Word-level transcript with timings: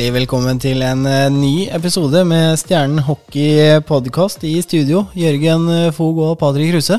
Hjertelig 0.00 0.16
velkommen 0.24 0.56
til 0.56 0.80
en 0.80 1.02
eh, 1.04 1.26
ny 1.28 1.66
episode 1.76 2.22
med 2.24 2.54
Stjernen 2.56 3.02
hockey 3.04 3.82
podkast 3.84 4.40
i 4.48 4.54
studio. 4.64 5.02
Jørgen 5.12 5.66
eh, 5.68 5.90
Fog 5.92 6.16
og 6.24 6.38
Patrick 6.40 6.72
Kruse. 6.72 6.96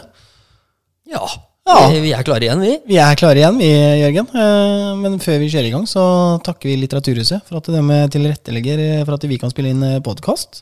Ja, 1.09 1.23
Ja. 1.65 1.79
Vi, 1.89 2.11
er 2.13 2.21
klare 2.21 2.45
igjen, 2.45 2.61
vi. 2.61 2.75
Vi 2.85 2.99
er 3.01 3.17
klare 3.17 3.41
igjen, 3.41 3.57
vi, 3.57 3.71
Jørgen. 4.03 4.29
Eh, 4.37 4.91
Men 5.01 5.17
før 5.17 5.41
vi 5.41 5.49
kjører 5.49 5.71
i 5.71 5.73
gang, 5.73 5.87
så 5.89 6.03
takker 6.45 6.69
vi 6.69 6.77
Litteraturhuset 6.83 7.41
for 7.49 7.57
at 7.57 7.71
de 7.73 7.97
tilrettelegger 8.13 8.83
for 9.01 9.17
at 9.17 9.25
vi 9.33 9.41
kan 9.41 9.49
spille 9.49 9.73
inn 9.73 9.87
podkast. 10.05 10.61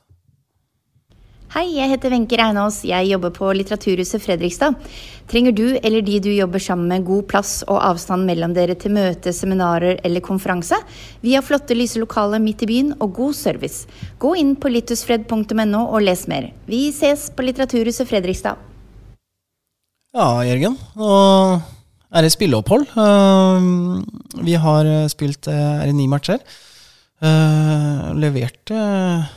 Hei, 1.49 1.63
jeg 1.79 1.89
heter 1.89 2.11
Wenche 2.13 2.37
Reinås. 2.37 2.75
Jeg 2.85 3.07
jobber 3.09 3.31
på 3.33 3.47
Litteraturhuset 3.57 4.21
Fredrikstad. 4.21 4.75
Trenger 5.31 5.55
du 5.57 5.63
eller 5.81 6.03
de 6.05 6.19
du 6.21 6.27
jobber 6.29 6.61
sammen 6.61 6.85
med 6.91 7.07
god 7.07 7.23
plass 7.31 7.53
og 7.65 7.79
avstand 7.87 8.27
mellom 8.29 8.53
dere 8.53 8.75
til 8.77 8.93
møte, 8.93 9.33
seminarer 9.33 9.97
eller 10.05 10.21
konferanse? 10.21 10.77
Vi 11.25 11.33
har 11.33 11.41
flotte 11.45 11.73
lyse 11.73 11.97
lokaler 11.97 12.37
midt 12.43 12.61
i 12.67 12.69
byen 12.69 12.93
og 13.01 13.15
god 13.17 13.33
service. 13.33 13.89
Gå 14.21 14.35
inn 14.37 14.53
på 14.61 14.69
littusfred.no 14.69 15.81
og 15.87 16.05
les 16.05 16.27
mer. 16.29 16.51
Vi 16.69 16.83
ses 16.93 17.31
på 17.33 17.47
Litteraturhuset 17.47 18.05
Fredrikstad. 18.11 18.61
Ja, 20.13 20.29
Jørgen. 20.45 20.77
Nå 21.01 21.11
er 22.13 22.25
det 22.25 22.33
spilleopphold. 22.37 22.85
Eh, 22.93 24.45
Vi 24.45 24.53
har 24.69 24.93
spilt 25.09 25.49
eh, 25.49 25.81
er 25.81 25.89
det 25.89 25.97
ni 25.97 26.05
matcher. 26.13 26.45
Eh, 27.25 28.09
Levert 28.21 28.69
eh, 28.69 29.35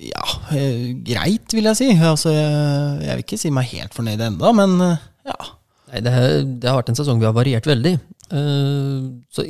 ja, 0.00 0.26
eh, 0.56 0.92
greit, 1.04 1.52
vil 1.52 1.68
jeg 1.68 1.78
si. 1.78 1.88
Altså, 1.98 2.32
jeg, 2.32 3.16
vil 3.18 3.24
ikke 3.24 3.40
si 3.40 3.52
meg 3.52 3.68
helt 3.74 3.96
fornøyd 3.96 4.22
ennå, 4.30 4.52
men 4.56 4.76
eh, 4.86 5.02
ja. 5.28 5.38
Nei, 5.90 6.00
det, 6.06 6.14
det 6.62 6.70
har 6.70 6.78
vært 6.78 6.92
en 6.92 7.00
sesong 7.00 7.20
vi 7.20 7.26
har 7.26 7.34
variert 7.34 7.66
veldig. 7.66 7.96
Uh, 8.30 9.10
så 9.34 9.42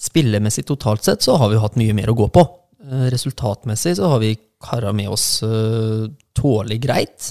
spillemessig 0.00 0.64
totalt 0.64 1.04
sett 1.04 1.20
så 1.20 1.34
har 1.36 1.50
vi 1.52 1.60
hatt 1.60 1.76
mye 1.76 1.92
mer 1.96 2.08
å 2.08 2.16
gå 2.16 2.30
på. 2.32 2.46
Uh, 2.80 3.10
resultatmessig 3.12 3.98
så 3.98 4.08
har 4.08 4.22
vi 4.22 4.32
kara 4.62 4.94
med 4.96 5.12
oss 5.12 5.26
uh, 5.44 6.08
tålelig 6.38 6.80
greit. 6.80 7.28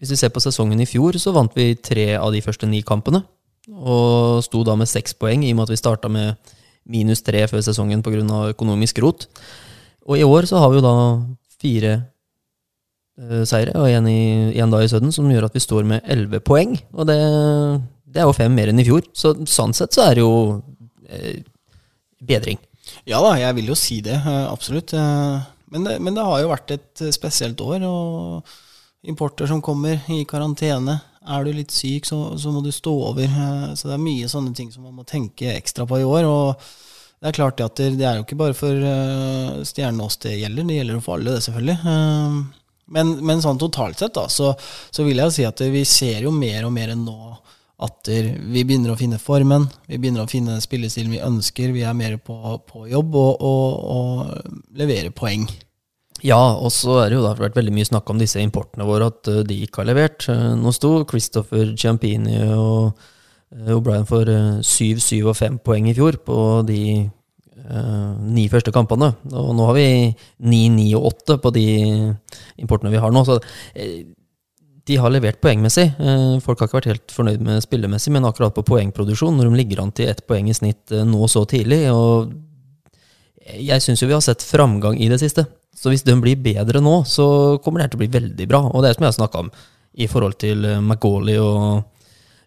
Hvis 0.00 0.14
vi 0.14 0.18
ser 0.18 0.32
på 0.32 0.40
sesongen 0.40 0.80
i 0.80 0.88
fjor, 0.88 1.20
så 1.20 1.34
vant 1.36 1.52
vi 1.56 1.74
tre 1.76 2.14
av 2.16 2.32
de 2.32 2.40
første 2.44 2.68
ni 2.70 2.80
kampene. 2.86 3.20
Og 3.68 4.40
sto 4.44 4.64
da 4.64 4.74
med 4.76 4.88
seks 4.88 5.14
poeng, 5.20 5.44
i 5.44 5.52
og 5.52 5.60
med 5.60 5.68
at 5.68 5.74
vi 5.74 5.80
starta 5.80 6.10
med 6.12 6.56
minus 6.88 7.22
tre 7.24 7.44
før 7.48 7.62
sesongen 7.64 8.02
pga. 8.04 8.24
økonomisk 8.56 9.04
rot. 9.04 9.28
Og 10.04 10.18
i 10.20 10.26
år 10.26 10.48
så 10.48 10.60
har 10.60 10.70
vi 10.70 10.80
jo 10.80 10.84
da 10.84 10.96
fire 11.62 11.94
uh, 13.20 13.42
seire 13.48 13.72
og 13.80 13.88
én 13.88 14.74
dag 14.74 14.84
i 14.84 14.90
Sudden, 14.90 15.12
som 15.14 15.30
gjør 15.32 15.48
at 15.48 15.56
vi 15.56 15.62
står 15.64 15.86
med 15.88 16.04
elleve 16.04 16.42
poeng. 16.44 16.76
Og 16.92 17.08
det, 17.08 17.18
det 18.04 18.20
er 18.20 18.28
jo 18.28 18.36
fem 18.36 18.52
mer 18.52 18.72
enn 18.72 18.82
i 18.82 18.86
fjor. 18.86 19.06
Så 19.16 19.32
sånn 19.48 19.72
sett 19.76 19.96
så 19.96 20.08
er 20.08 20.18
det 20.18 20.24
jo 20.26 20.34
uh, 20.60 21.38
bedring. 22.20 22.60
Ja 23.08 23.22
da, 23.24 23.32
jeg 23.40 23.56
vil 23.56 23.72
jo 23.72 23.78
si 23.78 24.02
det. 24.04 24.16
eh, 24.20 24.44
Absolutt. 24.50 24.92
Men 25.72 25.86
det, 25.86 25.96
men 26.04 26.14
det 26.14 26.24
har 26.24 26.42
jo 26.42 26.50
vært 26.52 26.74
et 26.76 27.02
spesielt 27.16 27.60
år, 27.64 27.82
og 27.88 29.08
importer 29.08 29.48
som 29.48 29.62
kommer 29.64 30.04
i 30.12 30.20
karantene. 30.28 30.98
Er 31.24 31.44
du 31.44 31.50
litt 31.56 31.72
syk, 31.72 32.04
så, 32.06 32.18
så 32.40 32.52
må 32.52 32.60
du 32.64 32.68
stå 32.72 32.92
over. 33.08 33.24
Så 33.74 33.88
det 33.88 33.96
er 33.96 34.04
mye 34.04 34.28
sånne 34.28 34.52
ting 34.56 34.68
som 34.72 34.84
man 34.84 35.00
må 35.00 35.06
tenke 35.08 35.54
ekstra 35.56 35.88
på 35.88 36.02
i 36.02 36.06
år. 36.06 36.28
Og 36.28 36.68
det 37.24 37.30
er 37.30 37.38
klart 37.38 37.62
at 37.64 37.80
det, 37.80 38.04
er 38.04 38.18
jo 38.18 38.26
ikke 38.26 38.36
bare 38.36 38.52
for 38.52 38.84
stjernene 39.64 40.04
oss 40.04 40.18
det 40.20 40.34
gjelder, 40.36 40.68
det 40.68 40.76
gjelder 40.76 40.98
jo 40.98 41.04
for 41.06 41.16
alle, 41.16 41.38
det 41.38 41.46
selvfølgelig. 41.48 41.78
Eh, 41.88 42.60
Men, 42.92 43.14
men 43.24 43.40
sånn 43.40 43.56
totalt 43.56 43.96
sett, 43.96 44.12
da, 44.12 44.26
så, 44.28 44.50
så 44.92 45.06
vil 45.06 45.22
jeg 45.22 45.32
si 45.32 45.44
at 45.48 45.62
vi 45.72 45.86
ser 45.88 46.26
jo 46.26 46.30
mer 46.36 46.66
og 46.68 46.74
mer 46.76 46.90
enn 46.92 47.06
nå 47.06 47.16
at 47.84 48.06
vi 48.06 48.60
begynner 48.60 48.92
å 48.92 48.96
finne 49.00 49.16
formen, 49.18 49.64
vi 49.88 49.96
begynner 49.98 50.26
å 50.26 50.30
finne 50.30 50.58
spillestilen 50.60 51.10
vi 51.16 51.22
ønsker, 51.24 51.72
vi 51.72 51.82
er 51.88 51.96
mer 51.96 52.18
på, 52.20 52.36
på 52.68 52.84
jobb 52.92 53.16
og, 53.16 53.40
og, 53.40 53.88
og 53.96 54.76
leverer 54.76 55.16
poeng. 55.16 55.48
Ja, 56.24 56.38
og 56.54 56.70
så 56.72 57.00
er 57.02 57.08
det 57.10 57.18
jo 57.18 57.24
da 57.24 57.32
vært 57.40 57.56
veldig 57.58 57.72
mye 57.74 57.88
snakk 57.88 58.12
om 58.12 58.20
disse 58.20 58.40
importene 58.44 58.86
våre, 58.88 59.08
at 59.10 59.32
eh, 59.32 59.42
de 59.48 59.58
ikke 59.64 59.82
har 59.82 59.88
levert. 59.90 60.28
Eh, 60.28 60.52
Nå 60.60 60.72
sto 60.76 60.92
Christopher 61.08 61.72
Ciampini 61.72 62.36
og 62.52 62.92
eh, 62.92 63.10
O'Brien 63.70 64.06
for 64.08 64.28
eh, 64.30 64.62
syv, 64.66 65.02
syv 65.04 65.30
og 65.32 65.38
5 65.38 65.60
poeng 65.66 65.86
i 65.90 65.94
fjor 65.94 66.18
på 66.26 66.38
de 66.66 66.80
uh, 67.04 68.12
ni 68.18 68.48
første 68.50 68.72
kampene. 68.74 69.12
Og 69.30 69.52
nå 69.54 69.70
har 69.70 69.78
vi 69.78 69.86
ni, 70.50 70.66
ni 70.72 70.90
og 70.98 71.12
8 71.12 71.38
på 71.42 71.54
de 71.54 71.68
importene 72.60 72.92
vi 72.92 73.02
har 73.02 73.14
nå. 73.14 73.22
Så 73.28 73.38
eh, 73.74 74.04
de 74.84 74.96
har 75.00 75.12
levert 75.12 75.40
poengmessig. 75.40 75.86
Eh, 75.96 76.38
Folk 76.44 76.60
har 76.60 76.68
ikke 76.68 76.78
vært 76.78 76.90
helt 76.92 77.14
fornøyd 77.14 77.44
med 77.44 77.64
spillemessig, 77.64 78.12
men 78.12 78.26
akkurat 78.28 78.54
på 78.56 78.66
poengproduksjon, 78.68 79.36
når 79.38 79.48
de 79.48 79.60
ligger 79.60 79.80
an 79.80 79.92
til 79.96 80.10
ett 80.10 80.24
poeng 80.28 80.50
i 80.50 80.56
snitt 80.56 80.92
eh, 80.92 81.06
nå 81.08 81.28
så 81.30 81.46
tidlig 81.48 81.86
og 81.92 82.34
Jeg 83.44 83.82
syns 83.84 84.00
jo 84.00 84.06
vi 84.08 84.14
har 84.16 84.22
sett 84.24 84.40
framgang 84.40 84.96
i 84.96 85.08
det 85.08 85.18
siste. 85.20 85.42
Så 85.76 85.90
hvis 85.92 86.04
den 86.04 86.22
blir 86.24 86.38
bedre 86.40 86.80
nå, 86.80 87.02
så 87.04 87.58
kommer 87.60 87.80
det 87.80 87.84
her 87.84 87.90
til 87.92 87.98
å 87.98 88.02
bli 88.04 88.14
veldig 88.14 88.46
bra. 88.48 88.60
Og 88.70 88.80
det 88.80 88.88
er 88.88 88.96
som 88.96 89.04
jeg 89.04 89.12
har 89.12 89.18
snakka 89.18 89.42
om 89.44 89.50
i 90.00 90.06
forhold 90.08 90.38
til 90.40 90.64
eh, 90.64 90.80
McGauley 90.80 91.36
og 91.40 91.82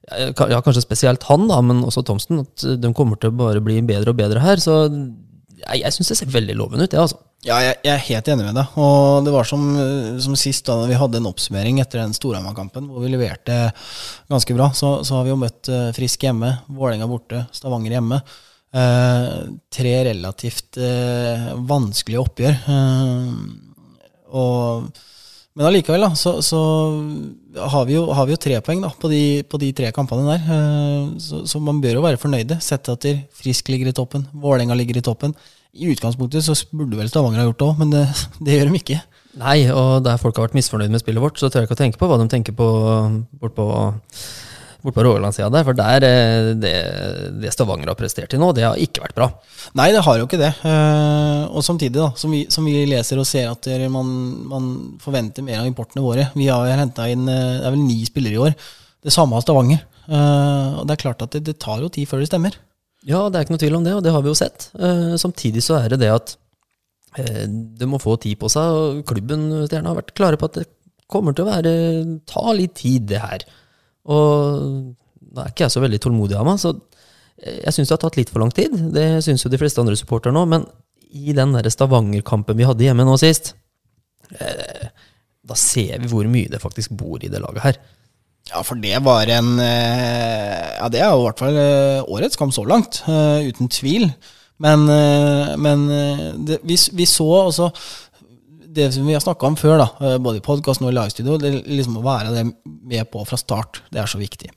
ja, 0.07 0.61
kanskje 0.63 0.83
spesielt 0.83 1.25
han, 1.27 1.47
da, 1.49 1.61
men 1.65 1.83
også 1.87 2.05
Thomsen, 2.07 2.45
at 2.45 2.67
de 2.79 2.91
kommer 2.95 3.19
til 3.19 3.33
å 3.33 3.39
bare 3.39 3.63
bli 3.63 3.81
bedre 3.85 4.13
og 4.13 4.19
bedre 4.19 4.43
her. 4.43 4.61
Så 4.63 4.85
jeg, 4.87 5.81
jeg 5.81 5.95
syns 5.95 6.13
det 6.13 6.19
ser 6.21 6.35
veldig 6.35 6.55
lovende 6.57 6.87
ut, 6.87 6.93
det, 6.93 7.01
altså. 7.01 7.21
Ja, 7.45 7.59
jeg, 7.61 7.75
jeg 7.85 7.93
er 7.93 8.05
helt 8.07 8.29
enig 8.33 8.45
med 8.47 8.57
deg. 8.57 8.77
Og 8.81 9.25
det 9.27 9.33
var 9.35 9.47
som, 9.47 9.61
som 10.23 10.35
sist, 10.39 10.65
da 10.67 10.87
vi 10.89 10.97
hadde 10.97 11.19
en 11.21 11.29
oppsummering 11.29 11.79
etter 11.83 12.01
den 12.01 12.15
Storhamar-kampen, 12.17 12.89
hvor 12.89 13.05
vi 13.05 13.11
leverte 13.13 13.59
ganske 14.31 14.57
bra. 14.57 14.71
Så, 14.75 14.97
så 15.07 15.19
har 15.19 15.27
vi 15.27 15.31
jo 15.35 15.39
møtt 15.39 15.69
eh, 15.71 15.91
Frisk 15.95 16.25
hjemme, 16.25 16.49
Vålerenga 16.67 17.07
borte, 17.09 17.45
Stavanger 17.55 17.93
hjemme. 17.99 18.19
Eh, 18.73 19.27
tre 19.71 19.93
relativt 20.09 20.79
eh, 20.81 21.51
vanskelige 21.69 22.23
oppgjør. 22.25 22.57
Eh, 22.73 23.29
og, 24.35 24.89
men 25.57 25.65
allikevel, 25.65 26.03
da, 26.05 26.11
så, 26.13 26.35
så 26.45 26.59
har, 27.57 27.87
vi 27.89 27.95
jo, 27.95 28.03
har 28.13 28.27
vi 28.29 28.35
jo 28.35 28.41
tre 28.43 28.59
poeng 28.61 28.83
da, 28.83 28.91
på, 28.93 29.09
de, 29.09 29.21
på 29.49 29.57
de 29.61 29.71
tre 29.73 29.89
kampene 29.95 30.27
der. 30.29 30.43
Eh, 30.53 31.07
så, 31.23 31.41
så 31.49 31.61
man 31.63 31.79
bør 31.81 31.97
jo 31.97 32.03
være 32.05 32.21
fornøyde. 32.21 32.59
Sett 32.61 32.91
at 32.93 33.07
Frisk 33.39 33.71
ligger 33.73 33.89
i 33.89 33.95
toppen, 33.97 34.27
Vålerenga 34.37 34.77
ligger 34.77 35.01
i 35.01 35.05
toppen. 35.07 35.33
I 35.73 35.89
utgangspunktet 35.89 36.45
så 36.45 36.53
burde 36.69 36.99
vel 36.99 37.09
Stavanger 37.09 37.41
ha 37.41 37.47
gjort 37.49 37.61
det 37.63 37.69
òg, 37.71 37.81
men 37.81 37.95
det, 37.95 38.05
det 38.45 38.59
gjør 38.59 38.69
de 38.69 38.81
ikke. 38.83 38.99
Nei, 39.37 39.57
og 39.73 40.05
der 40.05 40.21
folk 40.21 40.37
har 40.37 40.47
vært 40.47 40.57
misfornøyd 40.57 40.93
med 40.93 41.01
spillet 41.01 41.25
vårt, 41.25 41.41
så 41.41 41.49
tør 41.49 41.63
jeg 41.63 41.69
ikke 41.71 41.77
å 41.77 41.81
tenke 41.81 42.01
på 42.01 42.09
hva 42.09 42.21
de 42.21 42.29
tenker 42.31 42.57
på 42.57 42.69
bort 43.41 43.57
på, 43.57 43.67
bort 44.83 44.95
på 44.95 45.03
Rogalandssida 45.05 45.49
der. 45.53 45.65
For 45.67 45.77
der, 45.77 46.05
eh, 46.05 46.49
det, 46.59 46.73
det 47.41 47.51
Stavanger 47.53 47.91
har 47.91 47.97
prestert 47.99 48.31
til 48.31 48.41
nå, 48.41 48.51
det 48.55 48.65
har 48.65 48.79
ikke 48.81 49.03
vært 49.03 49.17
bra. 49.17 49.27
Nei, 49.79 49.89
det 49.95 50.03
har 50.05 50.19
jo 50.19 50.27
ikke 50.27 50.39
det. 50.41 50.53
Eh, 50.67 51.43
og 51.47 51.65
samtidig, 51.65 51.95
da, 51.97 52.11
som 52.19 52.33
vi, 52.33 52.45
som 52.53 52.67
vi 52.67 52.85
leser 52.89 53.21
og 53.21 53.27
ser 53.29 53.51
at 53.51 53.69
man, 53.93 54.09
man 54.51 54.71
forventer 55.03 55.45
mer 55.45 55.61
av 55.61 55.69
importene 55.69 56.05
våre. 56.05 56.29
Vi 56.37 56.49
har 56.51 56.69
henta 56.79 57.09
inn 57.11 57.27
eh, 57.31 57.59
det 57.59 57.67
er 57.67 57.75
vel 57.75 57.85
ni 57.85 57.99
spillere 58.07 58.37
i 58.37 58.43
år. 58.49 58.57
Det 59.03 59.13
samme 59.13 59.37
har 59.37 59.45
Stavanger. 59.45 59.83
Og 60.07 60.83
det 60.87 60.93
er 60.95 61.01
klart 61.01 61.23
at 61.25 61.33
det, 61.35 61.43
det 61.49 61.57
tar 61.59 61.81
jo 61.83 61.91
tid 61.91 62.07
før 62.07 62.21
det 62.23 62.29
stemmer. 62.29 62.55
Ja, 63.07 63.25
det 63.27 63.37
er 63.37 63.45
ikke 63.45 63.55
noe 63.55 63.61
tvil 63.61 63.75
om 63.77 63.83
det, 63.85 63.95
og 63.97 64.03
det 64.05 64.11
har 64.15 64.23
vi 64.23 64.31
jo 64.31 64.37
sett. 64.39 64.69
Samtidig 65.19 65.61
så 65.63 65.81
er 65.81 65.91
det 65.93 65.99
det 66.05 66.11
at 66.11 66.33
det 67.77 67.87
må 67.89 67.99
få 67.99 68.15
tid 68.23 68.39
på 68.39 68.49
seg, 68.51 68.77
og 68.77 69.01
klubben 69.07 69.45
Stjerna 69.65 69.91
har 69.91 69.99
vært 69.99 70.15
klare 70.17 70.39
på 70.39 70.47
at 70.49 70.59
det 70.59 70.65
kommer 71.11 71.35
til 71.35 71.45
å 71.45 71.51
være 71.51 71.73
ta 72.27 72.43
litt 72.55 72.75
tid, 72.79 73.07
det 73.11 73.21
her. 73.23 73.45
Og 74.07 74.93
da 75.19 75.43
er 75.43 75.51
ikke 75.51 75.65
jeg 75.65 75.75
så 75.75 75.83
veldig 75.83 75.99
tålmodig 76.03 76.37
av 76.39 76.47
meg, 76.47 76.61
så 76.61 76.73
jeg 77.37 77.73
syns 77.73 77.89
det 77.89 77.93
har 77.93 78.01
tatt 78.01 78.17
litt 78.17 78.31
for 78.33 78.41
lang 78.41 78.51
tid. 78.55 78.73
Det 78.95 79.07
syns 79.25 79.45
jo 79.45 79.51
de 79.53 79.59
fleste 79.61 79.81
andre 79.83 79.97
supportere 79.99 80.33
nå, 80.33 80.45
men 80.49 80.65
i 81.13 81.35
den 81.35 81.55
Stavanger-kampen 81.71 82.57
vi 82.57 82.65
hadde 82.67 82.87
hjemme 82.87 83.05
nå 83.07 83.15
sist, 83.21 83.53
eh, 84.39 84.89
da 85.47 85.55
ser 85.59 86.01
vi 86.01 86.09
hvor 86.11 86.27
mye 86.31 86.51
det 86.51 86.61
faktisk 86.63 86.95
bor 86.99 87.21
i 87.21 87.31
det 87.31 87.41
laget 87.43 87.63
her. 87.63 87.79
Ja, 88.47 88.63
for 88.63 88.79
det 88.79 88.95
var 89.03 89.27
en 89.27 89.57
eh, 89.59 90.77
Ja, 90.77 90.87
det 90.91 91.01
er 91.03 91.11
jo 91.11 91.21
i 91.21 91.27
hvert 91.27 91.41
fall 91.43 91.57
eh, 91.59 92.09
årets 92.15 92.39
kamp 92.39 92.55
så 92.55 92.63
langt, 92.67 93.03
uten 93.07 93.71
tvil. 93.71 94.09
Men, 94.57 94.87
men 95.61 95.83
det, 96.47 96.55
vi, 96.65 96.73
vi 96.97 97.05
så 97.05 97.27
også 97.43 97.67
det 98.77 98.87
som 98.95 99.07
vi 99.07 99.15
har 99.17 99.23
snakka 99.23 99.49
om 99.49 99.57
før, 99.59 99.81
da, 99.81 99.89
eh, 100.05 100.17
både 100.21 100.39
i 100.39 100.45
podkasten 100.45 100.87
og 100.87 100.93
i 100.93 100.97
livestudio, 100.97 101.37
det 101.41 101.53
liksom 101.65 101.99
å 101.99 102.05
være 102.05 102.33
det 102.35 102.45
med 102.65 103.11
på 103.11 103.25
fra 103.27 103.39
start. 103.39 103.81
Det 103.91 104.01
er 104.01 104.09
så 104.09 104.21
viktig. 104.21 104.49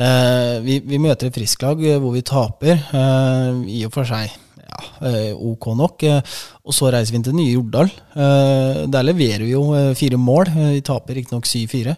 Eh, 0.00 0.60
vi, 0.64 0.78
vi 0.86 1.00
møter 1.02 1.28
et 1.28 1.34
frisklag 1.34 1.80
lag 1.82 2.00
hvor 2.02 2.14
vi 2.14 2.22
taper, 2.26 2.78
eh, 2.96 3.64
i 3.68 3.82
og 3.86 3.92
for 3.94 4.08
seg 4.08 4.30
ja, 4.70 4.80
eh, 5.08 5.32
ok 5.34 5.70
nok. 5.76 6.02
eh, 6.08 6.20
og 6.64 6.76
så 6.76 6.90
reiser 6.92 7.12
vi 7.12 7.20
inn 7.20 7.26
til 7.26 7.36
nye 7.36 7.54
Jordal. 7.54 7.90
Eh, 8.14 8.86
der 8.90 9.06
leverer 9.06 9.44
vi 9.44 9.54
jo 9.54 9.64
eh, 9.76 9.94
fire 9.98 10.20
mål. 10.20 10.52
Eh, 10.54 10.74
vi 10.78 10.84
taper 10.86 11.18
riktignok 11.18 11.48
7-4. 11.48 11.96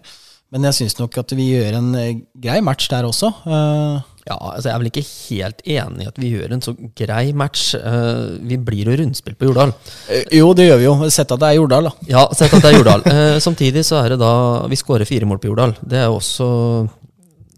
Men 0.53 0.69
jeg 0.69 0.81
syns 0.81 0.99
nok 0.99 1.17
at 1.23 1.33
vi 1.37 1.51
gjør 1.55 1.79
en 1.79 1.95
eh, 1.97 2.17
grei 2.43 2.61
match 2.65 2.91
der 2.93 3.09
også. 3.09 3.33
Eh, 3.47 4.12
Ja, 4.23 4.37
altså 4.39 4.69
Jeg 4.69 4.75
er 4.75 4.81
vel 4.83 4.91
ikke 4.93 5.03
helt 5.09 5.63
enig 5.67 6.05
i 6.05 6.09
at 6.09 6.19
vi 6.23 6.31
gjør 6.31 6.53
en 6.55 6.63
så 6.63 6.73
grei 6.99 7.33
match. 7.35 7.73
Uh, 7.75 8.39
vi 8.47 8.59
blir 8.63 8.87
jo 8.87 8.97
rundspilt 9.01 9.39
på 9.41 9.49
Jordal. 9.49 9.73
eh, 10.07 10.23
jo, 10.39 10.53
det 10.55 10.69
gjør 10.69 10.79
vi 10.79 10.87
jo. 10.87 10.95
Sett 11.11 11.33
at 11.35 11.43
det 11.43 11.49
er 11.49 11.59
Jordal, 11.59 11.89
da. 11.91 11.93
Ja, 12.07 12.23
sett 12.31 12.55
at 12.55 12.63
det 12.63 12.71
er 12.71 12.79
Jordal. 12.79 13.03
uh, 13.03 13.39
samtidig 13.43 13.83
så 13.89 13.99
er 13.99 14.15
det 14.15 14.21
da 14.23 14.33
Vi 14.71 14.79
skårer 14.79 15.09
fire 15.09 15.27
mål 15.27 15.41
på 15.43 15.51
Jordal. 15.51 15.75
Det 15.83 15.99
er 15.99 16.07
jo 16.07 16.21
også 16.21 16.49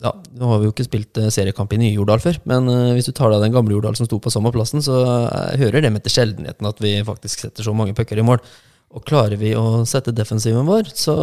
ja, 0.05 0.13
Nå 0.41 0.49
har 0.51 0.61
vi 0.61 0.69
jo 0.69 0.73
ikke 0.73 0.87
spilt 0.87 1.21
seriekamp 1.33 1.73
i 1.73 1.81
nye 1.81 1.95
Jordal 1.97 2.21
før, 2.21 2.37
men 2.49 2.67
hvis 2.93 3.07
du 3.09 3.15
tar 3.17 3.33
deg 3.33 3.41
den 3.41 3.55
gamle 3.55 3.73
Jordal 3.73 3.97
som 3.97 4.05
sto 4.05 4.19
på 4.21 4.33
samme 4.33 4.51
plassen, 4.53 4.83
så 4.85 4.99
hører 5.57 5.81
det 5.81 5.93
med 5.95 6.05
til 6.05 6.13
sjeldenheten 6.13 6.69
at 6.69 6.83
vi 6.85 6.99
faktisk 7.07 7.41
setter 7.41 7.65
så 7.65 7.73
mange 7.73 7.95
pucker 7.97 8.21
i 8.21 8.27
mål. 8.27 8.43
Og 8.93 9.07
klarer 9.09 9.41
vi 9.41 9.55
å 9.57 9.81
sette 9.89 10.13
defensiven 10.13 10.69
vår, 10.69 10.93
så, 10.93 11.17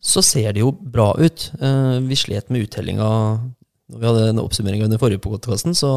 så 0.00 0.24
ser 0.24 0.54
det 0.56 0.64
jo 0.64 0.72
bra 0.72 1.10
ut. 1.20 1.50
Vi 2.08 2.16
slet 2.22 2.48
med 2.48 2.64
uttellinga 2.64 3.10
når 3.90 4.00
vi 4.00 4.08
hadde 4.10 4.26
en 4.30 4.42
oppsummering 4.42 4.84
den 4.86 5.00
forrige 5.02 5.22
podkasten, 5.24 5.74
så 5.76 5.90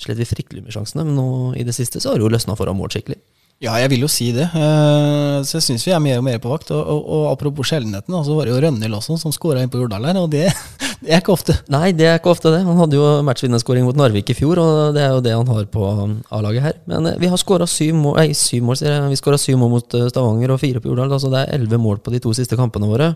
slet 0.00 0.20
vi 0.20 0.28
fryktelig 0.28 0.64
med 0.64 0.74
sjansene, 0.74 1.06
men 1.08 1.16
nå 1.16 1.28
i 1.56 1.64
det 1.66 1.74
siste 1.76 2.00
så 2.02 2.12
har 2.12 2.20
det 2.20 2.26
jo 2.26 2.32
løsna 2.34 2.56
foran 2.58 2.76
mål 2.78 2.92
skikkelig. 2.92 3.20
Ja, 3.62 3.76
jeg 3.78 3.92
vil 3.92 4.02
jo 4.02 4.08
si 4.10 4.32
det. 4.34 4.48
Eh, 4.58 5.36
Så 5.46 5.60
jeg 5.60 5.62
syns 5.68 5.84
vi 5.86 5.92
er 5.94 6.00
mer 6.02 6.18
og 6.18 6.24
mer 6.26 6.40
på 6.42 6.50
vakt. 6.50 6.72
Og, 6.74 6.80
og, 6.82 7.04
og 7.14 7.26
apropos 7.30 7.68
sjeldenheten, 7.70 8.16
så 8.26 8.34
var 8.34 8.48
det 8.48 8.56
jo 8.56 8.62
Rønhild 8.64 8.96
også 8.96 9.14
som 9.20 9.34
skåra 9.34 9.62
inn 9.62 9.70
på 9.70 9.78
Jordal 9.78 10.08
her, 10.08 10.18
og 10.18 10.32
det, 10.32 10.48
det 11.04 11.12
er 11.12 11.22
ikke 11.22 11.36
ofte. 11.36 11.54
Nei, 11.70 11.92
det 11.94 12.08
er 12.10 12.18
ikke 12.18 12.32
ofte 12.32 12.50
det. 12.50 12.64
Han 12.66 12.80
hadde 12.80 12.98
jo 12.98 13.04
matchvinnerskåring 13.28 13.86
mot 13.86 14.00
Narvik 14.00 14.32
i 14.34 14.36
fjor, 14.38 14.58
og 14.58 14.98
det 14.98 15.04
er 15.04 15.14
jo 15.14 15.22
det 15.22 15.36
han 15.36 15.52
har 15.54 15.68
på 15.70 15.92
um, 16.00 16.16
A-laget 16.34 16.66
her. 16.66 16.80
Men 16.90 17.06
eh, 17.12 17.20
vi 17.22 17.30
har 17.30 17.38
skåra 17.38 17.68
syv 17.70 17.94
mål, 18.00 18.18
nei, 18.18 18.34
syv 18.34 18.66
mål, 18.66 18.80
sier 18.82 18.96
jeg. 18.96 19.12
Vi 19.14 19.20
skåra 19.22 19.38
syv 19.38 19.62
mål 19.62 19.72
mot 19.76 19.98
eh, 20.00 20.10
Stavanger 20.10 20.56
og 20.56 20.62
fire 20.64 20.82
på 20.82 20.90
Jordal. 20.90 21.14
Altså 21.14 21.30
det 21.30 21.44
er 21.44 21.54
elleve 21.60 21.78
mål 21.86 22.02
på 22.02 22.16
de 22.16 22.22
to 22.26 22.34
siste 22.34 22.58
kampene 22.58 22.90
våre. 22.90 23.12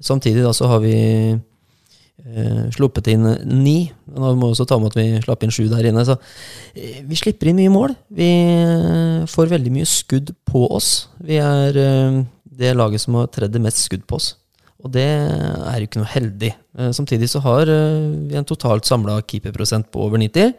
Samtidig 0.00 0.46
da 0.48 0.54
så 0.56 0.70
har 0.72 0.80
vi 0.80 0.96
eh, 2.24 2.66
sluppet 2.74 3.10
inn 3.12 3.26
ni. 3.46 3.90
Men 4.10 4.24
da 4.24 4.32
må 4.34 4.48
vi 4.48 4.54
også 4.54 4.66
ta 4.68 4.78
med 4.80 4.92
at 4.92 4.98
vi 4.98 5.22
slapp 5.24 5.44
inn 5.44 5.54
sju 5.54 5.64
der 5.70 5.88
inne. 5.90 6.04
Så 6.06 6.16
uh, 6.16 6.98
vi 7.06 7.18
slipper 7.18 7.50
inn 7.50 7.58
mye 7.60 7.72
mål. 7.72 7.94
Vi 8.16 8.28
uh, 8.28 9.28
får 9.30 9.52
veldig 9.54 9.72
mye 9.74 9.88
skudd 9.88 10.34
på 10.48 10.66
oss. 10.76 11.10
Vi 11.24 11.38
er 11.42 11.76
det 12.60 12.74
laget 12.76 13.04
som 13.04 13.16
har 13.18 13.30
tredje 13.32 13.62
mest 13.62 13.84
skudd 13.86 14.04
på 14.08 14.18
oss. 14.20 14.34
Og 14.80 14.92
det 14.94 15.06
er 15.06 15.76
jo 15.76 15.86
ikke 15.86 16.00
noe 16.00 16.08
heldig. 16.08 16.54
Samtidig 16.96 17.28
så 17.28 17.42
har 17.44 17.68
vi 17.68 18.36
en 18.38 18.46
totalt 18.48 18.88
samla 18.88 19.18
keeperprosent 19.28 19.90
på 19.92 20.06
over 20.06 20.16
90, 20.22 20.54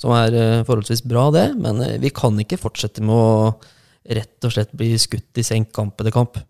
som 0.00 0.14
er 0.16 0.64
forholdsvis 0.64 1.02
bra, 1.04 1.26
det. 1.34 1.50
Men 1.60 1.82
vi 2.00 2.08
kan 2.08 2.40
ikke 2.40 2.56
fortsette 2.60 3.04
med 3.04 3.12
å 3.12 3.50
rett 4.16 4.46
og 4.46 4.54
slett 4.54 4.72
bli 4.76 4.94
skutt 5.00 5.40
i 5.40 5.44
senk 5.44 5.74
kamp 5.76 6.00
etter 6.00 6.14
kamp. 6.14 6.40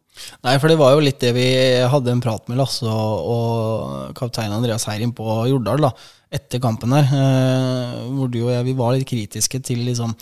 Nei, 0.47 0.57
for 0.61 0.71
det 0.71 0.79
var 0.81 0.95
jo 0.95 1.05
litt 1.05 1.21
det 1.23 1.33
vi 1.37 1.47
hadde 1.91 2.13
en 2.13 2.23
prat 2.25 2.47
med 2.51 2.61
Lasse 2.61 2.87
og, 2.87 3.31
og 3.33 4.17
kaptein 4.19 4.55
Andreas 4.55 4.87
Heirin 4.89 5.15
på 5.17 5.25
Jordal 5.51 5.89
da, 5.89 5.93
etter 6.35 6.63
kampen 6.63 6.95
her. 6.97 7.09
Eh, 7.09 7.97
hvor 8.13 8.31
du 8.33 8.41
og 8.45 8.53
jeg 8.55 8.69
vi 8.69 8.77
var 8.79 8.97
litt 8.97 9.09
kritiske 9.09 9.63
til 9.65 9.85
liksom 9.89 10.17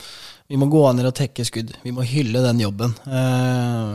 Vi 0.51 0.59
må 0.61 0.69
gå 0.69 0.83
ned 0.93 1.09
og 1.09 1.17
tekke 1.17 1.47
skudd. 1.47 1.73
Vi 1.83 1.93
må 1.95 2.05
hylle 2.05 2.43
den 2.45 2.61
jobben. 2.61 2.93
Eh, 3.09 3.93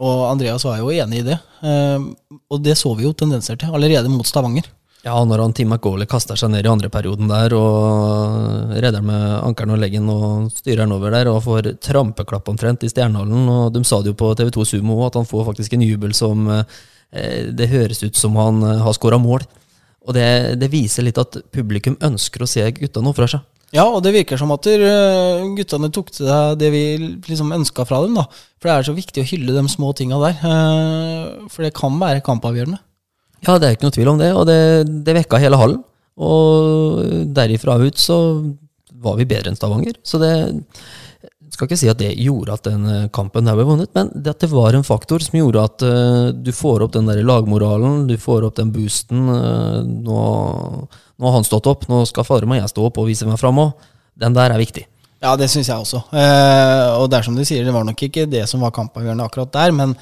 og 0.00 0.20
Andreas 0.30 0.64
var 0.64 0.78
jo 0.80 0.92
enig 0.94 1.20
i 1.20 1.26
det. 1.32 1.38
Eh, 1.66 2.10
og 2.48 2.62
det 2.62 2.76
så 2.78 2.94
vi 2.96 3.08
jo 3.08 3.12
tendenser 3.12 3.58
til 3.58 3.74
allerede 3.74 4.12
mot 4.12 4.28
Stavanger. 4.28 4.68
Ja, 5.00 5.14
når 5.24 5.40
han 5.40 5.54
Tim 5.56 5.70
McGauley 5.72 6.04
kaster 6.10 6.36
seg 6.36 6.50
ned 6.52 6.66
i 6.66 6.68
andre 6.68 6.90
perioden 6.92 7.30
der, 7.30 7.54
og 7.56 8.74
redder 8.76 9.00
med 9.04 9.22
ankelen 9.46 9.72
og 9.72 9.80
leggen 9.80 10.10
og 10.12 10.50
styrer 10.52 10.82
han 10.84 10.92
over 10.92 11.14
der, 11.14 11.30
og 11.32 11.40
får 11.46 11.70
trampeklapp 11.80 12.50
omtrent 12.52 12.84
i 12.84 12.90
Stjernehallen. 12.92 13.46
Og 13.48 13.70
de 13.72 13.80
sa 13.88 14.02
det 14.04 14.12
jo 14.12 14.18
på 14.20 14.34
TV2 14.36 14.66
Sumo 14.74 14.98
at 15.06 15.16
han 15.16 15.28
får 15.28 15.46
faktisk 15.48 15.76
en 15.78 15.86
jubel 15.86 16.12
som 16.16 16.50
eh, 16.52 17.46
Det 17.48 17.70
høres 17.72 18.02
ut 18.04 18.16
som 18.20 18.36
han 18.36 18.60
eh, 18.62 18.82
har 18.84 18.96
skåra 18.98 19.16
mål. 19.22 19.46
Og 20.04 20.16
det, 20.16 20.26
det 20.60 20.68
viser 20.72 21.04
litt 21.08 21.18
at 21.20 21.40
publikum 21.52 21.96
ønsker 22.04 22.44
å 22.44 22.48
se 22.48 22.68
gutta 22.76 23.00
nå 23.04 23.14
fra 23.16 23.28
seg. 23.30 23.40
Ja, 23.72 23.84
og 23.86 24.02
det 24.02 24.12
virker 24.12 24.36
som 24.40 24.52
at 24.52 24.66
eh, 24.68 25.48
guttene 25.56 25.92
tok 25.94 26.12
til 26.12 26.28
seg 26.28 26.60
det 26.60 26.70
vi 26.74 26.84
liksom 27.24 27.56
ønska 27.56 27.88
fra 27.88 28.02
dem. 28.04 28.20
da. 28.20 28.26
For 28.60 28.68
det 28.68 28.76
er 28.76 28.88
så 28.90 28.96
viktig 29.00 29.24
å 29.24 29.28
hylle 29.32 29.56
de 29.56 29.64
små 29.70 29.94
tinga 29.96 30.20
der. 30.26 30.40
eh, 30.44 31.48
For 31.48 31.64
det 31.64 31.72
kan 31.78 31.96
være 32.02 32.24
kampavgjørende. 32.26 32.82
Ja, 33.46 33.56
det 33.56 33.66
er 33.66 33.76
ikke 33.76 33.88
noe 33.88 33.96
tvil 33.96 34.10
om 34.12 34.18
det, 34.20 34.32
og 34.36 34.44
det, 34.48 34.58
det 35.06 35.16
vekka 35.16 35.40
hele 35.40 35.60
hallen. 35.60 35.80
Og 36.20 37.00
derifra 37.32 37.78
ut 37.80 38.00
så 38.00 38.18
var 39.00 39.16
vi 39.16 39.28
bedre 39.28 39.52
enn 39.52 39.56
Stavanger. 39.56 39.96
Så 40.04 40.20
det 40.20 40.34
skal 41.50 41.68
ikke 41.68 41.78
si 41.80 41.88
at 41.90 42.00
det 42.00 42.12
gjorde 42.20 42.54
at 42.56 42.66
den 42.68 42.84
eh, 42.88 43.08
kampen 43.12 43.48
der 43.48 43.56
ble 43.58 43.66
vunnet, 43.68 43.90
men 43.96 44.10
det 44.14 44.34
at 44.34 44.44
det 44.44 44.50
var 44.52 44.76
en 44.76 44.86
faktor 44.86 45.22
som 45.24 45.38
gjorde 45.40 45.64
at 45.66 45.84
uh, 45.84 46.28
du 46.32 46.52
får 46.56 46.86
opp 46.86 46.94
den 46.94 47.10
der 47.10 47.20
lagmoralen, 47.26 48.06
du 48.08 48.14
får 48.20 48.46
opp 48.48 48.56
den 48.60 48.70
boosten. 48.72 49.26
Uh, 49.28 49.80
nå, 49.84 50.20
nå 51.20 51.26
har 51.26 51.36
han 51.36 51.46
stått 51.46 51.68
opp, 51.70 51.88
nå 51.90 52.04
skal 52.08 52.24
fader 52.28 52.48
meg 52.48 52.62
jeg 52.62 52.72
stå 52.72 52.86
opp 52.88 53.02
og 53.02 53.10
vise 53.10 53.28
meg 53.28 53.40
fram 53.40 53.60
òg. 53.60 53.74
Den 54.20 54.36
der 54.36 54.54
er 54.54 54.62
viktig. 54.62 54.86
Ja, 55.20 55.34
det 55.36 55.50
syns 55.52 55.68
jeg 55.68 55.76
også. 55.76 56.04
Uh, 56.14 57.02
og 57.02 57.10
det 57.10 57.18
er 57.18 57.28
som 57.28 57.36
du 57.36 57.44
sier, 57.44 57.66
det 57.66 57.76
var 57.76 57.84
nok 57.88 58.06
ikke 58.08 58.28
det 58.30 58.46
som 58.48 58.64
var 58.64 58.72
kampavgjørende 58.76 59.26
akkurat 59.26 59.52
der, 59.58 59.76
men, 59.76 59.96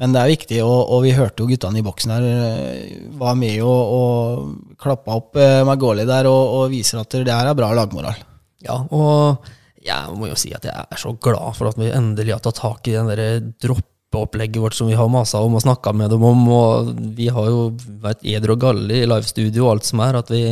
men 0.00 0.14
det 0.14 0.22
er 0.22 0.32
viktig, 0.32 0.58
og, 0.64 0.78
og 0.94 1.02
vi 1.04 1.12
hørte 1.14 1.44
jo 1.44 1.48
guttene 1.50 1.78
i 1.82 1.84
boksen 1.84 2.12
her 2.14 2.24
eh, 2.26 2.92
var 3.20 3.36
med 3.38 3.60
og, 3.60 3.92
og 3.96 4.76
klappa 4.80 5.18
opp 5.18 5.38
eh, 5.38 5.60
Magoli 5.68 6.06
der 6.08 6.28
og, 6.30 6.54
og 6.56 6.70
viser 6.72 7.02
at 7.02 7.12
det 7.12 7.32
her 7.32 7.50
er 7.50 7.58
bra 7.58 7.68
lagmoral. 7.76 8.24
Ja, 8.64 8.80
og 8.94 9.44
jeg 9.82 10.16
må 10.16 10.30
jo 10.30 10.38
si 10.38 10.52
at 10.54 10.64
jeg 10.66 10.72
er 10.72 11.00
så 11.00 11.12
glad 11.22 11.58
for 11.58 11.70
at 11.70 11.78
vi 11.80 11.90
endelig 11.92 12.36
har 12.36 12.42
tatt 12.44 12.60
tak 12.62 12.88
i 12.88 12.96
den 12.96 13.10
der 13.10 13.42
droppeopplegget 13.62 14.62
vårt 14.62 14.78
som 14.78 14.88
vi 14.90 14.98
har 14.98 15.10
masa 15.12 15.42
om 15.44 15.58
og 15.58 15.64
snakka 15.64 15.94
med 15.98 16.14
dem 16.14 16.24
om, 16.24 16.44
og 16.54 16.92
vi 17.18 17.28
har 17.34 17.50
jo 17.50 17.64
vært 18.02 18.24
eder 18.24 18.54
og 18.54 18.62
galle 18.62 19.02
i 19.02 19.08
livestudio 19.08 19.66
og 19.66 19.74
alt 19.76 19.90
som 19.90 20.02
er, 20.06 20.22
at 20.22 20.32
vi 20.32 20.44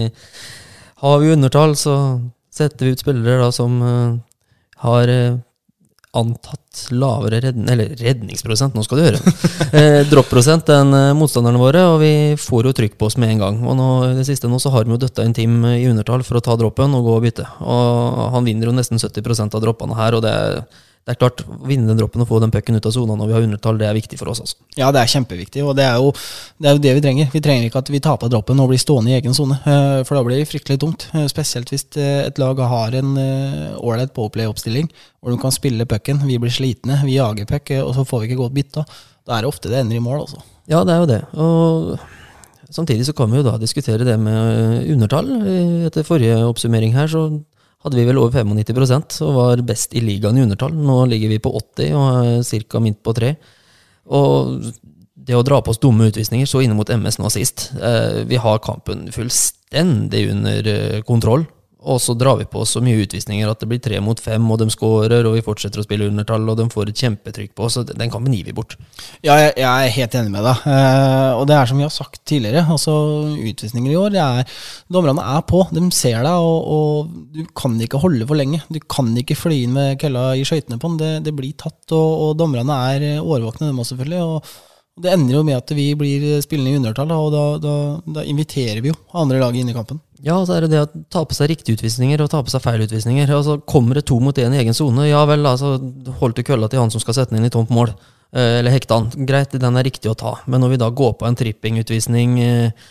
har 1.00 1.22
vi 1.22 1.32
undertall, 1.32 1.78
så 1.80 1.94
setter 2.52 2.86
vi 2.86 2.92
ut 2.92 3.02
spillere 3.02 3.46
da 3.46 3.52
som 3.54 3.78
eh, 3.80 4.18
har 4.84 5.14
antatt 6.16 6.88
lavere 6.90 7.38
redning, 7.44 7.68
eller 7.70 7.92
redningsprosent, 8.00 8.74
nå 8.74 8.82
skal 8.82 8.98
du 8.98 9.04
høre, 9.04 9.34
eh, 9.78 10.00
dropprosent 10.10 10.70
enn 10.74 10.94
eh, 10.96 11.12
motstanderne 11.14 11.60
våre, 11.60 11.84
og 11.92 12.00
vi 12.02 12.12
får 12.40 12.66
jo 12.66 12.74
trykk 12.80 12.96
på 12.98 13.06
oss 13.06 13.18
med 13.20 13.36
en 13.36 13.42
gang. 13.44 13.60
Og 13.62 13.78
nå, 13.78 13.88
det 14.18 14.26
siste 14.26 14.50
nå 14.50 14.58
så 14.62 14.72
har 14.74 14.86
de 14.86 14.96
jo 14.96 15.00
døtta 15.04 15.22
en 15.22 15.36
team 15.36 15.60
i 15.70 15.86
undertall 15.90 16.26
for 16.26 16.40
å 16.40 16.44
ta 16.44 16.56
droppen 16.58 16.96
og 16.98 17.06
gå 17.06 17.16
og 17.18 17.26
bytte. 17.28 17.46
Og 17.62 18.22
han 18.34 18.48
vinner 18.48 18.70
jo 18.70 18.74
nesten 18.74 18.98
70% 18.98 19.54
av 19.54 19.62
droppene 19.62 19.98
her, 19.98 20.18
og 20.18 20.26
det, 20.26 20.34
det 21.10 21.16
er 21.16 21.18
klart, 21.24 21.40
å 21.42 21.66
vinne 21.66 21.88
den 21.90 21.98
droppen 21.98 22.22
og 22.22 22.28
få 22.30 22.38
den 22.38 22.52
pucken 22.54 22.76
ut 22.78 22.84
av 22.86 22.92
sona 22.94 23.16
når 23.18 23.26
vi 23.26 23.34
har 23.34 23.46
undertall, 23.48 23.78
det 23.80 23.86
er 23.88 23.96
viktig 23.96 24.18
for 24.20 24.30
oss. 24.30 24.38
altså. 24.44 24.56
Ja, 24.78 24.92
det 24.94 25.00
er 25.00 25.08
kjempeviktig, 25.10 25.64
og 25.66 25.72
det 25.74 25.82
er, 25.82 25.96
jo, 25.98 26.12
det 26.62 26.68
er 26.70 26.76
jo 26.76 26.82
det 26.84 26.92
vi 26.94 27.02
trenger. 27.02 27.30
Vi 27.32 27.42
trenger 27.42 27.66
ikke 27.66 27.82
at 27.82 27.90
vi 27.90 28.00
taper 28.04 28.30
droppen 28.30 28.62
og 28.62 28.70
blir 28.70 28.78
stående 28.78 29.10
i 29.10 29.16
egen 29.16 29.34
sone, 29.34 29.56
eh, 29.66 30.04
for 30.06 30.14
da 30.14 30.22
blir 30.22 30.38
det 30.38 30.46
fryktelig 30.46 30.78
tungt. 30.84 31.08
eh, 31.18 31.26
Spesielt 31.32 31.72
hvis 31.74 31.82
eh, 31.98 32.28
et 32.28 32.38
lag 32.38 32.62
har 32.70 32.94
en 33.00 33.10
ålreit 33.18 34.14
powerplay-oppstilling 34.14 34.86
hvor 35.18 35.34
de 35.34 35.40
kan 35.42 35.52
spille 35.52 35.88
pucken. 35.90 36.22
Vi 36.30 36.38
blir 36.38 36.54
slitne, 36.54 37.00
vi 37.02 37.18
jager 37.18 37.50
puck, 37.50 37.74
og 37.82 37.90
så 37.98 38.06
får 38.06 38.22
vi 38.22 38.30
ikke 38.30 38.40
godt 38.44 38.56
bytta. 38.60 38.86
Da 39.26 39.36
er 39.36 39.42
det 39.42 39.50
ofte 39.50 39.68
det 39.72 39.82
ender 39.82 39.98
i 39.98 40.04
mål, 40.04 40.22
altså. 40.28 40.44
Ja, 40.70 40.84
det 40.86 40.94
er 40.94 41.02
jo 41.02 41.10
det. 41.10 41.20
Og 41.34 42.70
samtidig 42.70 43.08
så 43.10 43.16
kan 43.18 43.34
vi 43.34 43.42
jo 43.42 43.48
da 43.50 43.58
diskutere 43.58 44.06
det 44.06 44.14
med 44.22 44.86
undertall. 44.94 45.28
Etter 45.90 46.06
forrige 46.06 46.38
oppsummering 46.46 46.94
her 46.94 47.10
så 47.10 47.26
hadde 47.84 47.96
vi 47.96 48.06
vel 48.08 48.20
over 48.20 48.44
95% 48.44 49.20
og 49.24 49.36
var 49.36 49.62
best 49.66 49.94
i 49.96 50.02
ligaen 50.04 50.38
i 50.38 50.44
undertall. 50.44 50.74
Nå 50.76 51.02
ligger 51.08 51.32
vi 51.32 51.40
på 51.42 51.52
80 51.56 51.94
og 51.96 52.08
er 52.52 52.64
ca. 52.68 52.82
midt 52.84 53.00
på 53.04 53.14
tre. 53.16 53.34
Og 54.10 54.58
det 55.30 55.36
å 55.36 55.44
dra 55.46 55.60
på 55.62 55.72
oss 55.72 55.80
dumme 55.80 56.08
utvisninger, 56.10 56.48
så 56.48 56.62
inne 56.64 56.76
mot 56.76 56.88
MS 56.90 57.20
nå 57.20 57.28
sist 57.32 57.68
eh, 57.76 58.22
Vi 58.28 58.40
har 58.40 58.62
kampen 58.64 59.08
fullstendig 59.14 60.24
under 60.32 60.70
eh, 60.74 61.00
kontroll. 61.06 61.46
Og 61.80 62.00
så 62.02 62.12
drar 62.18 62.36
vi 62.36 62.44
på 62.44 62.60
så 62.68 62.82
mye 62.84 63.00
utvisninger 63.06 63.48
at 63.48 63.62
det 63.62 63.68
blir 63.70 63.80
tre 63.80 64.00
mot 64.04 64.18
fem, 64.20 64.44
og 64.52 64.58
de 64.60 64.66
skårer, 64.72 65.24
og 65.24 65.36
vi 65.38 65.44
fortsetter 65.44 65.80
å 65.80 65.84
spille 65.86 66.10
undertall, 66.10 66.44
og 66.52 66.58
de 66.58 66.66
får 66.72 66.90
et 66.90 67.02
kjempetrykk 67.04 67.54
på 67.56 67.64
oss. 67.66 67.78
Så 67.78 67.84
den 67.88 68.12
kampen 68.12 68.34
gir 68.36 68.44
vi 68.44 68.54
bort. 68.56 68.76
Ja, 69.24 69.38
jeg, 69.40 69.54
jeg 69.62 69.68
er 69.70 69.94
helt 69.96 70.16
enig 70.20 70.34
med 70.34 70.44
deg. 70.44 70.66
Eh, 70.68 71.32
og 71.38 71.46
det 71.48 71.56
er 71.56 71.70
som 71.70 71.80
vi 71.80 71.86
har 71.86 71.94
sagt 71.94 72.20
tidligere, 72.28 72.66
altså 72.68 72.94
utvisninger 73.32 73.94
i 73.94 73.98
år 74.00 74.12
det 74.12 74.20
er, 74.24 74.56
Dommerne 74.92 75.24
er 75.36 75.44
på, 75.48 75.62
de 75.72 75.86
ser 75.94 76.20
deg, 76.26 76.48
og, 76.50 76.72
og 76.76 77.36
du 77.36 77.44
kan 77.56 77.78
ikke 77.80 78.02
holde 78.02 78.28
for 78.28 78.36
lenge. 78.36 78.60
Du 78.68 78.80
kan 78.84 79.08
ikke 79.16 79.38
fly 79.38 79.62
inn 79.64 79.76
med 79.76 80.00
kølla 80.02 80.34
i 80.36 80.44
skøytene 80.44 80.80
på 80.80 80.92
den. 80.92 81.00
Det, 81.00 81.12
det 81.30 81.36
blir 81.36 81.56
tatt, 81.56 81.84
og, 81.96 82.10
og 82.26 82.34
dommerne 82.40 82.82
er 82.90 83.06
årvåkne, 83.22 83.70
dem 83.70 83.80
også, 83.80 83.94
selvfølgelig. 83.94 84.26
og 84.26 84.68
det 85.00 85.14
ender 85.14 85.38
jo 85.38 85.42
med 85.46 85.56
at 85.56 85.70
vi 85.72 85.86
blir 85.96 86.24
spillende 86.44 86.74
i 86.74 86.80
undertall, 86.80 87.12
og 87.14 87.32
da, 87.32 87.44
da, 87.62 87.74
da 88.18 88.24
inviterer 88.28 88.82
vi 88.84 88.90
jo 88.90 88.96
andre 89.16 89.40
lag 89.40 89.56
inn 89.56 89.70
i 89.70 89.76
kampen. 89.76 90.00
Ja, 90.24 90.36
så 90.44 90.56
er 90.56 90.64
det 90.64 90.74
det 90.74 90.80
å 90.82 90.88
ta 91.12 91.22
på 91.24 91.36
seg 91.36 91.48
riktige 91.54 91.78
utvisninger 91.78 92.20
og 92.20 92.28
ta 92.32 92.42
på 92.44 92.52
seg 92.52 92.62
feil 92.64 92.84
utvisninger. 92.84 93.30
Altså, 93.32 93.56
kommer 93.64 93.96
det 93.96 94.04
to 94.10 94.18
mot 94.20 94.36
én 94.36 94.52
i 94.52 94.60
egen 94.60 94.76
sone, 94.76 95.08
ja 95.08 95.22
vel, 95.28 95.46
altså, 95.48 95.78
holdt 96.20 96.40
du 96.40 96.44
kølla 96.44 96.68
til 96.68 96.82
han 96.82 96.92
som 96.92 97.02
skal 97.02 97.16
sette 97.16 97.32
den 97.32 97.40
inn 97.40 97.48
i 97.48 97.54
tomt 97.54 97.72
mål. 97.72 97.94
Eh, 98.32 98.60
eller 98.60 98.74
hekta 98.74 99.00
han. 99.00 99.26
Greit, 99.26 99.56
den 99.56 99.78
er 99.80 99.86
riktig 99.86 100.10
å 100.12 100.18
ta. 100.18 100.36
Men 100.46 100.62
når 100.62 100.74
vi 100.74 100.80
da 100.84 100.90
går 100.94 101.16
på 101.18 101.26
en 101.26 101.38
trippingutvisning 101.38 102.36
eh, 102.44 102.90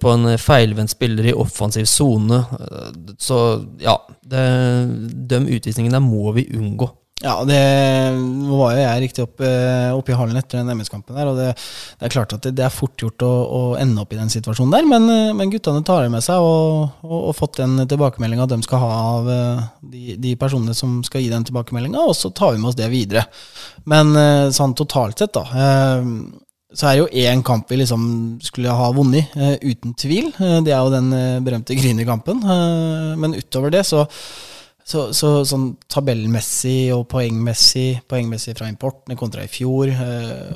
på 0.00 0.10
en 0.12 0.34
feilvendt 0.40 0.92
spiller 0.92 1.30
i 1.30 1.36
offensiv 1.36 1.86
sone, 1.90 2.42
eh, 2.58 2.90
så 3.22 3.38
ja 3.82 3.96
det, 4.20 4.44
De 5.30 5.40
utvisningene 5.56 6.02
må 6.02 6.34
vi 6.36 6.48
unngå. 6.58 6.90
Ja, 7.24 7.38
det 7.48 7.58
nå 8.20 8.56
var 8.58 8.74
jo 8.74 8.82
jeg 8.82 9.02
riktig 9.06 9.22
opp, 9.24 9.40
eh, 9.40 9.88
oppe 9.96 10.12
i 10.12 10.16
hallen 10.18 10.36
etter 10.36 10.60
den 10.60 10.76
MS-kampen 10.76 11.16
der, 11.16 11.30
og 11.30 11.38
det, 11.40 11.46
det 11.56 12.08
er 12.08 12.12
klart 12.12 12.34
at 12.36 12.44
det, 12.44 12.52
det 12.58 12.66
er 12.66 12.74
fort 12.74 13.00
gjort 13.00 13.24
å, 13.24 13.30
å, 13.30 13.60
ende 13.80 14.02
opp 14.02 14.12
i 14.12 14.18
den 14.18 14.32
situasjonen 14.32 14.74
der, 14.74 14.84
men, 14.90 15.08
eh, 15.08 15.32
men 15.36 15.52
guttene 15.52 15.80
tar 15.86 16.04
det 16.04 16.12
med 16.12 16.24
seg 16.26 16.44
og, 16.44 17.00
og, 17.00 17.16
og 17.30 17.32
fått 17.38 17.62
den 17.62 17.80
tilbakemeldinga 17.88 18.48
de 18.52 18.60
skal 18.66 18.84
ha 18.84 18.92
av 19.14 19.32
eh, 19.32 19.64
de, 19.94 20.18
de 20.20 20.36
personene 20.40 20.76
som 20.76 20.98
skal 21.06 21.24
gi 21.24 21.32
den 21.32 21.48
tilbakemeldinga, 21.48 22.04
og 22.04 22.12
så 22.18 22.28
tar 22.28 22.52
vi 22.52 22.60
med 22.60 22.74
oss 22.74 22.80
det 22.80 22.92
videre. 22.92 23.24
Men 23.88 24.12
sånn 24.56 24.72
totalt 24.76 25.20
sett, 25.20 25.36
da, 25.36 25.44
så 26.74 26.86
er 26.88 26.94
det 26.94 27.02
jo 27.02 27.24
én 27.24 27.42
kamp 27.44 27.68
vi 27.68 27.80
liksom 27.82 28.06
skulle 28.44 28.72
ha 28.72 28.86
vunnet, 28.96 29.32
uten 29.60 29.92
tvil. 30.00 30.30
Det 30.64 30.72
er 30.72 30.80
jo 30.80 30.92
den 30.92 31.12
berømte 31.44 31.76
Grini-kampen. 31.76 32.40
men 33.20 33.36
utover 33.36 33.74
det, 33.74 33.84
så, 33.84 34.06
så, 34.84 35.06
så, 35.16 35.30
sånn 35.48 35.70
tabellmessig 35.88 36.92
og 36.92 37.06
poengmessig, 37.08 38.02
poengmessig 38.10 38.56
fra 38.58 38.68
importene 38.68 39.16
kontra 39.16 39.46
i 39.46 39.50
fjor, 39.50 39.90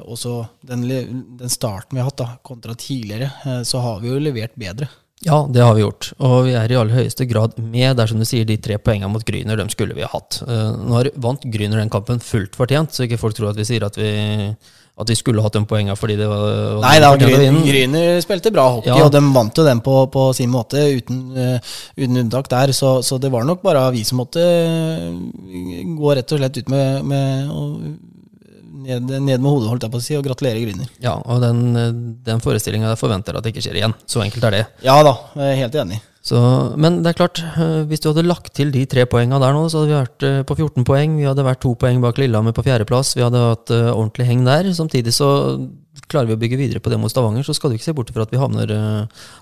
og 0.05 0.19
så 0.21 0.35
den, 0.69 0.85
den, 0.89 1.49
starten 1.49 1.97
vi 1.97 2.03
har 2.03 2.11
hatt 2.11 2.21
da, 2.21 2.31
kontra 2.45 2.77
tidligere, 2.77 3.31
så 3.65 3.81
har 3.85 4.03
vi 4.03 4.13
jo 4.13 4.21
levert 4.21 4.57
bedre. 4.61 4.91
Ja, 5.25 5.49
det 5.51 5.65
har 5.65 5.75
vi 5.75 5.83
gjort. 5.83 6.13
Og 6.23 6.45
vi 6.47 6.53
er 6.55 6.71
i 6.71 6.77
aller 6.79 6.95
høyeste 7.01 7.27
grad 7.27 7.57
med 7.59 7.97
der 7.99 8.11
som 8.11 8.21
du 8.21 8.27
sier, 8.29 8.47
de 8.47 8.59
tre 8.63 8.77
poengene 8.79 9.11
mot 9.11 9.25
Gryner. 9.27 9.59
Dem 9.59 9.71
skulle 9.73 9.97
vi 9.97 10.05
ha 10.05 10.11
hatt. 10.13 10.43
Nå 10.47 10.95
har 10.95 11.11
vant 11.19 11.43
Gryner 11.43 11.81
den 11.83 11.91
kampen 11.91 12.23
fullt 12.23 12.55
fortjent, 12.59 12.95
så 12.95 13.07
ikke 13.07 13.19
folk 13.19 13.35
tror 13.35 13.51
at 13.51 13.59
vi 13.59 13.67
sier 13.67 13.87
at 13.87 13.99
vi 13.99 14.13
at 14.99 15.11
vi 15.13 15.17
skulle 15.19 15.43
hatt 15.45 15.55
de 15.55 15.63
poengene 15.69 15.97
fordi 15.99 16.17
det 16.19 16.27
var, 16.31 16.45
var 16.79 16.85
Nei 16.85 16.97
da, 17.03 17.13
Gryner 17.19 18.19
spilte 18.25 18.53
bra 18.55 18.67
hockey, 18.77 18.91
ja. 18.91 19.07
og 19.07 19.13
de 19.15 19.23
vant 19.35 19.61
jo 19.61 19.67
den 19.67 19.83
på, 19.85 19.95
på 20.13 20.29
sin 20.37 20.51
måte, 20.51 20.83
uten, 20.99 21.23
uh, 21.37 21.73
uten 21.99 22.23
unntak 22.25 22.51
der. 22.51 22.75
Så, 22.77 22.99
så, 23.07 23.21
det 23.23 23.31
var 23.33 23.47
nok 23.47 23.63
bare 23.65 23.87
vi 23.95 24.05
som 24.07 24.21
måtte 24.23 24.43
uh, 24.43 25.15
gå 25.99 26.15
rett 26.19 26.35
og 26.35 26.43
slett 26.43 26.61
ut 26.63 26.73
med, 26.73 27.07
med 27.07 27.53
ned, 28.89 29.09
ned, 29.11 29.39
med 29.39 29.49
hodet, 29.49 29.71
holdt 29.71 29.87
jeg 29.87 29.95
på 29.95 30.01
å 30.01 30.05
si, 30.05 30.19
og 30.19 30.27
gratulere 30.27 30.63
Gryner. 30.65 30.91
Ja, 31.05 31.17
og 31.19 31.43
den, 31.45 31.65
den 32.27 32.43
forestillinga 32.43 32.95
forventer 32.99 33.39
at 33.39 33.47
det 33.47 33.55
ikke 33.55 33.65
skjer 33.69 33.81
igjen. 33.83 33.97
Så 34.09 34.23
enkelt 34.25 34.51
er 34.51 34.59
det. 34.59 34.65
Ja 34.87 34.99
da, 35.07 35.19
jeg 35.39 35.55
er 35.55 35.61
helt 35.65 35.83
enig. 35.85 36.03
Så, 36.29 36.39
men 36.77 36.99
det 37.01 37.13
er 37.13 37.19
klart, 37.23 37.41
eh, 37.41 37.85
hvis 37.89 38.03
du 38.05 38.11
hadde 38.11 38.27
lagt 38.27 38.51
til 38.57 38.73
de 38.75 38.83
tre 38.91 39.07
poengene 39.09 39.39
der 39.41 39.55
nå, 39.57 39.63
så 39.71 39.81
hadde 39.81 39.89
vi 39.89 39.97
vært 39.97 40.25
eh, 40.27 40.41
på 40.49 40.57
14 40.59 40.85
poeng. 40.89 41.15
Vi 41.17 41.29
hadde 41.29 41.47
vært 41.47 41.63
to 41.65 41.73
poeng 41.79 42.03
bak 42.05 42.21
Lillehammer 42.21 42.53
på 42.57 42.65
fjerdeplass. 42.67 43.15
Vi 43.17 43.25
hadde 43.25 43.41
hatt 43.41 43.73
uh, 43.73 43.95
ordentlig 43.95 44.27
heng 44.29 44.43
der. 44.45 44.69
Samtidig 44.77 45.15
så 45.17 45.29
klarer 46.11 46.29
vi 46.29 46.37
å 46.37 46.41
bygge 46.43 46.59
videre 46.61 46.83
på 46.85 46.93
det 46.93 46.99
mot 47.01 47.13
Stavanger, 47.13 47.47
så 47.47 47.55
skal 47.57 47.73
du 47.73 47.79
ikke 47.79 47.87
se 47.87 47.95
bort 47.97 48.13
fra 48.15 48.27
at 48.27 48.33
vi 48.33 48.41
havner, 48.41 48.71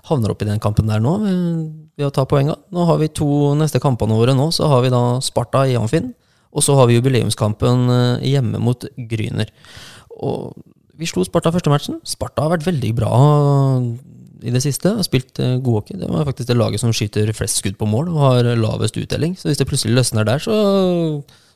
havner 0.07 0.33
opp 0.33 0.41
i 0.43 0.47
den 0.47 0.61
kampen 0.63 0.89
der 0.89 1.03
nå 1.03 1.13
ved 1.21 2.07
å 2.07 2.13
ta 2.13 2.25
poenga. 2.29 2.55
Nå 2.73 2.87
har 2.89 2.97
vi 3.01 3.11
to 3.13 3.53
neste 3.59 3.81
kampene 3.83 4.17
våre 4.17 4.35
nå. 4.37 4.49
Så 4.55 4.67
har 4.71 4.81
vi 4.85 4.91
da 4.93 5.03
Sparta 5.23 5.65
i 5.67 5.77
Amfinn, 5.79 6.13
og 6.51 6.65
så 6.65 6.75
har 6.79 6.89
vi 6.89 6.97
jubileumskampen 6.97 7.87
hjemme 8.25 8.63
mot 8.63 8.87
Gryner. 9.11 9.51
Og 10.17 10.55
vi 10.97 11.09
slo 11.09 11.25
Sparta 11.27 11.53
første 11.53 11.71
matchen. 11.71 12.01
Sparta 12.07 12.47
har 12.47 12.55
vært 12.57 12.67
veldig 12.67 12.93
bra 12.97 13.11
i 14.43 14.53
det 14.53 14.61
siste. 14.63 14.93
Har 14.97 15.07
spilt 15.07 15.41
uh, 15.41 15.57
god 15.63 15.81
hockey. 15.81 15.97
Det 15.99 16.09
var 16.11 16.27
faktisk 16.27 16.49
det 16.49 16.57
laget 16.57 16.83
som 16.83 16.93
skyter 16.95 17.31
flest 17.37 17.61
skudd 17.61 17.77
på 17.79 17.89
mål 17.89 18.11
og 18.13 18.23
har 18.23 18.51
lavest 18.59 18.97
uttelling. 18.99 19.37
Så 19.39 19.49
hvis 19.49 19.61
det 19.61 19.67
plutselig 19.69 19.97
løsner 19.97 20.27
der, 20.27 20.43
så, 20.43 20.57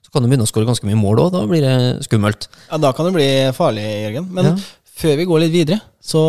så 0.02 0.14
kan 0.14 0.24
du 0.24 0.32
begynne 0.32 0.48
å 0.48 0.52
skåre 0.52 0.70
ganske 0.70 0.88
mye 0.90 1.00
mål 1.00 1.26
òg. 1.26 1.34
Da 1.36 1.44
blir 1.50 1.66
det 1.66 1.76
skummelt. 2.08 2.50
Ja, 2.70 2.82
da 2.82 2.94
kan 2.98 3.10
det 3.10 3.18
bli 3.18 3.30
farlig, 3.58 3.86
Jørgen. 4.08 4.32
Men 4.38 4.54
ja. 4.54 4.56
før 5.04 5.20
vi 5.20 5.30
går 5.30 5.46
litt 5.46 5.56
videre, 5.56 5.82
så 6.02 6.24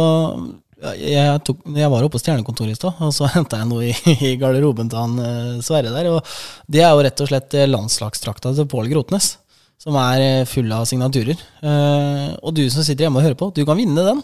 jeg, 0.82 1.42
tok, 1.46 1.62
jeg 1.78 1.90
var 1.92 2.04
oppe 2.04 2.16
på 2.16 2.22
Stjernekontoret 2.22 2.74
i 2.74 2.78
stad, 2.78 2.98
og 3.04 3.12
så 3.14 3.28
henta 3.36 3.60
jeg 3.60 3.70
noe 3.70 3.90
i, 3.90 4.16
i 4.28 4.34
garderoben 4.40 4.90
til 4.90 4.98
han 4.98 5.18
uh, 5.20 5.62
Sverre 5.64 5.92
der. 5.94 6.10
Og 6.12 6.34
det 6.70 6.82
er 6.82 6.90
jo 6.90 7.04
rett 7.06 7.22
og 7.22 7.30
slett 7.30 7.58
eh, 7.58 7.70
landslagstrakta 7.70 8.54
til 8.56 8.68
Pål 8.70 8.90
Grotnes, 8.92 9.36
som 9.82 9.98
er 9.98 10.44
full 10.50 10.70
av 10.74 10.86
signaturer. 10.90 11.38
Uh, 11.62 12.34
og 12.42 12.54
du 12.58 12.64
som 12.70 12.84
sitter 12.86 13.06
hjemme 13.06 13.22
og 13.22 13.28
hører 13.28 13.38
på, 13.38 13.52
du 13.54 13.64
kan 13.68 13.78
vinne 13.78 14.06
den. 14.06 14.22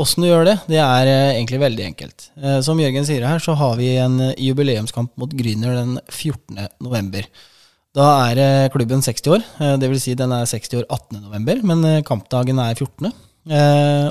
Åssen 0.00 0.24
du 0.24 0.30
gjør 0.30 0.46
det, 0.48 0.54
det 0.72 0.78
er 0.80 1.08
eh, 1.10 1.34
egentlig 1.36 1.58
veldig 1.60 1.84
enkelt. 1.90 2.30
Eh, 2.40 2.60
som 2.64 2.78
Jørgen 2.80 3.04
sier 3.04 3.26
her, 3.28 3.42
så 3.44 3.52
har 3.60 3.74
vi 3.76 3.90
en 4.00 4.14
eh, 4.24 4.38
jubileumskamp 4.40 5.12
mot 5.20 5.34
Gryner 5.36 5.74
den 5.76 5.98
14. 6.06 6.62
november. 6.80 7.26
Da 7.92 8.06
er 8.30 8.70
klubben 8.72 9.04
60 9.04 9.34
år, 9.34 9.42
vil 9.82 9.98
Si 10.00 10.14
den 10.16 10.32
er 10.32 10.48
60 10.48 10.78
år 10.78 10.86
18. 10.86 11.18
november, 11.26 11.58
men 11.68 11.84
kampdagen 12.08 12.56
er 12.56 12.72
14. 12.72 13.10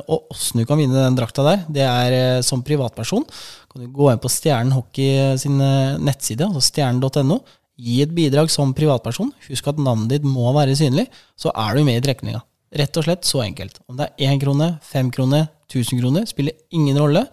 Og 0.06 0.36
åssen 0.36 0.62
du 0.62 0.68
kan 0.70 0.78
vinne 0.78 1.02
den 1.02 1.18
drakta 1.18 1.42
der, 1.48 1.64
det 1.66 1.88
er 1.88 2.46
som 2.46 2.62
privatperson. 2.62 3.26
Kan 3.74 3.82
du 3.82 3.90
gå 3.90 4.12
inn 4.12 4.22
på 4.22 4.30
Stjernen 4.30 4.76
Hockey 4.78 5.34
sin 5.42 5.58
nettside, 5.58 6.46
altså 6.46 6.62
stjernen.no. 6.68 7.40
Gi 7.82 8.04
et 8.06 8.14
bidrag 8.14 8.54
som 8.54 8.78
privatperson. 8.78 9.34
Husk 9.50 9.74
at 9.74 9.82
navnet 9.82 10.14
ditt 10.14 10.30
må 10.30 10.54
være 10.54 10.78
synlig, 10.78 11.10
så 11.34 11.50
er 11.50 11.74
du 11.74 11.82
med 11.88 11.98
i 11.98 12.06
trekninga. 12.06 12.46
Rett 12.72 12.98
og 12.98 13.04
slett 13.04 13.28
så 13.28 13.42
enkelt. 13.44 13.82
Om 13.92 13.98
det 14.00 14.08
er 14.08 14.32
én 14.32 14.40
krone, 14.40 14.74
fem 14.84 15.10
kroner, 15.12 15.50
1000 15.72 16.00
kroner, 16.00 16.28
spiller 16.30 16.56
ingen 16.72 17.00
rolle. 17.00 17.26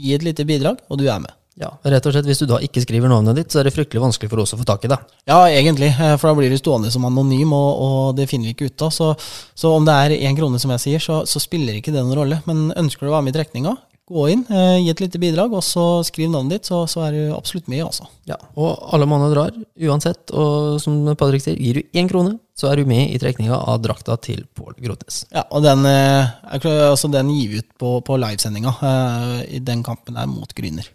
Gi 0.00 0.14
et 0.16 0.24
lite 0.24 0.46
bidrag, 0.48 0.80
og 0.88 1.00
du 1.00 1.04
er 1.08 1.20
med. 1.20 1.32
Ja, 1.56 1.70
rett 1.88 2.04
og 2.04 2.12
slett 2.12 2.26
Hvis 2.28 2.42
du 2.42 2.46
da 2.48 2.58
ikke 2.60 2.82
skriver 2.84 3.08
navnet 3.08 3.38
ditt, 3.38 3.52
så 3.52 3.62
er 3.62 3.68
det 3.68 3.72
fryktelig 3.72 4.02
vanskelig 4.02 4.28
for 4.28 4.42
oss 4.42 4.52
å 4.52 4.58
få 4.60 4.66
tak 4.68 4.84
i 4.84 4.90
det. 4.92 4.98
Ja, 5.28 5.38
egentlig, 5.48 5.88
eh, 5.88 6.16
for 6.20 6.28
da 6.28 6.36
blir 6.36 6.52
du 6.52 6.58
stående 6.60 6.90
som 6.92 7.06
anonym, 7.08 7.54
og, 7.56 7.80
og 7.86 8.16
det 8.18 8.28
finner 8.28 8.50
vi 8.50 8.56
ikke 8.56 8.68
ut 8.68 8.84
av. 8.84 8.92
Så, 8.92 9.14
så 9.56 9.72
om 9.72 9.86
det 9.88 9.94
er 9.96 10.16
én 10.18 10.36
krone, 10.36 10.60
som 10.60 10.72
jeg 10.74 10.84
sier, 10.84 11.04
så, 11.04 11.22
så, 11.28 11.40
spiller 11.40 11.78
ikke 11.78 11.94
det 11.94 12.02
noen 12.02 12.20
rolle. 12.20 12.40
Men 12.48 12.68
ønsker 12.76 13.06
du 13.06 13.12
å 13.12 13.16
være 13.16 13.28
med 13.28 13.32
i 13.32 13.38
trekninga, 13.38 13.72
gå 14.06 14.26
inn, 14.34 14.44
eh, 14.52 14.82
gi 14.84 14.92
et 14.92 15.04
lite 15.06 15.20
bidrag, 15.22 15.56
og 15.56 15.64
så 15.64 15.86
skriv 16.06 16.28
navnet 16.32 16.58
ditt, 16.58 16.68
så, 16.68 16.82
så 16.90 17.06
er 17.08 17.16
du 17.16 17.22
absolutt 17.36 17.72
med. 17.72 17.86
altså. 17.88 18.04
Ja, 18.28 18.36
Og 18.60 18.76
alle 18.92 19.08
mann 19.08 19.24
drar, 19.32 19.56
uansett. 19.80 20.28
Og 20.36 20.76
som 20.84 21.00
Patrick 21.16 21.44
sier, 21.44 21.56
gir 21.56 21.80
du 21.80 21.96
én 21.96 22.12
krone, 22.12 22.36
så 22.56 22.70
er 22.70 22.80
du 22.80 22.88
med 22.88 23.12
i 23.12 23.18
trekninga 23.20 23.56
av 23.68 23.82
drakta 23.84 24.16
til 24.24 24.46
Pål 24.56 24.78
Grotnes. 24.80 25.26
Ja, 25.28 25.44
og 25.52 25.64
den, 25.66 25.84
eh, 25.84 26.36
altså 26.48 27.10
den 27.12 27.28
gir 27.34 27.50
vi 27.52 27.60
ut 27.60 27.72
på, 27.76 27.98
på 28.00 28.16
livesendinga 28.16 28.72
uh, 28.80 29.40
i 29.44 29.60
den 29.60 29.82
kampen 29.84 30.16
der 30.16 30.30
mot 30.30 30.54
Gryner. 30.56 30.88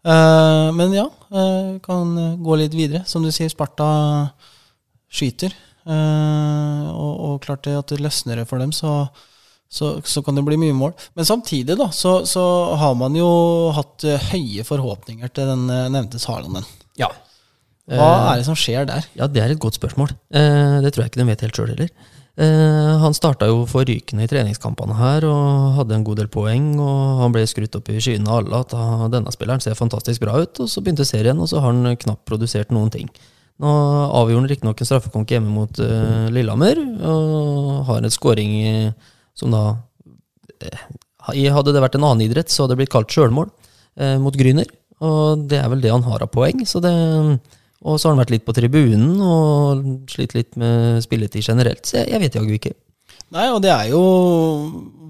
Uh, 0.00 0.72
men 0.72 0.96
ja, 0.96 1.04
uh, 1.36 1.76
kan 1.84 2.14
gå 2.40 2.56
litt 2.62 2.76
videre. 2.76 3.04
Som 3.04 3.26
du 3.26 3.28
sier, 3.28 3.52
Sparta 3.52 3.90
skyter. 5.12 5.52
Eh, 5.80 6.88
og, 6.92 7.12
og 7.24 7.36
klart 7.42 7.64
det 7.64 7.72
at 7.74 7.92
det 7.92 8.02
løsner 8.04 8.42
for 8.46 8.62
dem, 8.62 8.72
så 8.72 9.08
så, 9.70 10.00
så, 10.02 10.18
kan 10.26 10.34
det 10.34 10.42
bli 10.42 10.56
mye 10.58 10.74
mål. 10.74 10.96
Men 11.14 11.26
samtidig 11.28 11.76
da, 11.78 11.86
så, 11.94 12.24
så 12.26 12.42
har 12.74 12.96
man 12.98 13.14
jo 13.14 13.28
hatt 13.70 14.02
høye 14.32 14.64
forhåpninger 14.66 15.30
til 15.30 15.46
den 15.46 15.68
nevnte 15.94 16.18
Sarlanden. 16.18 16.66
Ja. 16.98 17.06
Hva 17.90 18.06
uh, 18.06 18.30
er 18.30 18.40
det 18.40 18.46
som 18.46 18.58
skjer 18.58 18.86
der? 18.88 19.06
Ja, 19.18 19.26
Det 19.26 19.42
er 19.42 19.52
et 19.52 19.60
godt 19.62 19.78
spørsmål. 19.78 20.14
det 20.30 20.92
tror 20.94 21.04
jeg 21.04 21.10
ikke 21.10 21.22
de 21.22 21.28
vet 21.30 21.44
helt 21.46 21.58
sjøl 21.58 21.72
heller. 21.72 21.90
han 23.02 23.12
starta 23.12 23.48
jo 23.50 23.64
for 23.68 23.84
rykende 23.84 24.24
i 24.24 24.30
treningskampene 24.30 24.94
her 24.96 25.26
og 25.28 25.74
hadde 25.76 25.96
en 25.96 26.04
god 26.06 26.20
del 26.22 26.28
poeng. 26.30 26.78
og 26.78 27.18
Han 27.24 27.34
ble 27.34 27.42
skrutt 27.50 27.74
opp 27.76 27.90
i 27.90 27.98
skyene 27.98 28.30
av 28.30 28.44
alle 28.44 28.62
at 28.62 29.10
denne 29.12 29.34
spilleren 29.34 29.60
ser 29.60 29.74
fantastisk 29.74 30.22
bra 30.22 30.38
ut. 30.38 30.60
og 30.60 30.70
Så 30.70 30.80
begynte 30.80 31.04
serien, 31.04 31.38
og 31.38 31.50
så 31.50 31.60
har 31.60 31.74
han 31.74 31.96
knapt 31.96 32.24
produsert 32.24 32.70
noen 32.70 32.90
ting. 32.90 33.10
Nå 33.60 33.68
avgjorde 33.68 34.40
han 34.40 34.48
riktignok 34.48 34.80
en 34.80 34.88
straffekonk 34.88 35.34
hjemme 35.34 35.50
mot 35.52 35.82
Lillehammer 36.32 36.78
og 37.04 37.84
har 37.90 38.00
en 38.00 38.14
skåring 38.14 38.54
som 39.40 39.54
da 39.54 39.64
eh, 40.60 40.88
Hadde 41.30 41.74
det 41.74 41.82
vært 41.84 41.94
en 41.98 42.04
annen 42.08 42.24
idrett, 42.24 42.50
så 42.50 42.64
hadde 42.64 42.74
det 42.74 42.80
blitt 42.80 42.92
kalt 42.94 43.12
sjølmål 43.12 43.50
eh, 44.00 44.16
mot 44.18 44.34
Gryner. 44.34 44.66
Og 45.04 45.44
det 45.50 45.60
er 45.60 45.68
vel 45.70 45.82
det 45.84 45.92
han 45.92 46.02
har 46.06 46.24
av 46.24 46.30
poeng. 46.32 46.64
Så 46.66 46.80
det, 46.82 46.90
og 47.80 47.96
så 47.96 48.08
har 48.08 48.14
han 48.14 48.20
vært 48.20 48.34
litt 48.34 48.44
på 48.44 48.54
tribunen 48.56 49.20
og 49.24 49.84
slitt 50.12 50.34
litt 50.36 50.56
med 50.60 51.00
spilletid 51.04 51.46
generelt. 51.46 51.86
Så 51.88 52.02
jeg, 52.02 52.10
jeg 52.12 52.22
vet 52.24 52.36
jaggu 52.36 52.56
ikke. 52.58 52.74
Nei, 53.30 53.46
og 53.54 53.60
det 53.62 53.70
er 53.70 53.92
jo 53.92 54.02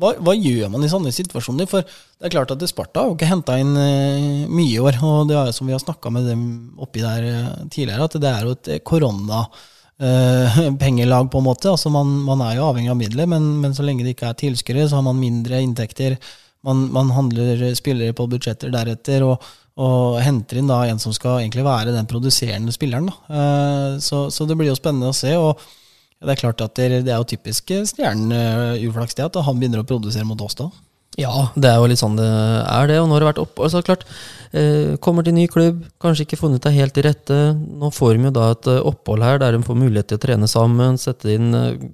hva, 0.00 0.12
hva, 0.21 0.35
gjør 0.37 0.69
man 0.73 0.85
i 0.85 0.91
sånne 0.93 1.12
situasjoner? 1.15 1.69
For 1.69 1.85
det 1.85 2.29
er 2.29 2.33
klart 2.35 2.53
at 2.53 2.62
Sparta 2.69 3.07
har 3.07 3.15
ikke 3.15 3.29
henta 3.29 3.57
inn 3.61 3.73
uh, 3.75 4.47
mye 4.53 4.75
i 4.75 4.81
år. 4.83 5.00
Og 5.05 5.29
det 5.31 5.39
er 5.41 5.53
som 5.57 5.69
vi 5.69 5.75
har 5.75 5.83
snakka 5.83 6.12
med 6.12 6.29
dem 6.29 6.45
oppi 6.81 7.03
der 7.05 7.27
uh, 7.27 7.69
tidligere, 7.73 8.07
at 8.07 8.19
det 8.21 8.33
er 8.33 8.49
jo 8.49 8.57
et 8.57 8.73
korona 8.87 9.45
Uh, 10.00 10.57
pengelag, 10.81 11.27
på 11.29 11.43
en 11.43 11.45
måte. 11.45 11.69
Altså 11.69 11.91
man, 11.93 12.09
man, 12.25 12.41
er 12.41 12.55
jo 12.57 12.71
avhengig 12.71 12.89
av 12.89 12.97
midler, 12.97 13.27
men, 13.29 13.50
men, 13.61 13.75
så 13.77 13.85
lenge 13.85 14.00
det 14.07 14.15
ikke 14.15 14.31
er 14.31 14.39
tilskuere, 14.41 14.87
så 14.89 14.97
har 14.97 15.05
man 15.05 15.19
mindre 15.21 15.59
inntekter. 15.61 16.15
Man, 16.65 16.87
man 16.89 17.11
handler 17.12 17.67
spillere 17.77 18.17
på 18.17 18.25
budsjetter 18.33 18.73
deretter, 18.73 19.27
og, 19.29 19.45
og, 19.79 20.19
henter 20.21 20.61
inn 20.61 20.71
da 20.71 20.83
en 20.89 20.99
som 21.03 21.15
skal 21.17 21.41
egentlig 21.41 21.65
være 21.65 21.95
den 21.95 22.09
produserende 22.11 22.73
spilleren. 22.75 23.11
Da. 23.11 23.99
så, 24.03 24.27
så, 24.33 24.47
det 24.49 24.57
blir 24.59 24.69
jo 24.69 24.79
spennende 24.79 25.12
å 25.12 25.17
se. 25.17 25.37
og 25.39 25.61
det 26.21 26.35
er 26.35 26.41
klart 26.43 26.61
at 26.61 26.77
det, 26.77 27.07
er 27.09 27.17
jo 27.17 27.25
typisk 27.25 27.71
Stjernen 27.89 28.35
uh, 28.35 28.89
uflaks 28.91 29.17
det 29.17 29.25
at 29.25 29.39
han 29.41 29.57
begynner 29.57 29.81
å 29.81 29.89
produsere 29.89 30.27
mot 30.29 30.43
oss 30.45 30.59
da. 30.59 30.67
Ja, 31.19 31.50
det 31.59 31.67
er 31.67 31.81
jo 31.81 31.89
litt 31.91 32.00
sånn 32.00 32.19
det 32.19 32.27
er, 32.29 32.91
det. 32.91 32.99
Og 33.03 33.09
nå 33.09 33.17
har 33.17 33.25
det 33.25 33.31
vært 33.33 33.41
opp 33.43 33.61
Altså, 33.65 33.83
klart, 33.85 34.05
eh, 34.57 34.95
kommer 35.03 35.27
til 35.27 35.35
ny 35.35 35.49
klubb, 35.50 35.83
kanskje 36.03 36.27
ikke 36.27 36.39
funnet 36.39 36.62
deg 36.65 36.77
helt 36.79 36.95
til 36.97 37.07
rette. 37.09 37.39
Nå 37.57 37.91
får 37.95 38.15
de 38.15 38.29
jo 38.29 38.35
da 38.37 38.50
et 38.55 38.69
eh, 38.71 38.85
opphold 38.93 39.27
her 39.27 39.41
der 39.43 39.57
de 39.57 39.65
får 39.67 39.81
mulighet 39.81 40.12
til 40.12 40.21
å 40.21 40.23
trene 40.23 40.50
sammen, 40.50 41.00
sette 41.00 41.35
inn 41.35 41.50
eh, 41.57 41.89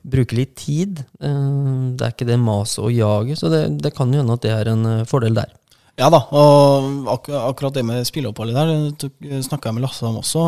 Bruke 0.00 0.32
litt 0.32 0.54
tid. 0.56 1.02
Eh, 1.20 1.48
det 1.96 2.04
er 2.04 2.12
ikke 2.14 2.28
det 2.28 2.38
maset 2.40 2.84
og 2.84 2.92
jaget, 2.94 3.40
så 3.40 3.50
det, 3.52 3.64
det 3.84 3.92
kan 3.96 4.12
jo 4.12 4.22
hende 4.22 4.36
at 4.36 4.44
det 4.44 4.52
er 4.54 4.70
en 4.72 4.86
eh, 4.88 5.08
fordel 5.08 5.36
der. 5.36 5.50
Ja 5.98 6.10
da, 6.12 6.22
og 6.30 7.08
ak 7.16 7.32
akkurat 7.40 7.74
det 7.76 7.82
med 7.84 8.06
spilleoppholdet 8.08 8.54
der 8.56 9.40
snakka 9.44 9.68
jeg 9.68 9.78
med 9.78 9.84
Lasse 9.84 10.06
om 10.06 10.20
også. 10.22 10.44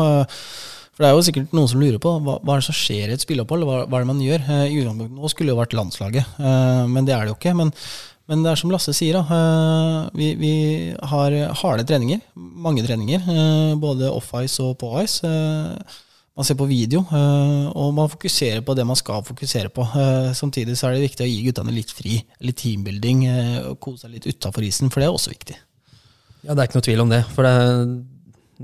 For 0.93 1.03
det 1.03 1.09
er 1.09 1.17
jo 1.17 1.25
sikkert 1.25 1.53
noen 1.57 1.69
som 1.69 1.81
lurer 1.81 1.99
på 2.01 2.15
hva, 2.21 2.37
hva 2.39 2.55
er 2.55 2.61
det 2.61 2.69
som 2.69 2.77
skjer 2.77 3.09
i 3.11 3.17
et 3.17 3.25
spilleopphold. 3.25 3.65
Hva, 3.65 3.83
hva 3.89 3.99
er 3.99 4.05
det 4.05 4.11
man 4.13 4.23
gjør? 4.23 4.47
I 4.69 4.79
utgangspunktet 4.79 5.19
nå 5.19 5.31
skulle 5.33 5.49
det 5.49 5.55
jo 5.55 5.61
vært 5.61 5.77
landslaget, 5.77 6.41
men 6.89 7.07
det 7.09 7.15
er 7.15 7.25
det 7.25 7.33
jo 7.33 7.37
ikke. 7.39 7.55
Men 7.57 7.73
men 8.31 8.43
det 8.43 8.53
er 8.53 8.59
som 8.59 8.71
Lasse 8.71 8.93
sier, 8.95 9.17
da. 9.19 9.23
Eh, 9.35 9.97
vi, 10.15 10.29
vi 10.39 10.53
har 11.11 11.35
harde 11.59 11.83
treninger. 11.87 12.21
Mange 12.35 12.85
treninger. 12.85 13.19
Eh, 13.19 13.73
både 13.79 14.11
off-ice 14.11 14.63
og 14.63 14.77
på-ice. 14.79 15.27
Man 16.33 16.45
ser 16.47 16.57
på 16.57 16.65
video, 16.65 17.03
eh, 17.13 17.65
og 17.77 17.91
man 17.93 18.09
fokuserer 18.09 18.63
på 18.65 18.73
det 18.73 18.87
man 18.89 18.97
skal 18.97 19.21
fokusere 19.25 19.69
på. 19.69 19.83
Eh, 19.85 20.31
samtidig 20.33 20.73
så 20.79 20.87
er 20.87 20.95
det 20.95 21.03
viktig 21.03 21.27
å 21.27 21.29
gi 21.29 21.43
guttene 21.45 21.73
litt 21.75 21.91
fri, 21.93 22.15
litt 22.41 22.57
teambuilding, 22.57 23.19
eh, 23.29 23.59
og 23.69 23.77
kose 23.79 24.07
seg 24.07 24.15
litt 24.15 24.25
utafor 24.25 24.65
isen, 24.65 24.89
for 24.89 24.99
det 24.99 25.09
er 25.09 25.13
også 25.13 25.29
viktig. 25.29 25.59
Ja, 26.41 26.55
Det 26.55 26.57
er 26.57 26.67
ikke 26.67 26.79
noe 26.79 26.87
tvil 26.89 27.01
om 27.01 27.09
det. 27.13 27.21
For 27.35 27.43
det, 27.45 27.53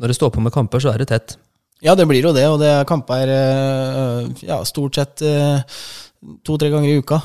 når 0.02 0.08
det 0.08 0.16
står 0.18 0.32
på 0.34 0.42
med 0.42 0.52
kamper, 0.52 0.82
så 0.82 0.94
er 0.94 0.98
det 0.98 1.08
tett. 1.10 1.38
Ja, 1.82 1.94
det 1.94 2.08
blir 2.08 2.24
jo 2.24 2.34
det, 2.34 2.48
og 2.50 2.58
det 2.60 2.68
er 2.74 2.90
kamper 2.90 3.30
ja, 4.44 4.64
stort 4.66 4.96
sett 4.96 5.22
to-tre 6.44 6.70
ganger 6.74 6.90
i 6.90 6.98
uka. 7.00 7.22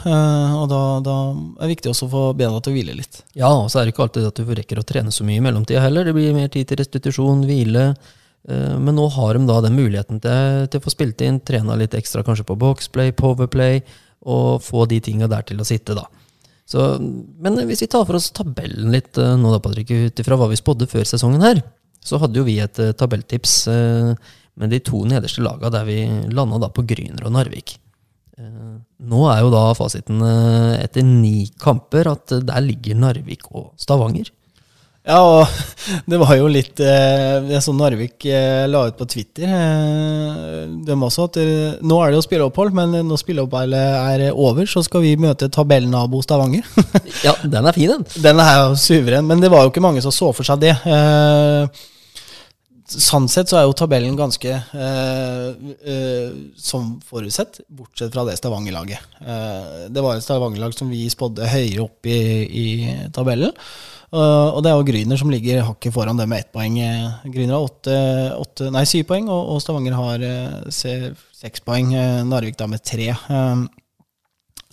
Og 0.61 0.69
da, 0.71 1.01
da, 1.03 1.17
er 1.59 1.65
det 1.65 1.73
viktig 1.73 1.91
også 1.91 2.07
å 2.07 2.13
få 2.13 2.23
bena 2.37 2.61
til 2.61 2.71
å 2.71 2.77
hvile 2.77 2.95
litt. 2.95 3.25
Ja, 3.35 3.49
og 3.51 3.73
så 3.73 3.81
er 3.81 3.89
det 3.89 3.97
ikke 3.97 4.05
alltid 4.07 4.29
at 4.29 4.39
du 4.39 4.55
rekker 4.55 4.79
å 4.79 4.87
trene 4.87 5.11
så 5.11 5.25
mye 5.25 5.41
i 5.41 5.43
mellomtida 5.43 5.83
heller. 5.83 6.05
Det 6.05 6.15
blir 6.15 6.37
mer 6.37 6.53
tid 6.53 6.69
til 6.69 6.79
restitusjon, 6.79 7.43
hvile. 7.49 7.97
Eh, 8.49 8.79
men 8.79 8.97
nå 8.97 9.07
har 9.09 9.35
de 9.35 9.47
da 9.49 9.61
den 9.65 9.77
muligheten 9.79 10.21
til, 10.23 10.67
til 10.69 10.81
å 10.81 10.85
få 10.85 10.93
spilt 10.93 11.23
inn, 11.25 11.41
trena 11.41 11.77
litt 11.81 11.97
ekstra 11.97 12.25
kanskje 12.27 12.47
på 12.49 12.59
boxplay, 12.61 13.15
powerplay, 13.17 13.81
og 14.25 14.61
få 14.65 14.85
de 14.89 15.01
tinga 15.05 15.29
der 15.31 15.47
til 15.49 15.61
å 15.61 15.69
sitte, 15.69 15.97
da. 15.97 16.07
Så, 16.69 16.95
men 17.45 17.59
hvis 17.69 17.85
vi 17.85 17.91
tar 17.93 18.07
for 18.09 18.17
oss 18.17 18.31
tabellen 18.37 18.93
litt 18.93 19.21
eh, 19.21 19.35
nå, 19.41 19.53
da, 19.53 19.63
Patrick, 19.65 19.93
ut 19.93 20.21
ifra 20.21 20.39
hva 20.41 20.51
vi 20.53 20.61
spådde 20.61 20.89
før 20.91 21.09
sesongen 21.09 21.45
her, 21.45 21.63
så 22.05 22.21
hadde 22.21 22.37
jo 22.37 22.45
vi 22.45 22.59
et 22.61 22.77
uh, 22.85 22.91
tabelltips 22.93 23.53
med 23.65 24.69
de 24.69 24.81
to 24.85 24.99
nederste 25.09 25.41
laga 25.41 25.71
der 25.73 25.87
vi 25.89 26.03
landa 26.37 26.59
da 26.61 26.69
på 26.69 26.83
Gryner 26.85 27.25
og 27.25 27.33
Narvik. 27.33 27.79
Nå 28.37 29.23
er 29.33 29.39
jo 29.41 29.49
da 29.49 29.63
fasiten 29.79 30.21
etter 30.21 31.07
ni 31.07 31.47
kamper 31.65 32.11
at 32.13 32.35
der 32.45 32.61
ligger 32.67 33.01
Narvik 33.01 33.49
og 33.57 33.71
Stavanger. 33.81 34.29
Ja, 35.05 35.19
og 35.21 35.49
det 36.11 36.17
var 36.17 36.31
jo 36.39 36.47
litt 36.49 36.79
Det 36.81 36.93
Jeg 37.51 37.61
så 37.61 37.75
Narvik 37.77 38.25
eh, 38.25 38.65
la 38.71 38.87
ut 38.89 38.97
på 38.97 39.05
Twitter 39.13 39.51
de 40.85 40.97
også 40.97 41.27
at 41.29 41.37
nå 41.85 41.99
er 42.01 42.13
det 42.13 42.19
jo 42.19 42.25
spilleopphold, 42.25 42.73
men 42.77 42.95
når 43.05 43.21
spilleoppholdet 43.21 43.81
er 43.81 44.23
over, 44.33 44.65
så 44.69 44.81
skal 44.85 45.03
vi 45.05 45.15
møte 45.21 45.51
tabellnabo 45.53 46.21
Stavanger. 46.25 46.65
ja, 47.27 47.35
den 47.43 47.69
er 47.69 47.77
fin, 47.77 47.93
den. 47.93 48.07
Den 48.25 48.41
er 48.41 48.55
jo 48.63 48.79
suveren, 48.81 49.29
men 49.29 49.43
det 49.43 49.51
var 49.53 49.65
jo 49.65 49.73
ikke 49.73 49.85
mange 49.85 50.03
som 50.05 50.15
så 50.15 50.31
for 50.37 50.49
seg 50.49 50.63
det. 50.65 50.73
Sånn 52.85 53.31
sett 53.33 53.49
så 53.49 53.57
er 53.57 53.65
jo 53.65 53.73
tabellen 53.77 54.17
ganske 54.19 54.51
eh, 54.53 55.47
eh, 55.89 56.35
som 56.61 56.99
forutsett, 57.09 57.63
bortsett 57.73 58.13
fra 58.13 58.27
det 58.29 58.37
Stavanger-laget. 58.37 59.15
Eh, 59.25 59.87
det 59.89 60.03
var 60.05 60.19
et 60.19 60.27
Stavanger-lag 60.27 60.77
som 60.77 60.91
vi 60.93 61.07
spådde 61.09 61.49
høyere 61.49 61.87
opp 61.87 62.05
i, 62.05 62.19
i 62.45 62.67
tabellen. 63.15 63.55
Og 64.14 64.61
det 64.62 64.71
er 64.71 64.76
jo 64.78 64.87
Gryner 64.87 65.18
som 65.18 65.30
ligger 65.33 65.64
hakket 65.66 65.94
foran 65.94 66.18
det 66.21 66.28
med 66.30 66.44
ett 66.44 66.52
poeng. 66.54 66.76
Gryner 67.25 67.56
har 67.56 67.64
åtte, 67.66 67.97
åtte, 68.38 68.68
nei, 68.75 68.85
syv 68.87 69.09
poeng, 69.09 69.30
og, 69.33 69.56
Stavanger 69.62 69.97
har 69.99 70.25
seks 70.71 71.64
poeng. 71.66 71.90
Narvik 72.30 72.59
da 72.61 72.68
med 72.71 72.85
tre. 72.87 73.09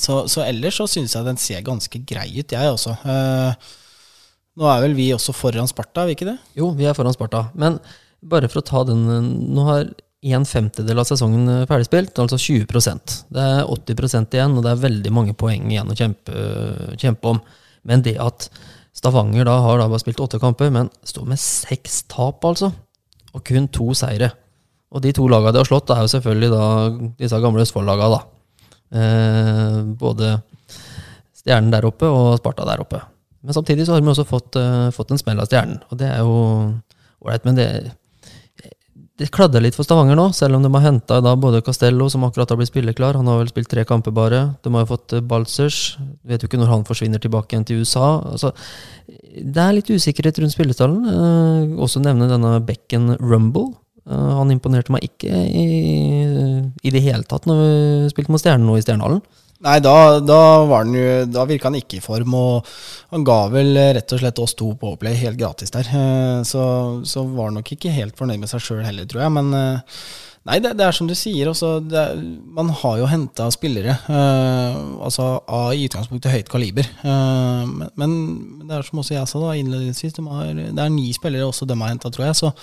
Så, 0.01 0.19
så, 0.29 0.43
ellers 0.45 0.77
så 0.77 0.85
syns 0.89 1.15
jeg 1.15 1.25
den 1.25 1.41
ser 1.41 1.65
ganske 1.65 2.03
grei 2.05 2.27
ut, 2.37 2.53
jeg 2.53 2.75
også. 2.75 2.93
Nå 4.61 4.67
er 4.67 4.83
vel 4.83 4.95
vi 4.97 5.09
også 5.15 5.33
foran 5.35 5.69
Sparta, 5.69 6.03
er 6.03 6.11
vi 6.11 6.17
ikke 6.17 6.29
det? 6.33 6.37
Jo, 6.59 6.71
vi 6.75 6.87
er 6.89 6.95
foran 6.97 7.15
Sparta. 7.15 7.45
Men 7.57 7.79
bare 8.21 8.49
for 8.51 8.61
å 8.61 8.67
ta 8.67 8.83
den 8.85 9.05
Nå 9.55 9.65
har 9.65 9.87
en 10.21 10.45
femtedel 10.45 11.01
av 11.01 11.07
sesongen 11.09 11.49
eh, 11.49 11.63
ferdigspilt, 11.69 12.19
altså 12.21 12.37
20% 12.37 13.15
Det 13.33 13.41
er 13.41 13.63
80% 13.65 14.35
igjen, 14.37 14.53
og 14.53 14.65
det 14.65 14.73
er 14.73 14.83
veldig 14.83 15.13
mange 15.15 15.33
poeng 15.33 15.71
igjen 15.71 15.89
å 15.89 15.97
kjempe, 15.97 16.43
kjempe 17.01 17.31
om. 17.31 17.39
Men 17.87 18.03
det 18.05 18.19
at 18.21 18.51
Stavanger 18.95 19.47
da 19.47 19.55
har 19.63 19.79
da 19.79 19.87
bare 19.87 20.03
spilt 20.03 20.19
åtte 20.23 20.39
kamper, 20.41 20.71
men 20.73 20.89
står 21.07 21.29
med 21.31 21.39
seks 21.39 22.03
tap, 22.11 22.43
altså, 22.47 22.71
og 23.31 23.43
kun 23.47 23.69
to 23.71 23.93
seire. 23.97 24.33
Og 24.91 25.03
de 25.05 25.13
to 25.15 25.27
lagene 25.31 25.53
de 25.55 25.61
har 25.61 25.69
slått, 25.69 25.93
er 25.93 26.03
jo 26.03 26.11
selvfølgelig 26.11 26.51
da 26.51 26.65
disse 27.21 27.39
gamle 27.39 27.63
Østfold-lagene, 27.63 28.17
da. 28.17 28.21
Eh, 28.91 29.77
både 29.95 30.33
Stjernen 31.41 31.71
der 31.73 31.87
oppe 31.87 32.09
og 32.11 32.35
Sparta 32.41 32.67
der 32.67 32.83
oppe. 32.83 32.99
Men 33.41 33.55
samtidig 33.55 33.87
så 33.87 33.95
har 33.95 34.03
vi 34.03 34.11
også 34.11 34.27
fått, 34.29 34.57
uh, 34.59 34.91
fått 34.93 35.13
en 35.13 35.21
smell 35.21 35.39
av 35.41 35.47
Stjernen, 35.49 35.79
og 35.89 35.97
det 35.97 36.11
er 36.11 36.19
jo 36.21 36.35
ålreit. 37.23 37.47
Men 37.47 37.57
det, 37.57 37.67
det 39.21 39.29
kladder 39.33 39.63
litt 39.63 39.77
for 39.77 39.85
Stavanger 39.87 40.17
nå, 40.17 40.27
selv 40.35 40.57
om 40.57 40.65
de 40.65 40.71
har 40.73 40.87
henta 40.87 41.21
både 41.37 41.61
Castello, 41.65 42.09
som 42.09 42.25
akkurat 42.25 42.49
har 42.51 42.59
blitt 42.59 42.73
spilleklar. 42.73 43.19
Han 43.19 43.29
har 43.29 43.43
vel 43.43 43.51
spilt 43.53 43.69
tre 43.71 43.85
kamper 43.87 44.13
bare. 44.15 44.43
De 44.65 44.73
har 44.73 44.85
jo 44.85 44.93
fått 44.95 45.19
Balzers. 45.21 45.51
Balsers. 45.51 45.97
Vet 46.27 46.43
jo 46.43 46.49
ikke 46.49 46.59
når 46.61 46.71
han 46.71 46.85
forsvinner 46.87 47.21
tilbake 47.21 47.55
igjen 47.55 47.67
til 47.67 47.81
USA. 47.81 48.21
Altså, 48.33 48.53
det 49.07 49.61
er 49.61 49.75
litt 49.75 49.89
usikkerhet 49.89 50.39
rundt 50.41 50.55
spillestallen. 50.55 51.05
Eh, 51.11 51.77
også 51.81 52.01
nevne 52.03 52.29
denne 52.29 52.59
Becken 52.65 53.15
Rumble. 53.19 53.73
Eh, 54.09 54.31
han 54.37 54.53
imponerte 54.53 54.93
meg 54.93 55.05
ikke 55.07 55.29
i, 55.31 55.65
i, 56.81 56.93
det 56.93 57.03
hele 57.03 57.27
tatt 57.27 57.47
når 57.49 57.61
vi 57.61 58.11
spilte 58.13 58.33
mot 58.33 58.41
Stjernen 58.41 58.67
nå 58.67 58.77
i 58.77 58.85
Stjernehallen. 58.85 59.21
Nei, 59.61 59.77
da, 59.83 60.19
da, 60.25 60.39
var 60.65 60.87
den 60.87 60.97
jo, 60.97 61.09
da 61.29 61.45
virka 61.45 61.69
han 61.69 61.77
ikke 61.77 61.99
i 61.99 62.03
form, 62.03 62.33
og 62.33 62.71
han 63.13 63.25
ga 63.27 63.37
vel 63.53 63.77
rett 63.93 64.15
og 64.15 64.21
slett 64.23 64.41
oss 64.41 64.55
to 64.57 64.71
på 64.79 64.95
Play 65.01 65.19
helt 65.19 65.37
gratis 65.37 65.73
der. 65.73 65.85
Eh, 65.85 66.41
så, 66.47 66.63
så 67.05 67.25
var 67.29 67.51
han 67.51 67.59
nok 67.59 67.69
ikke 67.75 67.93
helt 67.93 68.17
fornøyd 68.17 68.41
med 68.41 68.49
seg 68.49 68.63
sjøl 68.65 68.81
heller, 68.87 69.05
tror 69.09 69.27
jeg. 69.27 69.35
Men 69.37 69.53
eh, 69.53 70.01
nei, 70.49 70.57
det, 70.65 70.73
det 70.79 70.87
er 70.87 70.97
som 70.97 71.09
du 71.09 71.13
sier. 71.17 71.51
Også, 71.51 71.75
er, 71.93 72.17
man 72.57 72.73
har 72.81 72.97
jo 73.03 73.09
henta 73.11 73.51
spillere 73.53 73.99
uh, 74.09 75.05
altså 75.05 75.29
av 75.45 75.75
i 75.77 75.85
utgangspunktet 75.85 76.33
høyt 76.33 76.49
kaliber. 76.49 76.89
Uh, 77.05 77.61
men, 77.69 77.91
men, 78.01 78.15
det 78.65 78.79
er 78.79 78.87
som 78.87 79.03
også 79.03 79.19
jeg 79.19 79.29
sa 79.29 79.43
da 79.45 79.57
innledningsvis, 79.61 80.17
det 80.17 80.71
er 80.73 80.95
ni 80.95 81.11
spillere 81.13 81.51
også 81.51 81.69
de 81.69 81.77
har 81.77 81.93
henta, 81.93 82.09
tror 82.09 82.31
jeg. 82.31 82.39
så 82.41 82.55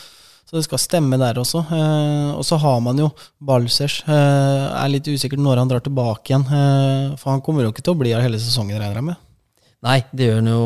så 0.48 0.56
det 0.56 0.64
skal 0.64 0.80
stemme 0.80 1.18
der 1.20 1.36
også. 1.36 1.60
Eh, 1.60 2.28
og 2.32 2.44
så 2.48 2.56
har 2.56 2.78
man 2.80 2.96
jo 2.96 3.10
Balsers. 3.36 3.98
Eh, 4.08 4.62
er 4.80 4.88
litt 4.88 5.08
usikkert 5.12 5.42
når 5.44 5.60
han 5.60 5.68
drar 5.68 5.82
tilbake 5.84 6.32
igjen. 6.32 6.46
Eh, 6.48 7.16
for 7.20 7.34
han 7.34 7.42
kommer 7.44 7.66
jo 7.66 7.72
ikke 7.74 7.84
til 7.84 7.92
å 7.92 8.00
bli 8.00 8.14
her 8.14 8.24
hele 8.24 8.40
sesongen, 8.40 8.78
regner 8.80 8.96
jeg 8.96 9.08
med. 9.10 9.26
Nei, 9.84 9.98
det 10.08 10.30
gjør 10.30 10.40
han 10.40 10.48
jo 10.48 10.62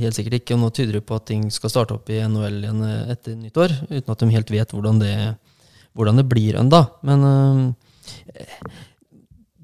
helt 0.00 0.18
sikkert 0.18 0.40
ikke. 0.40 0.56
Og 0.56 0.64
nå 0.64 0.72
tyder 0.74 0.98
det 0.98 1.04
på 1.06 1.14
at 1.14 1.28
ting 1.30 1.46
skal 1.54 1.70
starte 1.70 1.94
opp 1.94 2.10
i 2.10 2.18
NHL 2.26 2.58
igjen 2.58 2.82
etter 3.14 3.38
nyttår. 3.38 3.76
Uten 3.86 4.16
at 4.16 4.26
de 4.26 4.30
helt 4.34 4.52
vet 4.56 4.74
hvordan 4.74 4.98
det, 5.04 5.14
hvordan 5.94 6.18
det 6.18 6.26
blir 6.34 6.58
ennå. 6.64 6.82
Men 7.06 7.24
øh, 7.30 8.68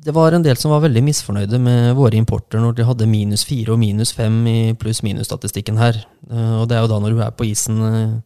det 0.07 0.15
var 0.15 0.31
en 0.31 0.47
del 0.47 0.63
som 0.63 0.71
var 0.71 0.87
veldig 0.87 1.03
misfornøyde 1.11 1.59
med 1.59 1.99
våre 1.99 2.23
importer 2.23 2.63
når 2.63 2.79
de 2.79 2.87
hadde 2.87 3.11
minus 3.11 3.43
fire 3.51 3.75
og 3.75 3.83
minus 3.83 4.15
fem 4.15 4.39
i 4.47 4.59
pluss-minus-statistikken 4.79 5.83
her. 5.83 6.05
Og 6.31 6.71
det 6.71 6.79
er 6.79 6.87
jo 6.87 6.95
da 6.95 7.03
når 7.03 7.19
du 7.19 7.25
er 7.27 7.35
på 7.35 7.51
isen 7.51 8.23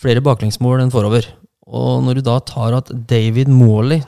flere 0.00 0.22
baklengsmål 0.24 0.82
enn 0.82 0.92
forover. 0.92 1.26
Og 1.66 2.04
når 2.06 2.18
du 2.18 2.26
da 2.28 2.36
tar 2.46 2.76
at 2.76 2.92
David 3.10 3.50
Morley 3.50 4.04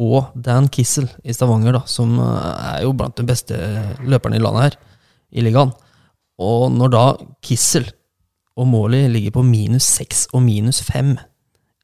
og 0.00 0.32
Dan 0.34 0.68
Kissel 0.72 1.06
i 1.22 1.34
Stavanger, 1.34 1.76
da, 1.76 1.82
som 1.90 2.16
eh, 2.18 2.68
er 2.74 2.84
jo 2.86 2.94
blant 2.96 3.16
de 3.18 3.26
beste 3.28 3.58
løperne 4.02 4.40
i 4.40 4.42
landet 4.42 4.68
her, 4.68 4.78
i 5.34 5.42
ligaen 5.42 5.72
Og 6.38 6.68
når 6.70 6.90
da 6.94 7.04
Kissel 7.42 7.88
og 8.54 8.68
Morley 8.70 9.08
ligger 9.10 9.34
på 9.34 9.42
minus 9.46 9.86
seks 9.96 10.28
og 10.32 10.44
minus 10.46 10.78
fem 10.86 11.16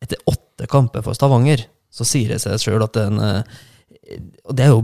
etter 0.00 0.20
åtte 0.30 0.68
kamper 0.70 1.02
for 1.02 1.18
Stavanger, 1.18 1.64
så 1.90 2.06
sier 2.06 2.30
det 2.30 2.38
seg 2.42 2.62
sjøl 2.62 2.84
at 2.86 2.94
den 2.94 3.18
eh, 3.20 3.58
Og 4.48 4.54
det 4.56 4.66
er 4.66 4.72
jo 4.72 4.82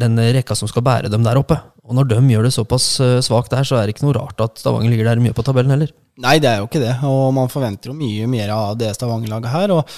den 0.00 0.20
rekka 0.36 0.56
som 0.56 0.68
skal 0.68 0.84
bære 0.84 1.12
dem 1.12 1.24
der 1.24 1.38
oppe. 1.40 1.58
Og 1.86 1.94
når 1.94 2.08
de 2.10 2.18
gjør 2.32 2.48
det 2.48 2.56
såpass 2.56 2.88
eh, 3.00 3.20
svakt 3.24 3.52
der, 3.54 3.64
så 3.64 3.78
er 3.78 3.86
det 3.86 3.96
ikke 3.96 4.08
noe 4.08 4.18
rart 4.18 4.40
at 4.42 4.60
Stavanger 4.60 4.92
ligger 4.92 5.12
der 5.12 5.22
mye 5.22 5.36
på 5.36 5.44
tabellen 5.46 5.76
heller. 5.76 5.92
Nei, 6.24 6.38
det 6.40 6.48
er 6.48 6.62
jo 6.62 6.70
ikke 6.70 6.80
det, 6.80 6.94
og 7.04 7.28
man 7.36 7.52
forventer 7.52 7.92
jo 7.92 7.98
mye 7.98 8.26
mer 8.30 8.54
av 8.54 8.78
det 8.80 8.94
Stavanger-laget 8.96 9.52
her. 9.52 9.74
og 9.76 9.92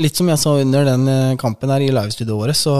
Litt 0.00 0.16
som 0.16 0.28
jeg 0.30 0.38
sa 0.38 0.52
under 0.54 0.86
den 0.86 1.08
eh, 1.10 1.36
kampen 1.36 1.72
her 1.74 1.82
i 1.82 1.90
livestudioet 1.90 2.38
vårt, 2.38 2.56
så, 2.56 2.74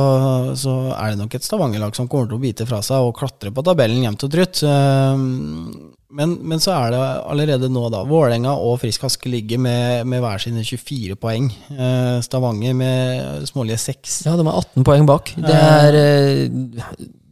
så, 0.57 0.75
er 0.95 1.11
det 1.11 1.19
nok 1.21 1.35
et 1.37 1.45
Stavanger-lag 1.45 1.97
som 1.99 2.09
kommer 2.09 2.31
til 2.31 2.39
å 2.39 2.43
bite 2.43 2.67
fra 2.71 2.79
seg 2.87 3.03
og 3.03 3.17
klatre 3.19 3.51
på 3.53 3.65
tabellen 3.67 4.05
jevnt 4.07 4.25
og 4.25 4.33
trutt. 4.33 4.63
Eh, 4.63 5.25
men, 6.11 6.33
men, 6.39 6.63
så 6.63 6.73
er 6.79 6.95
det 6.95 7.03
allerede 7.03 7.69
nå, 7.71 7.85
da. 7.93 8.05
Vålerenga 8.09 8.55
og 8.63 8.79
Frisk 8.83 9.05
Aske 9.11 9.31
ligger 9.31 9.61
med, 9.63 10.07
med 10.11 10.23
hver 10.25 10.41
sine 10.43 10.65
24 10.65 11.19
poeng. 11.21 11.51
Stavanger 12.25 12.75
med 12.75 13.47
smålige 13.51 13.79
6. 13.85 14.17
Ja, 14.27 14.35
de 14.39 14.47
er 14.47 14.57
18 14.65 14.87
poeng 14.87 15.07
bak. 15.11 15.35
Det 15.39 15.55
er 15.55 16.01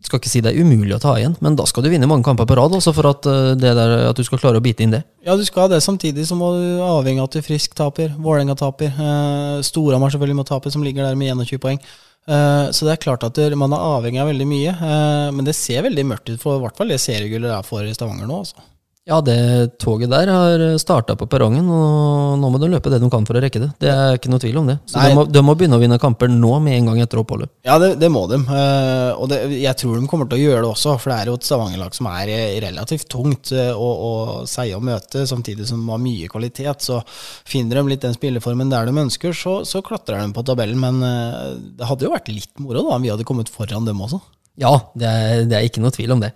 skal 0.08 0.22
ikke 0.22 0.32
si 0.32 0.42
det 0.44 0.54
er 0.54 0.64
umulig 0.64 0.96
å 0.96 1.02
ta 1.02 1.14
igjen, 1.20 1.36
men 1.44 1.56
da 1.58 1.68
skal 1.68 1.84
du 1.84 1.92
vinne 1.92 2.08
mange 2.10 2.26
kamper 2.26 2.48
på 2.48 2.56
rad 2.58 2.74
også 2.74 2.96
for 2.96 3.12
at, 3.12 3.28
uh, 3.28 3.52
der, 3.58 3.78
at 4.08 4.18
du 4.18 4.24
skal 4.26 4.40
klare 4.40 4.58
å 4.58 4.64
bite 4.64 4.84
inn 4.84 4.96
det. 4.96 5.04
Ja, 5.28 5.36
du 5.36 5.44
skal 5.44 5.68
det. 5.70 5.82
Samtidig 5.84 6.24
så 6.28 6.36
må 6.38 6.50
du 6.56 6.82
avhenge 6.84 7.20
av 7.20 7.28
at 7.28 7.36
du 7.36 7.44
frisk 7.44 7.74
taper. 7.76 8.14
Vålerenga 8.16 8.56
taper. 8.58 8.94
Eh, 8.94 9.56
Storhamar 9.66 10.12
selvfølgelig 10.14 10.38
må 10.38 10.46
tape, 10.48 10.72
som 10.72 10.84
ligger 10.86 11.04
der 11.04 11.18
med 11.18 11.34
21 11.36 11.60
poeng. 11.62 11.80
Eh, 12.28 12.70
så 12.72 12.86
det 12.86 12.94
er 12.94 13.02
klart 13.02 13.24
at 13.24 13.40
man 13.56 13.74
er 13.74 13.84
avhengig 13.96 14.22
av 14.22 14.30
veldig 14.30 14.48
mye. 14.48 14.72
Eh, 14.72 15.28
men 15.36 15.48
det 15.48 15.56
ser 15.58 15.84
veldig 15.86 16.06
mørkt 16.08 16.32
ut 16.32 16.42
for 16.42 16.58
i 16.58 16.64
hvert 16.64 16.78
fall 16.78 16.92
det 16.92 17.00
seriegullet 17.02 17.52
er 17.58 17.66
for 17.66 17.88
Stavanger 17.92 18.28
nå. 18.30 18.42
Altså. 18.44 18.64
Ja, 19.08 19.22
det 19.24 19.78
toget 19.80 20.10
der 20.12 20.28
har 20.28 20.62
starta 20.76 21.14
på 21.16 21.24
perrongen, 21.32 21.64
og 21.72 22.34
nå 22.36 22.48
må 22.52 22.58
de 22.60 22.68
løpe 22.68 22.90
det 22.92 22.98
de 23.00 23.08
kan 23.08 23.24
for 23.24 23.38
å 23.38 23.40
rekke 23.40 23.62
det. 23.62 23.68
Det 23.80 23.88
er 23.88 24.18
ikke 24.18 24.28
noe 24.28 24.42
tvil 24.42 24.58
om 24.60 24.66
det. 24.68 24.74
Så 24.84 25.00
de 25.00 25.14
må, 25.16 25.22
de 25.24 25.42
må 25.46 25.54
begynne 25.56 25.78
å 25.78 25.80
vinne 25.80 25.96
kamper 26.02 26.28
nå 26.28 26.50
med 26.60 26.76
en 26.76 26.90
gang 26.90 27.00
etter 27.00 27.22
oppholdet. 27.22 27.48
Ja, 27.64 27.78
det, 27.80 27.94
det 28.02 28.10
må 28.12 28.26
de. 28.28 28.42
Eh, 28.44 29.12
og 29.16 29.30
det, 29.32 29.38
jeg 29.56 29.80
tror 29.80 29.96
de 29.96 30.10
kommer 30.10 30.28
til 30.28 30.36
å 30.36 30.42
gjøre 30.42 30.66
det 30.66 30.72
også, 30.74 30.98
for 31.00 31.14
det 31.14 31.16
er 31.22 31.30
jo 31.32 31.38
et 31.38 31.48
Stavanger-lag 31.48 31.96
som 31.96 32.10
er 32.12 32.34
eh, 32.34 32.58
relativt 32.66 33.08
tungt 33.14 33.54
å, 33.56 33.88
å 33.88 34.12
og 34.44 34.76
å 34.76 34.82
møte, 34.84 35.24
samtidig 35.32 35.70
som 35.70 35.80
de 35.80 35.94
har 35.94 36.04
mye 36.04 36.28
kvalitet. 36.28 36.84
Så 36.90 37.00
finner 37.48 37.80
de 37.80 37.94
litt 37.94 38.04
den 38.04 38.18
spilleformen 38.18 38.68
der 38.68 38.92
de 38.92 39.06
ønsker, 39.06 39.32
så, 39.32 39.62
så 39.64 39.80
klatrer 39.88 40.20
de 40.20 40.36
på 40.36 40.44
tabellen. 40.44 40.84
Men 40.84 41.00
eh, 41.00 41.56
det 41.80 41.88
hadde 41.88 42.10
jo 42.10 42.12
vært 42.12 42.28
litt 42.28 42.52
moro 42.60 42.84
da, 42.84 43.00
om 43.00 43.08
vi 43.08 43.14
hadde 43.14 43.24
kommet 43.28 43.48
foran 43.56 43.88
dem 43.88 44.04
også. 44.04 44.20
Ja, 44.60 44.76
det 44.92 45.08
er, 45.08 45.48
det 45.48 45.56
er 45.56 45.64
ikke 45.72 45.80
noe 45.80 45.96
tvil 45.96 46.12
om 46.12 46.28
det. 46.28 46.34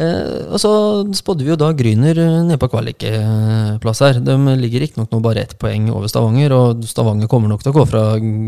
Eh, 0.00 0.48
og 0.48 0.56
så 0.56 0.70
spådde 1.12 1.44
vi 1.44 1.50
jo 1.52 1.58
da 1.60 1.68
Gryner 1.76 2.16
eh, 2.16 2.36
nede 2.46 2.56
på 2.60 2.70
kvalikplass 2.72 4.00
her. 4.00 4.20
De 4.24 4.36
ligger 4.56 4.86
riktignok 4.86 5.12
nå 5.12 5.20
bare 5.24 5.44
ett 5.44 5.52
poeng 5.60 5.90
over 5.92 6.08
Stavanger, 6.08 6.54
og 6.56 6.86
Stavanger 6.88 7.28
kommer 7.28 7.52
nok 7.52 7.64
til 7.64 7.74
å 7.74 7.76
gå 7.76 7.84
fra 7.90 8.04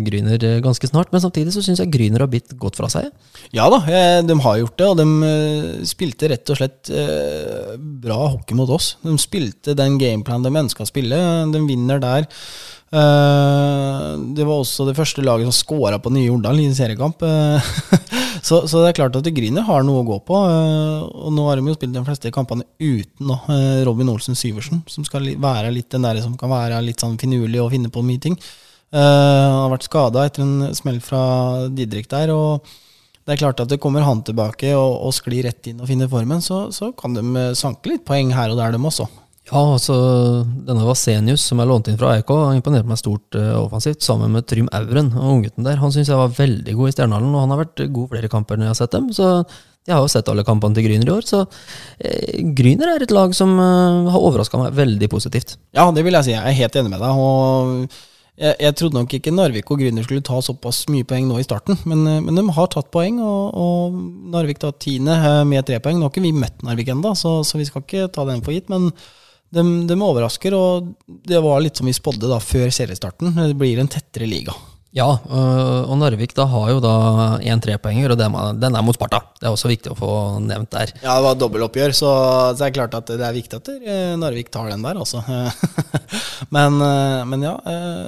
Gryner 0.06 0.40
eh, 0.40 0.62
ganske 0.64 0.88
snart. 0.88 1.12
Men 1.12 1.24
samtidig 1.24 1.52
så 1.52 1.64
syns 1.64 1.82
jeg 1.82 1.92
Gryner 1.92 2.24
har 2.24 2.32
bitt 2.32 2.56
godt 2.60 2.80
fra 2.80 2.88
seg. 2.92 3.10
Ja 3.52 3.68
da, 3.72 3.82
de 4.24 4.38
har 4.46 4.60
gjort 4.62 4.78
det, 4.80 4.88
og 4.88 5.02
de 5.02 5.84
spilte 5.88 6.32
rett 6.32 6.54
og 6.54 6.58
slett 6.58 6.92
bra 8.04 8.20
hockey 8.32 8.56
mot 8.56 8.70
oss. 8.72 8.94
De 9.04 9.14
spilte 9.20 9.76
den 9.76 9.98
gameplanen 10.00 10.48
de 10.48 10.64
ønska 10.64 10.86
å 10.86 10.88
spille. 10.88 11.18
De 11.52 11.60
vinner 11.68 12.00
der. 12.02 12.28
Eh, 12.92 14.18
Det 14.36 14.44
var 14.46 14.60
også 14.60 14.86
det 14.88 14.96
første 14.96 15.22
laget 15.24 15.48
som 15.48 15.54
skåra 15.56 15.98
på 16.02 16.12
nye 16.12 16.28
Jordal 16.28 16.60
i 16.60 16.66
en 16.68 16.74
seriekamp. 16.76 17.22
Eh, 17.22 17.60
Så, 18.44 18.66
så 18.68 18.82
det 18.82 18.90
er 18.90 18.96
klart 18.98 19.14
at 19.16 19.28
Grüner 19.32 19.64
har 19.64 19.84
noe 19.86 20.02
å 20.02 20.04
gå 20.04 20.18
på. 20.26 20.36
eh, 20.36 21.04
Og 21.24 21.30
nå 21.32 21.46
har 21.48 21.56
de 21.56 21.64
jo 21.70 21.76
spilt 21.78 21.94
de 21.94 22.02
fleste 22.04 22.32
kampene 22.34 22.66
uten 22.82 23.30
Robin 23.86 24.10
Olsen 24.12 24.36
Syversen, 24.36 24.82
som 24.90 25.06
skal 25.06 25.30
være 25.40 25.70
litt 25.72 25.88
den 25.94 26.04
der 26.04 26.20
som 26.20 26.34
kan 26.36 26.52
være 26.52 26.82
litt 26.84 27.00
sånn 27.00 27.16
finurlig 27.16 27.62
og 27.62 27.70
finne 27.72 27.88
på 27.94 28.02
mye 28.04 28.20
ting. 28.20 28.36
Han 28.92 29.54
har 29.62 29.72
vært 29.72 29.88
skada 29.88 30.26
etter 30.28 30.44
en 30.44 30.74
smell 30.76 31.00
fra 31.02 31.22
Didrik 31.72 32.06
der. 32.12 32.30
og 32.36 32.68
det 33.24 33.32
er 33.32 33.40
klart 33.40 33.60
at 33.64 33.70
det 33.72 33.80
kommer 33.80 34.04
han 34.04 34.20
tilbake 34.22 34.74
og, 34.76 34.98
og 35.08 35.14
sklir 35.16 35.46
rett 35.48 35.66
inn 35.70 35.80
og 35.80 35.88
finner 35.88 36.10
formen, 36.12 36.44
så, 36.44 36.66
så 36.70 36.92
kan 36.92 37.16
de 37.16 37.46
sanke 37.56 37.88
litt 37.94 38.04
poeng 38.04 38.30
her 38.36 38.52
og 38.52 38.60
der, 38.60 38.76
dem 38.76 38.84
også. 38.84 39.08
Ja, 39.50 39.60
altså 39.60 39.94
denne 40.64 40.86
Vasenius 40.86 41.42
som 41.44 41.60
jeg 41.60 41.68
lånte 41.68 41.92
inn 41.92 41.98
fra 42.00 42.14
EK, 42.16 42.30
han 42.46 42.56
imponerte 42.56 42.88
meg 42.88 42.96
stort 42.96 43.36
uh, 43.36 43.58
offensivt, 43.60 44.00
sammen 44.04 44.32
med 44.32 44.46
Trym 44.48 44.70
Auren 44.72 45.10
og 45.12 45.34
unggutten 45.34 45.66
der. 45.66 45.76
Han 45.82 45.92
syns 45.92 46.08
jeg 46.08 46.16
var 46.16 46.32
veldig 46.32 46.72
god 46.78 46.88
i 46.88 46.94
Stjernehallen, 46.94 47.34
og 47.34 47.44
han 47.44 47.52
har 47.52 47.60
vært 47.60 47.82
god 47.92 48.14
flere 48.14 48.30
kamper 48.32 48.56
når 48.56 48.70
jeg 48.70 48.72
har 48.72 48.78
sett 48.80 48.94
dem. 48.96 49.10
Så 49.12 49.28
jeg 49.84 49.92
har 49.92 50.00
jo 50.00 50.08
sett 50.08 50.30
alle 50.32 50.46
kampene 50.48 50.72
til 50.78 50.86
Gryner 50.86 51.10
i 51.10 51.12
år, 51.12 51.26
så 51.28 51.42
eh, 52.00 52.40
Gryner 52.56 52.94
er 52.94 53.04
et 53.04 53.12
lag 53.12 53.36
som 53.36 53.52
uh, 53.60 54.08
har 54.14 54.24
overraska 54.30 54.62
meg 54.62 54.78
veldig 54.78 55.10
positivt. 55.12 55.58
Ja, 55.76 55.84
det 55.92 56.06
vil 56.06 56.16
jeg 56.16 56.24
si. 56.30 56.32
Jeg 56.32 56.40
er 56.40 56.60
helt 56.62 56.78
enig 56.80 56.94
med 56.94 57.04
deg. 57.04 57.20
og 57.20 57.98
jeg, 58.40 58.56
jeg 58.64 58.76
trodde 58.80 58.96
nok 58.96 59.12
ikke 59.18 59.34
Narvik 59.34 59.68
og 59.70 59.82
Gryner 59.82 60.06
skulle 60.06 60.24
ta 60.24 60.40
såpass 60.42 60.86
mye 60.90 61.04
poeng 61.06 61.28
nå 61.28 61.36
i 61.38 61.44
starten, 61.44 61.76
men, 61.84 62.06
eh, 62.08 62.22
men 62.24 62.40
de 62.40 62.46
har 62.56 62.70
tatt 62.72 62.88
poeng, 62.96 63.20
og, 63.20 63.60
og 63.60 64.00
Narvik 64.32 64.64
tar 64.64 64.72
tiende 64.80 65.20
med 65.52 65.68
tre 65.68 65.82
poeng. 65.84 66.00
Nå 66.00 66.08
har 66.08 66.14
ikke 66.16 66.24
vi 66.24 66.32
møtt 66.32 66.64
Narvik 66.64 66.88
ennå, 66.96 67.12
så, 67.12 67.42
så 67.44 67.60
vi 67.60 67.68
skal 67.68 67.84
ikke 67.84 68.08
ta 68.16 68.24
den 68.32 68.40
for 68.40 68.56
gitt, 68.56 68.72
men 68.72 68.88
de, 69.54 69.64
de 69.88 69.96
overrasker, 70.02 70.54
og 70.58 70.92
det 71.26 71.40
var 71.44 71.62
litt 71.64 71.80
som 71.80 71.88
vi 71.88 71.96
spådde 71.96 72.30
da 72.30 72.40
før 72.42 72.70
seriestarten. 72.74 73.34
Det 73.38 73.56
blir 73.58 73.80
en 73.82 73.90
tettere 73.90 74.28
liga. 74.30 74.54
Ja, 74.94 75.08
øh, 75.26 75.88
og 75.90 75.96
Narvik 75.98 76.36
da 76.36 76.44
har 76.46 76.68
jo 76.70 76.78
da 76.78 76.90
én 77.42 77.58
trepoenger, 77.58 78.12
og 78.14 78.18
den 78.60 78.76
er- 78.76 78.82
mot 78.86 78.94
Sparta. 78.94 79.18
Det 79.40 79.48
er 79.48 79.50
også 79.50 79.66
viktig 79.66 79.90
å 79.90 79.96
få 79.98 80.10
nevnt 80.38 80.70
der. 80.70 80.92
Ja, 81.02 81.16
det 81.16 81.24
var 81.24 81.34
dobbeltoppgjør, 81.40 81.90
så, 81.98 82.10
så 82.54 82.60
det 82.60 82.68
er 82.68 82.76
klart 82.76 82.94
at 83.00 83.10
det 83.10 83.26
er 83.26 83.34
viktig 83.34 83.58
at 83.58 83.70
eh, 83.74 84.12
Narvik 84.22 84.52
tar 84.54 84.70
den 84.70 84.86
der, 84.86 85.00
altså. 85.02 85.24
men, 86.54 86.78
eh, 86.78 87.24
men 87.26 87.42
ja. 87.42 87.56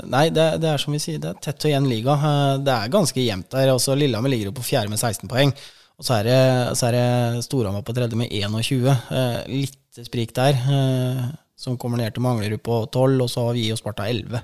Nei, 0.07 0.29
det, 0.31 0.47
det 0.63 0.71
er 0.71 0.79
som 0.79 0.95
vi 0.95 1.03
sier, 1.03 1.19
det 1.19 1.33
er 1.33 1.41
tett 1.49 1.67
og 1.67 1.75
jevn 1.75 1.91
liga. 1.91 2.15
Det 2.63 2.77
er 2.77 2.95
ganske 2.95 3.25
jevnt 3.25 3.51
der. 3.51 3.75
Også 3.75 3.99
Lillehammer 3.99 4.31
ligger 4.31 4.53
jo 4.53 4.59
på 4.61 4.69
fjerde 4.71 4.93
med 4.95 5.03
16 5.03 5.27
poeng. 5.33 5.51
Og 5.97 6.05
så 6.05 6.19
er 6.19 6.27
det, 6.29 6.41
så 6.77 6.91
er 6.91 6.97
det 7.01 7.45
Storhamar 7.47 7.83
på 7.83 7.95
tredje 7.97 8.19
med 8.21 8.31
21. 8.31 8.87
Eh, 8.93 9.67
Litt 9.97 10.11
sprik 10.11 10.33
der, 10.37 10.53
eh, 10.53 11.27
som 11.57 11.79
kommer 11.81 11.97
ned 11.97 12.13
til 12.13 12.25
Manglerud 12.25 12.61
på 12.61 12.83
12, 12.93 13.23
og 13.23 13.31
så 13.33 13.47
har 13.47 13.55
vi 13.57 13.71
og 13.73 13.79
Sparta 13.81 14.09
11. 14.09 14.43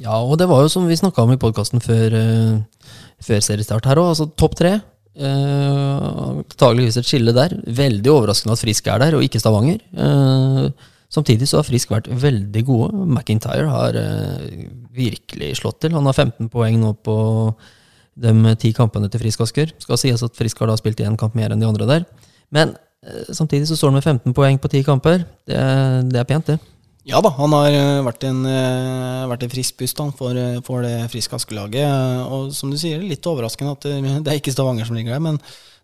Ja, 0.00 0.18
og 0.20 0.38
det 0.38 0.48
var 0.48 0.62
jo 0.62 0.68
som 0.72 0.86
vi 0.88 0.96
snakka 0.96 1.24
om 1.24 1.32
i 1.32 1.40
podkasten 1.40 1.80
før, 1.80 2.12
øh, 2.16 2.60
før 3.20 3.40
seriestart 3.40 3.84
her 3.88 3.96
òg, 3.96 4.12
altså 4.12 4.28
topp 4.36 4.56
tre. 4.60 4.80
Uh, 5.20 6.38
et 6.46 7.04
skille 7.04 7.32
der. 7.34 7.56
Veldig 7.66 8.10
overraskende 8.10 8.54
at 8.54 8.62
Frisk 8.62 8.86
er 8.86 8.98
der, 8.98 9.16
og 9.16 9.24
ikke 9.24 9.40
Stavanger. 9.40 9.80
Eh, 9.92 10.70
samtidig 11.10 11.48
så 11.48 11.58
har 11.58 11.66
Frisk 11.66 11.90
vært 11.90 12.08
veldig 12.08 12.64
gode. 12.64 13.06
McIntyre 13.06 13.68
har 13.68 13.96
eh, 13.98 14.68
virkelig 14.94 15.56
slått 15.58 15.80
til. 15.82 15.92
Han 15.92 16.06
har 16.06 16.14
15 16.14 16.48
poeng 16.48 16.78
nå 16.80 16.94
på 17.04 17.54
de 18.20 18.54
ti 18.60 18.72
kampene 18.72 19.10
til 19.10 19.20
Frisk 19.20 19.40
Asker. 19.40 19.72
Skal 19.78 19.98
sies 19.98 20.22
at 20.22 20.36
Frisk 20.36 20.58
har 20.60 20.70
da 20.70 20.76
spilt 20.76 21.00
én 21.00 21.18
kamp 21.18 21.34
mer 21.34 21.50
enn 21.50 21.60
de 21.60 21.68
andre 21.68 21.88
der. 21.90 22.06
Men 22.50 22.76
eh, 22.76 22.89
samtidig 23.32 23.68
så 23.68 23.76
står 23.78 23.90
han 23.90 23.98
med 24.00 24.04
15 24.04 24.34
poeng 24.36 24.58
på 24.60 24.68
10 24.68 24.84
kamper. 24.84 25.24
Det, 25.48 25.62
det 26.12 26.20
er 26.20 26.28
pent, 26.28 26.52
det. 26.52 26.58
Ja 27.08 27.22
da, 27.24 27.30
han 27.32 27.54
har 27.56 27.72
eh, 27.72 28.02
vært 28.04 28.24
en, 28.28 28.42
eh, 28.44 29.22
vært 29.30 29.46
en 29.46 29.52
frisk 29.52 29.78
pust 29.80 30.02
for, 30.18 30.36
eh, 30.36 30.60
for 30.66 30.84
det 30.84 31.08
friske 31.10 31.34
Aske-laget. 31.38 31.80
eh, 31.80 32.20
Og 32.28 32.52
som 32.52 32.70
du 32.70 32.76
sier, 32.76 33.00
litt 33.00 33.24
overraskende 33.26 33.72
at 33.72 33.82
det, 34.24 34.28
er 34.28 34.38
ikke 34.38 34.52
Stavanger 34.52 34.84
som 34.86 34.98
ligger 34.98 35.16
der, 35.16 35.22
men 35.24 35.40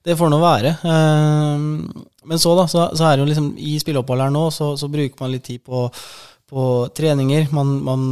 det 0.07 0.17
får 0.19 0.31
nå 0.31 0.39
være. 0.43 0.77
Eh, 0.85 2.05
Men 2.27 2.39
så, 2.43 2.53
da, 2.59 2.67
så, 2.67 2.89
så 2.99 3.07
er 3.07 3.17
det 3.17 3.23
jo 3.25 3.31
liksom 3.31 3.49
i 3.57 3.79
spilleopphold 3.79 4.21
her 4.21 4.31
nå, 4.35 4.49
så, 4.51 4.73
så 4.77 4.89
bruker 4.91 5.21
man 5.23 5.31
litt 5.33 5.45
tid 5.47 5.63
på, 5.65 5.87
på 6.51 6.63
treninger. 6.95 7.47
Man, 7.55 7.71
man 7.87 8.03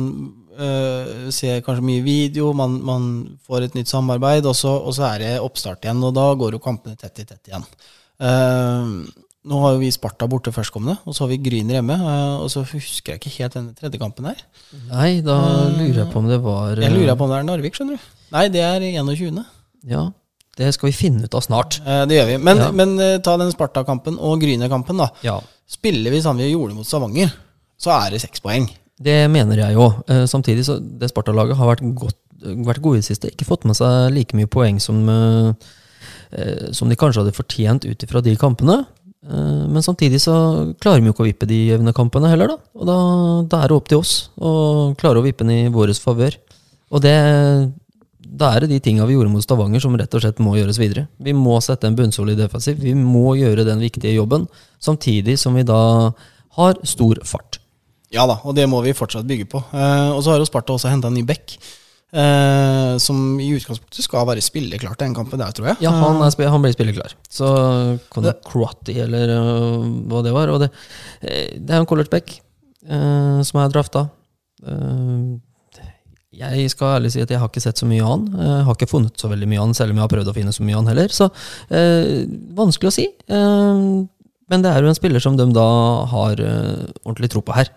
eh, 0.55 1.29
ser 1.35 1.61
kanskje 1.67 1.85
mye 1.85 2.05
video, 2.07 2.53
man, 2.55 2.79
man 2.87 3.09
får 3.47 3.67
et 3.67 3.75
nytt 3.75 3.91
samarbeid, 3.91 4.47
og 4.47 4.55
så, 4.55 4.71
og 4.79 4.95
så 4.95 5.09
er 5.11 5.25
det 5.25 5.33
oppstart 5.43 5.85
igjen. 5.85 6.03
Og 6.07 6.15
da 6.15 6.29
går 6.39 6.55
jo 6.57 6.63
kampene 6.63 6.97
tett 6.97 7.21
i 7.21 7.27
tett 7.27 7.51
igjen. 7.53 7.67
Eh, 8.25 9.21
nå 9.45 9.59
har 9.61 9.75
jo 9.75 9.81
vi 9.83 9.91
Sparta 9.93 10.25
borte 10.31 10.53
førstkommende, 10.55 10.97
og 11.05 11.13
så 11.17 11.25
har 11.27 11.33
vi 11.35 11.39
Gryner 11.45 11.77
hjemme. 11.79 11.97
eh, 12.01 12.37
Og 12.41 12.49
så 12.53 12.63
husker 12.65 13.13
jeg 13.15 13.21
ikke 13.21 13.35
helt 13.39 13.55
denne 13.59 13.75
tredje 13.77 14.01
kampen 14.01 14.25
her. 14.31 14.41
Nei, 14.91 15.21
da 15.21 15.37
lurer 15.77 16.01
jeg 16.05 16.13
på 16.13 16.23
om 16.23 16.29
det 16.31 16.41
var 16.43 16.77
Jeg 16.81 16.93
lurer 16.95 17.17
på 17.17 17.25
om 17.27 17.31
det 17.35 17.39
er 17.43 17.49
Narvik, 17.51 17.75
skjønner 17.77 17.99
du. 17.99 18.13
Nei, 18.33 18.49
det 18.49 18.63
er 18.65 18.81
21. 18.81 19.45
Ja, 19.87 20.07
det 20.57 20.73
skal 20.75 20.89
vi 20.91 20.97
finne 20.97 21.25
ut 21.25 21.35
av 21.35 21.43
snart. 21.45 21.81
Eh, 21.85 22.07
Det 22.07 22.17
gjør 22.17 22.27
vi. 22.33 22.39
Men, 22.39 22.57
Ja. 22.59 22.71
men 22.73 22.99
eh, 23.01 23.19
ta 23.19 23.37
den 23.37 23.53
Sparta-kampen 23.53 24.17
og 24.19 24.41
Gryner-kampen, 24.41 24.97
da. 24.97 25.11
Ja, 25.23 25.41
Spiller 25.67 26.11
vi 26.13 26.21
sånn 26.21 26.37
vi 26.37 26.53
gjorde 26.53 26.75
mot 26.77 26.85
Stavanger, 26.87 27.33
så 27.81 27.91
er 28.07 28.11
det 28.11 28.21
seks 28.21 28.41
poeng. 28.41 28.69
Det 29.01 29.29
mener 29.31 29.57
jeg 29.57 29.75
jo. 29.75 29.87
Eh, 30.09 30.25
Samtidig 30.27 30.65
så 30.65 30.79
det 30.79 31.09
Sparta-laget 31.11 31.57
har 31.57 31.67
vært, 31.75 31.95
godt, 31.95 32.17
vært 32.43 32.81
gode 32.83 32.97
i 32.99 33.01
det 33.01 33.07
siste. 33.09 33.31
Ikke 33.33 33.47
fått 33.49 33.65
med 33.65 33.75
seg 33.77 34.13
like 34.13 34.33
mye 34.37 34.47
poeng 34.47 34.79
som, 34.81 35.09
eh, 35.09 35.53
eh, 36.33 36.71
som 36.77 36.91
de 36.91 36.99
kanskje 36.99 37.23
hadde 37.23 37.37
fortjent 37.37 37.87
ut 37.89 38.07
ifra 38.07 38.23
de 38.25 38.37
kampene. 38.41 38.81
Eh, 39.25 39.63
Men 39.69 39.83
samtidig 39.83 40.21
så 40.21 40.35
klarer 40.81 41.01
vi 41.01 41.09
jo 41.11 41.15
ikke 41.17 41.25
å 41.25 41.31
vippe 41.31 41.49
de 41.51 41.61
jevne 41.71 41.95
kampene 41.97 42.31
heller, 42.33 42.55
da. 42.55 42.59
Og 42.79 42.87
da, 42.91 42.99
da 43.49 43.63
er 43.63 43.73
det 43.73 43.79
opp 43.79 43.89
til 43.89 44.03
oss 44.03 44.15
å 44.37 44.95
klare 45.01 45.21
å 45.21 45.25
vippe 45.27 45.45
den 45.47 45.67
i 45.69 45.73
vår 45.73 45.95
favør. 45.99 46.37
Og 46.95 47.03
det, 47.03 47.15
da 48.25 48.53
er 48.55 48.65
det 48.65 48.75
de 48.75 48.81
tinga 48.85 49.07
vi 49.09 49.17
gjorde 49.17 49.33
mot 49.33 49.43
Stavanger 49.45 49.83
som 49.83 49.97
rett 49.99 50.15
og 50.15 50.23
slett 50.23 50.43
må 50.43 50.55
gjøres 50.59 50.79
videre. 50.81 51.09
Vi 51.19 51.35
må 51.37 51.57
sette 51.65 51.89
en 51.89 51.97
bunnsolid 51.99 52.39
defensiv. 52.39 52.79
Vi 52.83 52.95
må 52.99 53.35
gjøre 53.39 53.67
den 53.67 53.83
viktige 53.83 54.15
jobben, 54.15 54.47
samtidig 54.83 55.39
som 55.41 55.57
vi 55.59 55.67
da 55.67 56.13
har 56.59 56.79
stor 56.87 57.19
fart. 57.27 57.59
Ja 58.15 58.29
da, 58.31 58.37
og 58.47 58.55
det 58.55 58.69
må 58.71 58.79
vi 58.85 58.95
fortsatt 58.95 59.27
bygge 59.27 59.49
på. 59.51 59.63
Eh, 59.75 60.11
og 60.15 60.21
så 60.23 60.35
har 60.35 60.43
jo 60.43 60.47
Sparta 60.47 60.77
også 60.77 60.93
henta 60.93 61.11
en 61.11 61.17
ny 61.19 61.25
back, 61.27 61.57
eh, 62.15 62.97
som 63.03 63.23
i 63.43 63.51
utgangspunktet 63.57 64.07
skal 64.07 64.27
være 64.29 64.45
spilleklar 64.45 64.97
til 64.97 65.09
den 65.09 65.17
kampen 65.17 65.41
der, 65.41 65.55
tror 65.55 65.73
jeg. 65.73 65.81
Ja, 65.85 65.95
han, 65.99 66.21
er, 66.23 66.51
han 66.53 66.65
blir 66.65 66.75
spilleklar. 66.77 67.17
Så 67.31 67.49
Conor 68.15 68.37
Crotty, 68.47 68.97
eller 69.05 69.35
uh, 69.35 69.89
hva 70.11 70.23
det 70.27 70.35
var. 70.37 70.53
Og 70.55 70.63
det, 70.65 70.71
eh, 71.23 71.57
det 71.59 71.75
er 71.75 71.83
en 71.83 71.91
College 71.91 72.13
Beck 72.13 72.37
eh, 72.37 73.41
som 73.47 73.63
er 73.63 73.75
drafta. 73.75 74.07
Uh, 74.65 75.37
jeg 76.35 76.71
skal 76.73 76.97
ærlig 76.97 77.13
si 77.15 77.23
at 77.23 77.31
jeg 77.31 77.39
har 77.39 77.51
ikke 77.51 77.63
sett 77.63 77.79
så 77.79 77.87
mye 77.87 78.03
av 78.03 78.17
han. 78.17 78.27
Jeg 78.35 78.67
har 78.67 78.75
ikke 78.75 78.91
funnet 78.91 79.21
så 79.21 79.31
veldig 79.31 79.47
mye 79.51 79.61
av 79.61 79.69
han, 79.69 79.77
selv 79.79 79.95
om 79.95 80.01
jeg 80.01 80.07
har 80.07 80.15
prøvd 80.17 80.33
å 80.33 80.35
finne 80.35 80.55
så 80.55 80.67
mye 80.67 80.75
av 80.75 80.83
han 80.83 80.91
heller. 80.91 81.15
Så 81.15 81.29
eh, 81.71 82.25
vanskelig 82.59 82.91
å 82.91 82.97
si. 82.97 83.05
Men 83.31 84.65
det 84.65 84.73
er 84.73 84.83
jo 84.83 84.91
en 84.91 84.99
spiller 84.99 85.23
som 85.23 85.39
de 85.39 85.47
da 85.55 85.69
har 86.11 86.43
ordentlig 86.43 87.31
tro 87.33 87.45
på 87.47 87.55
her. 87.55 87.71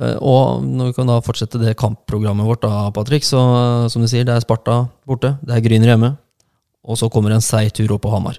Eh, 0.00 0.16
Og 0.20 0.62
når 0.64 0.90
vi 0.90 0.96
kan 0.98 1.10
da 1.10 1.20
fortsette 1.24 1.60
det 1.60 1.76
kampprogrammet 1.80 2.46
vårt, 2.48 2.62
da, 2.64 2.90
Patrick, 2.96 3.24
så 3.28 3.88
som 3.92 4.02
du 4.02 4.08
sier, 4.10 4.24
det 4.24 4.34
er 4.36 4.44
Sparta 4.44 4.82
borte, 5.06 5.36
det 5.44 5.56
er 5.56 5.64
Gryner 5.64 5.92
hjemme, 5.94 6.14
og 6.84 6.96
så 6.96 7.10
kommer 7.12 7.34
en 7.36 7.44
seig 7.44 7.72
tur 7.76 7.92
opp 7.96 8.06
på 8.06 8.12
Hamar. 8.14 8.38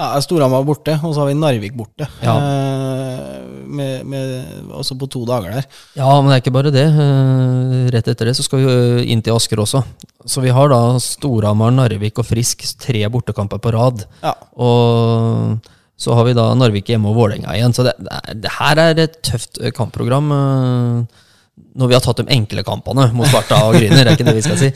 Ja, 0.00 0.14
Storhamar 0.24 0.62
borte, 0.64 0.94
og 1.04 1.12
så 1.12 1.20
har 1.20 1.28
vi 1.28 1.34
Narvik 1.36 1.74
borte. 1.76 2.06
Ja. 2.24 2.34
Eh, 2.40 3.40
med, 3.70 4.06
med, 4.08 4.46
også 4.72 4.96
på 4.98 5.06
to 5.12 5.26
dager 5.28 5.58
der. 5.58 5.66
Ja, 5.98 6.08
men 6.22 6.30
det 6.30 6.38
er 6.38 6.40
ikke 6.42 6.54
bare 6.56 6.72
det. 6.72 6.86
Eh, 6.88 7.90
Rett 7.92 8.08
etter 8.08 8.30
det 8.30 8.34
så 8.38 8.46
skal 8.46 8.62
vi 8.64 9.10
inn 9.12 9.20
til 9.22 9.36
Asker 9.36 9.60
også. 9.60 9.82
Så 10.24 10.40
vi 10.40 10.54
har 10.56 10.72
da 10.72 10.96
Storhamar, 11.04 11.74
Narvik 11.76 12.18
og 12.22 12.26
Frisk 12.30 12.64
tre 12.80 13.04
bortekamper 13.12 13.60
på 13.60 13.74
rad. 13.76 14.06
Ja. 14.24 14.32
Og 14.56 15.60
Så 16.00 16.14
har 16.16 16.24
vi 16.24 16.36
da 16.36 16.46
Narvik 16.56 16.88
hjemme 16.88 17.10
og 17.10 17.18
Vålerenga 17.18 17.56
igjen. 17.56 17.74
Så 17.76 17.84
det, 17.84 17.92
det, 18.00 18.20
er, 18.48 18.54
her 18.56 18.80
er 18.80 19.02
et 19.04 19.18
tøft 19.26 19.60
kampprogram. 19.76 20.30
Når 20.30 21.90
vi 21.90 21.96
har 21.96 22.04
tatt 22.04 22.22
de 22.22 22.32
enkle 22.32 22.64
kampene 22.66 23.10
mot 23.16 23.28
Sparta 23.28 23.60
og 23.68 23.76
Gryner, 23.76 24.06
er 24.06 24.16
ikke 24.16 24.26
det 24.28 24.38
vi 24.38 24.46
skal 24.46 24.58
si? 24.60 24.70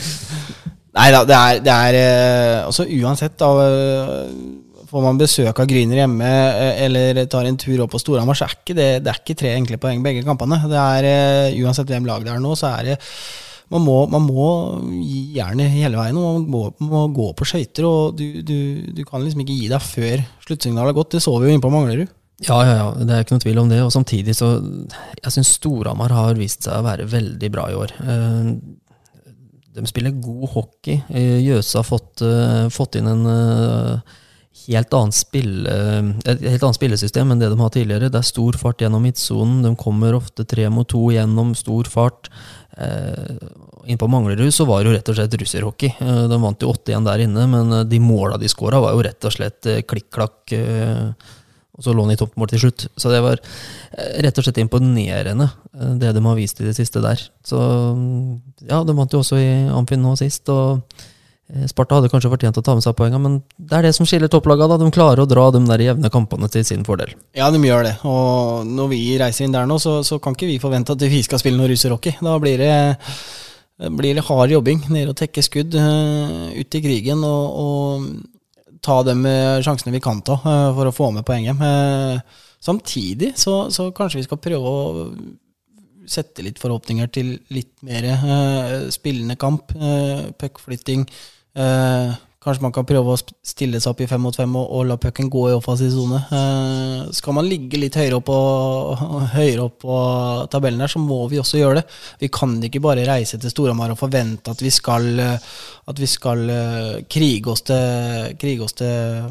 Nei 0.95 1.09
da, 1.11 1.25
det 1.27 1.39
er, 1.39 1.63
det 1.65 1.73
er 1.75 1.97
altså 2.67 2.87
Uansett, 3.01 3.39
da 3.41 3.49
Får 4.95 5.03
man 5.03 5.17
besøk 5.19 5.59
av 5.59 5.67
Gryner 5.67 6.05
hjemme 6.05 6.29
eller 6.85 7.25
tar 7.27 7.49
en 7.49 7.57
tur 7.59 7.81
opp 7.83 7.97
på 7.97 7.99
Storhamar, 7.99 8.37
så 8.39 8.47
er 8.47 8.53
ikke 8.55 8.77
det, 8.79 8.91
det 9.03 9.11
er 9.11 9.17
ikke 9.19 9.35
tre 9.41 9.55
enkle 9.57 9.79
poeng 9.83 10.05
begge 10.05 10.23
kampene. 10.23 10.61
Det 10.71 10.79
er 10.79 11.57
Uansett 11.65 11.91
hvem 11.91 12.07
lag 12.07 12.23
det 12.23 12.31
er 12.31 12.45
nå, 12.45 12.53
så 12.55 12.71
er 12.77 12.93
det 12.93 13.01
man 13.75 13.83
må, 13.83 13.95
man 14.07 14.27
må 14.29 14.49
gi 15.03 15.21
jernet 15.35 15.73
hele 15.75 15.99
veien. 15.99 16.19
og 16.19 16.37
Man 16.37 16.51
må, 16.51 16.67
må 16.87 17.07
gå 17.15 17.33
på 17.35 17.47
skøyter. 17.49 17.87
Og 17.89 18.19
du, 18.19 18.43
du, 18.47 18.59
du, 18.95 19.03
kan 19.09 19.25
liksom 19.25 19.43
ikke 19.43 19.57
gi 19.57 19.71
deg 19.73 19.83
før 19.83 20.23
sluttsignalet 20.47 20.93
er 20.93 20.99
gått. 21.01 21.17
Det 21.17 21.25
så 21.25 21.35
vi 21.41 21.49
jo 21.49 21.57
inne 21.57 21.65
på 21.65 21.73
Manglerud. 21.75 22.13
Ja, 22.43 22.57
ja, 22.67 22.73
ja, 22.81 22.87
det 22.99 23.15
er 23.15 23.23
ikke 23.23 23.37
noe 23.37 23.45
tvil 23.45 23.61
om 23.63 23.71
det. 23.71 23.83
Og 23.85 23.93
samtidig 23.95 24.35
så 24.35 24.57
Jeg 24.59 25.35
syns 25.37 25.55
Storhamar 25.59 26.15
har 26.15 26.39
vist 26.39 26.67
seg 26.67 26.81
å 26.81 26.87
være 26.87 27.07
veldig 27.11 27.51
bra 27.55 27.69
i 27.71 27.79
år. 27.79 27.95
Eh, 28.03 28.51
de 29.75 29.87
spiller 29.91 30.19
god 30.23 30.51
hockey. 30.55 31.01
Eh, 31.11 31.41
Jøse 31.43 31.81
har 31.81 31.87
fått, 31.87 32.23
eh, 32.23 32.69
fått 32.75 32.99
inn 33.01 33.11
en 33.11 34.03
helt 34.65 34.95
annet 34.95 35.17
spill, 35.19 35.67
et 35.67 36.45
helt 36.47 36.63
annet 36.63 36.79
spillesystem 36.79 37.33
enn 37.33 37.41
det 37.43 37.51
de 37.51 37.59
har 37.59 37.73
tidligere. 37.75 38.09
Det 38.09 38.21
er 38.21 38.29
stor 38.29 38.57
fart 38.57 38.79
gjennom 38.81 39.03
midtsonen. 39.03 39.65
De 39.67 39.75
kommer 39.77 40.15
ofte 40.15 40.47
tre 40.47 40.69
mot 40.71 40.87
to 40.89 41.11
gjennom 41.11 41.57
stor 41.59 41.91
fart. 41.91 42.31
Eh, 42.77 43.37
inn 43.87 43.99
på 43.99 44.09
Manglerud 44.09 44.55
så 44.55 44.67
var 44.67 44.83
det 44.83 44.91
jo 44.91 44.97
rett 44.97 45.11
og 45.13 45.19
slett 45.19 45.37
russerhockey. 45.39 45.95
Eh, 46.01 46.25
de 46.31 46.41
vant 46.43 46.67
jo 46.67 46.73
8-1 46.73 47.07
der 47.07 47.25
inne, 47.27 47.47
men 47.51 47.73
eh, 47.79 47.87
de 47.89 48.03
måla 48.03 48.39
de 48.41 48.51
skåra, 48.51 48.83
var 48.83 48.97
jo 48.97 49.05
rett 49.07 49.29
og 49.29 49.35
slett 49.35 49.71
klikk-klakk. 49.91 50.55
Og 51.75 51.83
så 51.83 51.91
lå 51.91 52.05
han 52.07 52.15
i 52.15 52.19
toppmål 52.19 52.53
til 52.53 52.65
slutt. 52.65 52.87
Så 52.95 53.11
det 53.11 53.19
var 53.25 53.41
rett 54.23 54.37
og 54.39 54.47
slett 54.47 54.61
imponerende, 54.63 55.49
det 55.99 56.13
de 56.15 56.23
har 56.23 56.39
vist 56.39 56.61
i 56.63 56.69
det 56.69 56.77
siste 56.77 57.03
der. 57.03 57.19
Så 57.43 57.59
ja, 58.63 58.79
de 58.87 58.95
vant 58.95 59.11
jo 59.11 59.25
også 59.25 59.41
i 59.43 59.51
Amfin 59.75 60.03
nå 60.05 60.15
sist. 60.21 60.49
og 60.55 60.85
Sparta 61.69 61.99
hadde 61.99 62.09
kanskje 62.09 62.31
fortjent 62.33 62.57
å 62.57 62.63
ta 62.65 62.73
med 62.73 62.85
seg 62.87 62.95
poengene, 62.97 63.21
men 63.21 63.35
det 63.61 63.77
er 63.77 63.85
det 63.85 63.93
som 63.93 64.07
skiller 64.09 64.31
topplagene. 64.33 64.79
De 64.81 64.87
klarer 64.95 65.21
å 65.23 65.29
dra 65.29 65.51
de 65.53 65.61
der 65.69 65.83
jevne 65.85 66.11
kampene 66.13 66.49
til 66.49 66.65
sin 66.65 66.87
fordel. 66.87 67.13
Ja, 67.37 67.51
de 67.53 67.61
gjør 67.61 67.85
det. 67.85 67.93
Og 68.09 68.65
når 68.65 68.89
vi 68.95 69.01
reiser 69.21 69.45
inn 69.45 69.57
der 69.57 69.69
nå, 69.69 69.77
så, 69.83 69.99
så 70.07 70.17
kan 70.25 70.37
ikke 70.37 70.49
vi 70.49 70.61
forvente 70.63 70.97
at 70.97 71.05
vi 71.05 71.21
skal 71.27 71.43
spille 71.43 71.61
noe 71.61 71.69
russerhockey. 71.69 72.17
Da 72.25 72.39
blir 72.41 72.65
det, 72.65 72.79
blir 73.93 74.17
det 74.17 74.25
hard 74.25 74.55
jobbing 74.55 74.87
Nede 74.89 75.13
og 75.13 75.19
tekke 75.21 75.45
skudd 75.45 75.77
uh, 75.77 76.49
ut 76.57 76.79
i 76.81 76.83
krigen 76.87 77.21
og, 77.29 77.61
og 77.61 78.81
ta 78.85 79.03
de 79.05 79.15
sjansene 79.65 79.93
vi 79.93 80.03
kan 80.05 80.25
ta 80.25 80.39
uh, 80.41 80.73
for 80.73 80.89
å 80.89 80.97
få 80.97 81.11
med 81.13 81.29
poenget. 81.29 81.61
Samtidig 82.65 83.35
så, 83.37 83.67
så, 83.69 83.91
kanskje 83.93 84.23
vi 84.23 84.27
skal 84.31 84.41
prøve 84.41 84.73
å 84.73 85.13
sette 86.09 86.41
litt 86.45 86.57
forhåpninger 86.61 87.13
til 87.13 87.37
litt 87.53 87.77
mer 87.85 88.09
spillende 88.93 89.37
kamp. 89.41 89.73
Puckflytting. 90.41 91.05
Eh, 91.55 92.15
kanskje 92.43 92.65
man 92.65 92.73
kan 92.75 92.87
prøve 92.89 93.15
å 93.15 93.19
stille 93.47 93.79
seg 93.81 93.93
opp 93.93 94.01
i 94.03 94.09
fem 94.11 94.21
mot 94.27 94.35
fem 94.37 94.57
og, 94.59 94.65
og 94.75 94.89
la 94.89 94.97
pucken 95.01 95.31
gå 95.33 95.45
i 95.49 95.55
offensiv 95.55 95.93
sone. 95.95 96.19
Eh, 96.39 97.13
skal 97.17 97.37
man 97.39 97.49
ligge 97.49 97.79
litt 97.81 97.97
høyere 97.99 98.19
opp, 98.19 98.33
og, 98.35 99.05
høyere 99.37 99.69
opp 99.69 99.79
på 99.85 99.99
tabellen 100.53 100.85
her, 100.85 100.93
så 100.93 101.03
må 101.03 101.23
vi 101.31 101.41
også 101.43 101.61
gjøre 101.61 101.81
det. 101.81 101.87
Vi 102.25 102.31
kan 102.35 102.59
ikke 102.69 102.83
bare 102.85 103.07
reise 103.09 103.41
til 103.41 103.55
Storhamar 103.55 103.95
og 103.95 104.01
forvente 104.01 104.55
at 104.55 104.65
vi 104.65 104.73
skal, 104.75 105.09
at 105.23 106.01
vi 106.01 106.11
skal 106.11 106.45
uh, 106.51 106.99
krige 107.11 107.55
oss 107.55 107.65
til, 107.69 108.35
krige 108.41 108.67
oss 108.67 108.77
til 108.81 109.31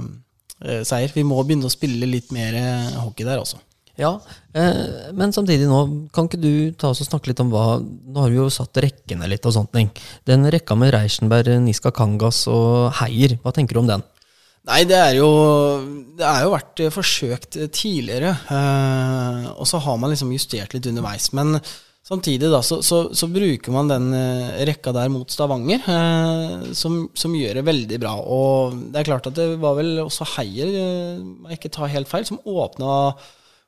uh, 0.63 0.81
seier. 0.87 1.11
Vi 1.13 1.27
må 1.27 1.43
begynne 1.43 1.69
å 1.69 1.73
spille 1.73 2.09
litt 2.09 2.33
mer 2.35 2.57
hockey 3.03 3.27
der 3.27 3.43
også. 3.43 3.61
Ja, 3.99 4.15
eh, 4.57 5.11
men 5.13 5.33
samtidig 5.35 5.67
nå, 5.69 6.09
kan 6.15 6.25
ikke 6.25 6.41
du 6.41 6.73
ta 6.73 6.89
oss 6.89 7.03
og 7.03 7.11
snakke 7.11 7.29
litt 7.29 7.41
om 7.43 7.51
hva 7.53 7.77
Nå 7.77 8.23
har 8.23 8.31
vi 8.33 8.39
jo 8.39 8.47
satt 8.49 8.79
rekkene 8.81 9.29
litt 9.29 9.45
og 9.45 9.53
sånt. 9.53 9.77
Den 10.25 10.49
rekka 10.49 10.77
med 10.79 10.95
Reichenberg, 10.95 11.59
Niska 11.61 11.93
Kangas 11.93 12.47
og 12.49 12.89
Heier, 13.01 13.37
hva 13.43 13.53
tenker 13.53 13.77
du 13.77 13.83
om 13.83 13.91
den? 13.91 14.05
Nei, 14.63 14.83
det 14.87 14.95
er 14.95 15.17
jo 15.17 15.29
Det 16.17 16.23
er 16.25 16.45
jo 16.45 16.53
vært 16.53 16.83
forsøkt 16.95 17.57
tidligere. 17.75 18.33
Eh, 18.47 19.49
og 19.53 19.67
så 19.69 19.81
har 19.83 19.99
man 19.99 20.13
liksom 20.13 20.31
justert 20.33 20.73
litt 20.73 20.87
underveis. 20.89 21.29
Men 21.35 21.59
samtidig 22.07 22.49
da, 22.49 22.63
så, 22.65 22.79
så, 22.81 23.03
så 23.13 23.29
bruker 23.29 23.75
man 23.75 23.91
den 23.91 24.09
eh, 24.17 24.63
rekka 24.71 24.95
der 24.95 25.11
mot 25.13 25.29
Stavanger, 25.29 25.85
eh, 25.85 26.73
som, 26.73 27.03
som, 27.13 27.35
gjør 27.35 27.59
det 27.59 27.67
veldig 27.69 28.01
bra. 28.01 28.15
Og 28.17 28.79
det 28.89 29.03
er 29.03 29.11
klart 29.11 29.29
at 29.29 29.37
det 29.37 29.51
var 29.61 29.77
vel 29.77 29.99
også 30.07 30.31
Heier, 30.37 30.73
om 30.73 31.23
må 31.43 31.51
jeg 31.51 31.61
ikke 31.61 31.75
ta 31.77 31.91
helt 31.91 32.09
feil, 32.09 32.25
som 32.29 32.41
åpna 32.41 32.93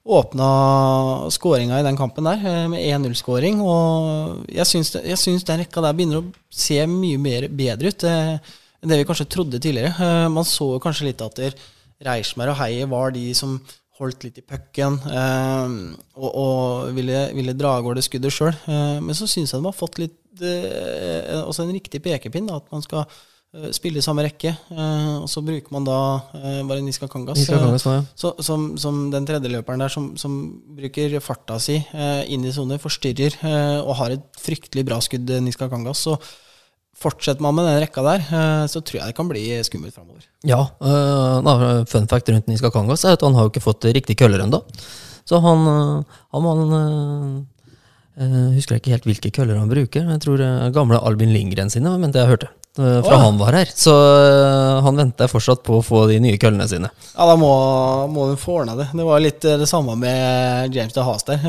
åpna 0.06 1.32
skåringa 1.34 1.80
i 1.80 1.86
den 1.86 1.98
kampen 1.98 2.28
der 2.30 2.44
eh, 2.46 2.68
med 2.70 2.84
1-0-skåring. 2.84 3.62
Og 3.65 4.46
jeg 4.54 4.68
syns, 4.70 5.46
den 5.48 5.63
rekka 5.63 5.82
der 5.82 5.96
begynner 5.98 6.22
å 6.22 6.28
se 6.54 6.78
mye 6.89 7.22
mer, 7.22 7.50
bedre 7.50 7.89
ut 7.89 8.06
eh, 8.06 8.36
enn 8.82 8.91
det 8.91 9.00
vi 9.02 9.08
kanskje 9.10 9.32
trodde 9.34 9.62
tidligere. 9.62 9.96
Eh, 9.98 10.28
man 10.34 10.46
så 10.46 10.76
kanskje 10.84 11.10
litt 11.10 11.26
at 11.26 11.41
Reismær 12.06 12.54
og 12.54 12.60
Heier 12.62 12.91
var 12.91 13.15
de 13.15 13.32
som 13.38 13.58
holdt 13.96 14.26
litt 14.28 14.41
i 14.41 14.44
pucken 14.44 14.98
og, 15.08 16.26
og, 16.28 16.89
ville, 16.98 17.22
ville 17.32 17.54
dra 17.56 17.78
av 17.78 17.86
gårde 17.86 18.02
skuddet 18.04 18.34
sjøl. 18.36 18.52
men 18.68 19.15
så 19.15 19.24
syns 19.24 19.54
jeg 19.54 19.62
de 19.62 19.70
har 19.70 19.78
fått 19.78 20.02
litt 20.02 20.41
også 21.39 21.63
en 21.63 21.72
riktig 21.72 22.02
pekepinn, 22.04 22.50
at 22.52 22.68
man 22.76 22.84
skal 22.84 23.06
spille 23.76 24.02
i 24.02 24.04
samme 24.04 24.26
rekke. 24.26 24.52
Eh, 24.52 25.12
og 25.22 25.28
så 25.32 25.44
bruker 25.46 25.74
man 25.74 25.86
da 25.88 25.98
eh, 26.38 26.62
bare 26.68 26.84
Niska 26.84 27.08
Kangas, 27.12 27.39
Niska 27.39 27.60
Kangas 27.62 27.86
ja. 27.88 28.00
så, 28.18 28.34
som, 28.44 28.74
som, 28.82 29.06
den 29.13 29.28
tredjeløperen 29.28 29.84
der 29.84 29.94
som, 29.94 30.12
som, 30.20 30.38
bruker 30.76 31.18
farta 31.24 31.58
si 31.62 31.78
inn 32.32 32.44
i 32.46 32.52
sone, 32.54 32.78
forstyrrer 32.82 33.38
og 33.86 33.94
har 34.02 34.15
et 34.18 34.26
fryktelig 34.41 34.84
bra 34.88 35.00
skudd, 35.04 35.32
Niska 35.46 35.70
Kangas. 35.72 36.04
Så 36.04 36.18
fortsetter 36.96 37.44
man 37.44 37.56
med 37.58 37.68
den 37.68 37.80
rekka 37.84 38.04
der, 38.06 38.28
så 38.72 38.80
tror 38.80 39.02
jeg 39.02 39.12
det 39.12 39.18
kan 39.18 39.30
bli 39.32 39.48
skummelt 39.68 39.96
framover. 39.96 40.28
Ja, 40.48 40.62
uh, 40.80 41.84
fun 41.89 42.08
fact 42.12 42.32
rundt 42.32 42.48
Niska 42.52 42.72
Kangas 42.76 43.04
er 43.08 43.18
at 43.18 43.26
han 43.26 43.36
har 43.36 43.48
jo 43.48 43.54
ikke 43.54 43.63
fått 43.63 43.88
riktig 43.96 44.18
køller 44.20 44.46
ennå. 44.46 44.62
Så 45.26 45.39
han, 45.44 45.65
han, 46.36 46.48
han 46.52 46.76
uh, 48.20 48.52
husker 48.56 48.76
jeg 48.76 48.84
ikke 48.84 48.96
helt 48.96 49.10
hvilke 49.10 49.34
køller 49.39 49.60
han 49.60 49.72
bruker. 49.72 50.12
Jeg 50.15 50.24
tror 50.24 50.44
uh, 50.44 50.70
gamle 50.76 51.02
Albin 51.04 51.34
Lindgren 51.36 51.72
sine, 51.74 51.96
men 52.00 52.15
det 52.15 52.24
jeg 52.24 52.34
hørte. 52.36 52.52
Eh, 52.78 53.02
fra 53.04 53.16
oh. 53.16 53.22
han 53.22 53.38
var 53.38 53.54
her. 53.54 53.70
Så 53.76 53.92
uh, 53.94 54.82
han 54.84 54.98
venter 55.00 55.30
fortsatt 55.32 55.62
på 55.64 55.78
å 55.80 55.84
få 55.86 56.02
de 56.10 56.18
nye 56.24 56.40
køllene 56.42 56.68
sine. 56.68 56.90
Ja, 57.14 57.28
da 57.30 57.38
må, 57.40 57.52
må 58.12 58.28
hun 58.32 58.40
få 58.40 58.58
ordna 58.60 58.76
det. 58.76 58.90
Det 58.92 59.06
var 59.08 59.24
litt 59.24 59.40
det 59.46 59.70
samme 59.70 59.96
med 60.00 60.76
James 60.76 60.96
de 60.96 61.06
Haas 61.08 61.24
der. 61.28 61.46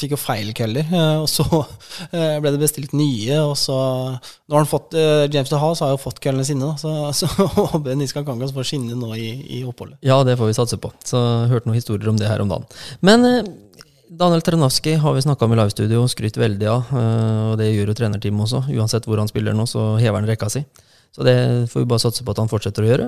Fikk 0.00 0.16
jo 0.16 0.20
feil 0.20 0.50
køller, 0.56 0.90
og 1.22 1.28
så 1.30 1.46
ble 2.42 2.50
det 2.50 2.60
bestilt 2.62 2.96
nye. 2.98 3.38
Og 3.44 3.54
så 3.60 3.78
Nå 4.12 4.56
har 4.56 4.64
han 4.64 4.68
fått 4.70 4.96
James 5.32 5.50
de 5.50 5.60
Haas 5.62 5.82
har 5.84 5.94
jo 5.94 6.00
fått 6.02 6.20
køllene 6.24 6.44
sine, 6.46 6.66
da, 6.66 6.74
så, 6.76 7.12
så 7.22 7.48
håper 7.54 7.94
Niska 7.98 8.24
Kangas 8.26 8.54
får 8.56 8.72
skinne 8.72 8.98
nå 8.98 9.14
i, 9.14 9.30
i, 9.60 9.62
oppholdet. 9.68 10.00
Ja, 10.04 10.20
det 10.26 10.36
får 10.40 10.50
vi 10.50 10.58
satse 10.58 10.80
på. 10.82 10.90
Så 11.06 11.20
hørte 11.52 11.70
noen 11.70 11.78
historier 11.78 12.10
om 12.10 12.18
det 12.18 12.30
her 12.30 12.42
om 12.42 12.50
dagen. 12.50 12.66
Men 13.00 13.30
Daniel 14.12 14.42
Tranaski 14.44 14.94
har 15.00 15.14
vi 15.14 15.22
snakka 15.22 15.46
med 15.48 15.56
i 15.56 15.60
livestudio, 15.62 16.04
skrytt 16.10 16.36
veldig 16.36 16.66
av. 16.68 16.88
Eh, 16.92 17.42
og 17.50 17.54
det 17.60 17.70
gjør 17.70 17.92
jo 17.92 17.96
trenerteamet 17.96 18.44
også. 18.44 18.60
Uansett 18.76 19.06
hvor 19.08 19.20
han 19.22 19.30
spiller 19.30 19.56
nå, 19.56 19.64
så 19.70 19.94
hever 19.96 20.20
han 20.20 20.28
rekka 20.28 20.50
si. 20.52 20.60
Så 21.12 21.24
det 21.24 21.36
får 21.72 21.84
vi 21.84 21.88
bare 21.88 22.02
satse 22.02 22.24
på 22.24 22.34
at 22.34 22.42
han 22.42 22.50
fortsetter 22.52 22.84
å 22.84 22.90
gjøre. 22.90 23.06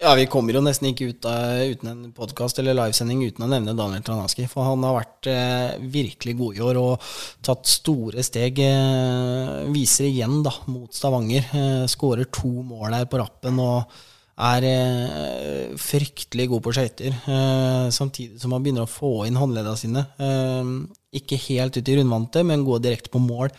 Ja, 0.00 0.14
vi 0.16 0.26
kommer 0.28 0.56
jo 0.56 0.60
nesten 0.64 0.90
ikke 0.90 1.10
ut 1.12 1.28
av, 1.28 1.60
uten 1.72 1.88
en 1.92 2.00
podkast 2.16 2.58
eller 2.60 2.76
livesending 2.76 3.22
uten 3.24 3.44
å 3.46 3.50
nevne 3.52 3.76
Daniel 3.76 4.04
Tranaski. 4.04 4.48
For 4.48 4.64
han 4.64 4.84
har 4.84 4.96
vært 4.98 5.28
eh, 5.32 5.76
virkelig 5.92 6.36
god 6.40 6.58
i 6.58 6.66
år 6.70 6.80
og 6.80 7.06
tatt 7.44 7.68
store 7.68 8.24
steg. 8.24 8.60
Eh, 8.64 9.54
viser 9.76 10.08
igjen 10.08 10.42
da, 10.44 10.52
mot 10.72 10.92
Stavanger. 10.92 11.48
Eh, 11.52 11.86
Skårer 11.92 12.28
to 12.32 12.52
mål 12.64 12.96
her 12.96 13.08
på 13.08 13.20
rappen. 13.20 13.60
og 13.60 14.04
er 14.36 14.64
eh, 14.68 15.76
fryktelig 15.80 16.48
god 16.50 16.64
på 16.66 16.72
skøyter, 16.76 17.14
eh, 17.24 17.86
samtidig 17.94 18.40
som 18.40 18.52
han 18.52 18.64
begynner 18.64 18.84
å 18.84 18.90
få 18.90 19.24
inn 19.24 19.38
håndleddene 19.40 19.80
sine. 19.80 20.04
Eh, 20.20 20.72
ikke 21.16 21.40
helt 21.48 21.78
ut 21.78 21.88
i 21.88 21.96
rundvante, 21.96 22.44
men 22.44 22.66
gå 22.66 22.76
direkte 22.84 23.12
på 23.12 23.22
mål. 23.22 23.54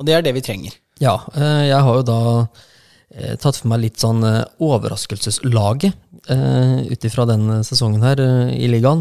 Og 0.00 0.08
det 0.08 0.16
er 0.16 0.24
det 0.24 0.32
vi 0.36 0.44
trenger. 0.44 0.78
Ja, 1.02 1.18
eh, 1.36 1.68
jeg 1.68 1.84
har 1.84 1.98
jo 1.98 2.06
da 2.08 2.20
eh, 3.12 3.36
tatt 3.36 3.58
for 3.60 3.68
meg 3.72 3.84
litt 3.84 4.00
sånn 4.00 4.24
eh, 4.24 4.44
overraskelseslaget 4.62 6.08
ut 6.22 7.04
ifra 7.08 7.24
den 7.26 7.64
sesongen 7.66 8.04
her 8.06 8.20
i 8.54 8.68
ligaen. 8.70 9.00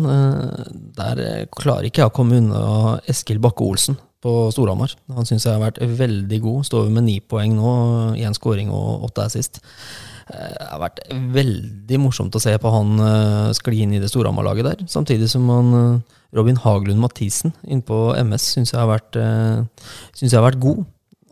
der 0.98 1.46
klarer 1.54 1.86
ikke 1.86 2.02
jeg 2.02 2.10
å 2.10 2.14
komme 2.16 2.40
unna 2.42 2.62
Eskil 3.06 3.38
Bakke-Olsen 3.38 4.00
på 4.26 4.32
Storhamar. 4.50 4.96
Han 5.14 5.30
syns 5.30 5.46
jeg 5.46 5.54
har 5.54 5.62
vært 5.62 5.78
veldig 5.86 6.40
god. 6.42 6.66
Står 6.66 6.90
med 6.90 7.06
ni 7.06 7.20
poeng 7.22 7.54
nå, 7.60 7.74
én 8.18 8.34
skåring 8.34 8.74
og 8.74 9.06
åtte 9.06 9.28
assist. 9.30 9.62
Eh, 9.62 10.11
det 10.30 10.70
har 10.70 10.82
vært 10.82 11.02
veldig 11.36 12.00
morsomt 12.04 12.36
å 12.36 12.42
se 12.44 12.54
på 12.62 12.74
han 12.74 12.96
uh, 13.02 13.52
skli 13.58 13.84
inn 13.86 13.96
i 13.98 14.02
det 14.02 14.12
Storhamar-laget 14.12 14.68
der. 14.68 14.86
Samtidig 14.92 15.30
som 15.32 15.48
han, 15.52 15.74
uh, 15.74 16.20
Robin 16.38 16.60
Haglund 16.62 17.02
Mathisen 17.02 17.56
innpå 17.68 18.12
MS 18.22 18.50
syns 18.56 18.74
jeg, 18.76 19.02
synes 19.18 20.30
jeg 20.30 20.38
har 20.38 20.48
vært 20.48 20.64
god. 20.64 20.86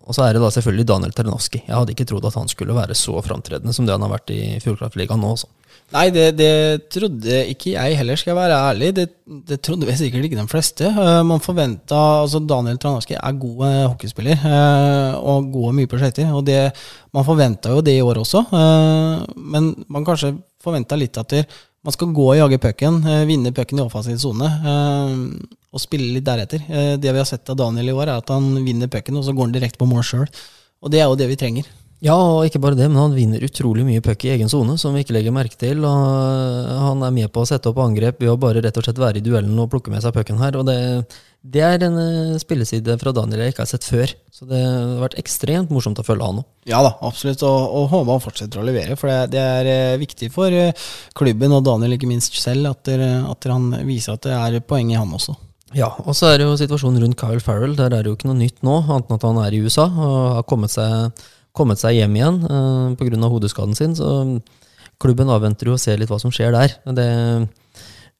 Og 0.10 0.17
så 0.17 0.25
er 0.25 0.34
det 0.34 0.41
da 0.41 0.49
selvfølgelig 0.49 0.88
Daniel 0.89 1.13
Ternoski. 1.13 1.62
Jeg 1.67 1.75
hadde 1.75 1.93
ikke 1.93 2.08
trodd 2.10 2.25
at 2.25 2.38
han 2.39 2.49
skulle 2.49 2.73
være 2.73 2.97
så 2.97 3.19
framtredende 3.21 3.75
som 3.75 3.86
det 3.86 3.93
han 3.93 4.04
har 4.08 4.15
vært 4.15 4.34
i 4.34 4.41
Fjordkraftligaen 4.63 5.21
nå. 5.21 5.36
Også. 5.38 5.52
Nei, 5.89 6.10
det, 6.13 6.25
det, 6.38 6.49
trodde 6.93 7.38
ikke 7.49 7.71
jeg 7.73 7.95
heller, 7.97 8.17
skal 8.19 8.32
jeg 8.32 8.38
være 8.38 8.58
ærlig. 8.69 8.89
Det, 8.93 9.06
det 9.49 9.58
trodde 9.65 9.88
vi 9.89 9.95
sikkert 9.97 10.28
ikke 10.28 10.38
de 10.38 10.45
fleste. 10.52 10.91
Uh, 10.93 11.21
man 11.25 11.41
forventa 11.41 11.97
altså 12.21 12.41
Daniel 12.45 12.78
Tranowski 12.78 13.15
er 13.17 13.39
god 13.41 13.63
uh, 13.63 13.88
hockeyspiller 13.88 14.43
uh, 14.43 15.17
og 15.17 15.49
god 15.56 15.73
mye 15.80 15.89
prosjekter. 15.89 16.30
Og 16.38 16.45
det, 16.45 16.60
man 17.15 17.25
forventa 17.25 17.73
jo 17.73 17.82
det 17.82 17.97
i 17.97 18.06
år 18.06 18.21
også, 18.21 18.43
men 19.34 19.71
man 19.89 20.06
kanskje 20.06 20.36
forventa 20.62 20.97
litt 20.99 21.17
at 21.17 21.34
man 21.82 21.95
skal 21.95 22.13
gå 22.13 22.28
og 22.28 22.38
jage 22.38 22.60
pucken, 22.62 23.02
vinne 23.25 23.54
pucken 23.56 23.80
i 23.80 23.86
offensiv 23.86 24.19
sone 24.21 24.45
og 24.45 25.82
spille 25.82 26.12
litt 26.13 26.28
deretter. 26.28 26.62
det 27.02 27.13
vi 27.13 27.21
har 27.21 27.25
sett 27.25 27.49
av 27.49 27.58
Daniel 27.58 27.89
i 27.89 27.95
år, 27.95 28.12
er 28.12 28.21
at 28.21 28.30
han 28.34 28.52
vinner 28.65 28.91
pucken, 28.91 29.17
og 29.17 29.25
så 29.25 29.34
går 29.34 29.47
han 29.47 29.56
direkte 29.56 29.82
på 29.82 29.89
mål 29.89 30.06
sjøl. 30.06 30.28
Og 30.84 30.93
det 30.93 31.02
er 31.02 31.10
jo 31.10 31.17
det 31.17 31.32
vi 31.32 31.39
trenger. 31.39 31.69
Ja, 32.00 32.16
og 32.16 32.46
ikke 32.48 32.62
bare 32.64 32.78
det, 32.80 32.86
men 32.88 33.02
han 33.02 33.16
vinner 33.16 33.44
utrolig 33.44 33.84
mye 33.84 34.02
puck 34.04 34.24
i 34.24 34.32
egen 34.32 34.48
sone, 34.52 34.78
som 34.80 34.94
vi 34.96 35.02
ikke 35.04 35.18
legger 35.18 35.34
merke 35.36 35.58
til. 35.60 35.82
og 35.84 36.70
Han 36.86 37.02
er 37.04 37.12
med 37.12 37.28
på 37.36 37.44
å 37.44 37.48
sette 37.50 37.68
opp 37.72 37.82
angrep 37.84 38.22
ved 38.24 38.32
å 38.32 38.38
bare 38.40 38.62
rett 38.64 38.78
og 38.80 38.86
slett 38.86 39.02
være 39.02 39.20
i 39.20 39.24
duellen 39.26 39.60
og 39.60 39.68
plukke 39.74 39.92
med 39.92 40.06
seg 40.06 40.16
pucken 40.16 40.40
her. 40.40 40.56
og 40.56 40.64
det, 40.70 40.78
det 41.44 41.64
er 41.66 41.84
en 41.84 41.98
eh, 42.00 42.38
spilleside 42.40 42.96
fra 43.02 43.12
Daniel 43.16 43.44
jeg 43.44 43.52
ikke 43.52 43.66
har 43.66 43.72
sett 43.74 43.88
før. 43.88 44.14
Så 44.32 44.48
det 44.48 44.62
har 44.64 45.02
vært 45.04 45.18
ekstremt 45.20 45.74
morsomt 45.76 46.00
å 46.00 46.06
følge 46.08 46.30
han 46.30 46.40
nå. 46.40 46.46
Ja 46.72 46.80
da, 46.86 46.94
absolutt, 47.04 47.44
og, 47.44 47.68
og 47.68 47.92
håper 47.92 48.14
han 48.16 48.24
fortsetter 48.24 48.62
å 48.62 48.68
levere. 48.70 48.96
For 49.00 49.12
det, 49.12 49.34
det, 49.36 49.44
er 49.60 49.70
eh, 49.74 50.00
viktig 50.00 50.32
for 50.32 50.56
eh, 50.56 50.88
klubben 51.20 51.58
og 51.58 51.66
Daniel 51.68 51.98
ikke 51.98 52.08
minst 52.08 52.38
selv 52.40 52.72
at, 52.72 52.94
at 52.96 53.50
han 53.52 53.74
viser 53.84 54.16
at 54.16 54.24
det 54.24 54.40
er 54.40 54.64
poeng 54.64 54.94
i 54.94 55.00
han 55.00 55.12
også. 55.20 55.36
Ja, 55.76 55.92
og 56.02 56.16
så 56.18 56.32
er 56.32 56.40
det 56.40 56.48
jo 56.48 56.56
situasjonen 56.58 57.04
rundt 57.04 57.20
Kyle 57.20 57.44
Farrell. 57.44 57.76
Der 57.78 57.92
er 57.92 58.02
det 58.02 58.10
jo 58.10 58.16
ikke 58.16 58.32
noe 58.32 58.40
nytt 58.40 58.64
nå, 58.66 58.80
annet 58.88 59.12
enn 59.12 59.20
at 59.20 59.28
han 59.28 59.42
er 59.44 59.54
i 59.54 59.60
USA 59.68 59.86
og 59.92 60.16
har 60.40 60.48
kommet 60.50 60.74
seg 60.74 61.28
kommet 61.60 61.82
seg 61.82 62.00
hjem 62.00 62.15
igjen 62.17 62.41
uh, 62.48 62.89
eh, 62.89 62.98
pga. 63.00 63.30
hodeskaden 63.30 63.78
sin. 63.78 63.95
Så 64.00 64.10
klubben 65.00 65.32
avventer 65.32 65.69
jo 65.69 65.78
å 65.78 65.82
se 65.82 65.95
litt 66.00 66.12
hva 66.12 66.19
som 66.22 66.34
skjer 66.34 66.56
der. 66.56 66.80
Det 66.95 67.10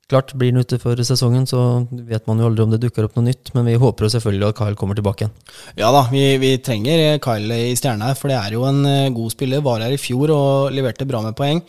Klart, 0.10 0.32
Blir 0.34 0.50
han 0.50 0.64
ute 0.64 0.80
for 0.82 0.98
sesongen, 1.06 1.44
så 1.46 1.86
vet 1.92 2.26
man 2.26 2.40
jo 2.42 2.48
aldri 2.50 2.64
om 2.64 2.72
det 2.74 2.80
dukker 2.82 3.06
opp 3.06 3.18
noe 3.18 3.28
nytt. 3.28 3.52
Men 3.54 3.68
vi 3.70 3.76
håper 3.78 4.08
jo 4.08 4.14
selvfølgelig 4.16 4.48
at 4.48 4.58
Kyle 4.58 4.78
kommer 4.80 4.98
tilbake 4.98 5.28
igjen. 5.28 5.36
Ja 5.78 5.92
da, 5.94 6.08
vi, 6.10 6.24
vi 6.42 6.56
trenger 6.66 7.20
Kyle 7.22 7.60
i 7.68 7.76
stjerna 7.78 8.10
her, 8.10 8.18
for 8.18 8.34
det 8.34 8.40
er 8.40 8.56
jo 8.58 8.64
en 8.66 8.80
uh, 8.88 9.12
god 9.14 9.36
spiller. 9.36 9.62
Var 9.66 9.86
her 9.86 9.94
i 9.94 10.02
fjor 10.02 10.34
og 10.34 10.74
leverte 10.74 11.06
bra 11.10 11.22
med 11.22 11.38
poeng. 11.38 11.62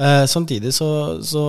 Uh, 0.00 0.24
samtidig 0.24 0.72
så, 0.72 0.88
så, 1.20 1.44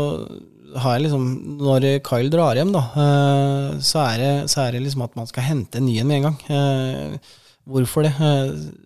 har 0.83 0.97
jeg 0.97 1.05
liksom 1.05 1.23
Når 1.61 1.85
Kyle 2.03 2.33
drar 2.33 2.59
hjem, 2.59 2.73
da, 2.75 2.81
uh, 2.91 3.79
så, 3.79 4.03
er 4.03 4.19
det, 4.19 4.33
så, 4.51 4.65
er 4.65 4.75
det, 4.75 4.83
liksom 4.83 5.07
at 5.07 5.15
man 5.15 5.31
skal 5.31 5.47
hente 5.47 5.79
en 5.79 5.87
ny 5.87 5.95
en 6.01 6.11
med 6.11 6.19
en 6.19 6.27
gang. 6.27 7.21
Hvorfor 7.71 8.03
det? 8.03 8.11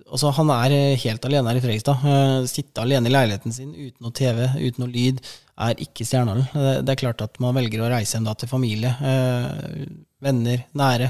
Eh, 0.08 0.12
altså, 0.12 0.32
han 0.32 0.50
er 0.50 0.76
eh, 0.76 1.00
helt 1.04 1.26
alene 1.26 1.52
her 1.52 1.60
i 1.60 1.64
Fredrikstad. 1.64 2.06
Eh, 2.06 2.46
sitte 2.48 2.82
alene 2.82 3.10
i 3.10 3.14
leiligheten 3.14 3.54
sin 3.54 3.74
uten 3.74 4.04
noe 4.04 4.16
TV, 4.16 4.46
uten 4.56 4.84
noe 4.84 4.92
lyd, 4.92 5.22
er 5.58 5.82
ikke 5.82 6.06
Stjernhallen. 6.06 6.48
Det 6.86 6.94
er 6.94 7.02
klart 7.02 7.22
at 7.22 7.40
man 7.42 7.56
velger 7.58 7.82
å 7.82 7.90
reise 7.90 8.18
hjem 8.18 8.28
da 8.28 8.36
til 8.38 8.50
familie, 8.52 8.92
venner, 10.22 10.68
nære. 10.78 11.08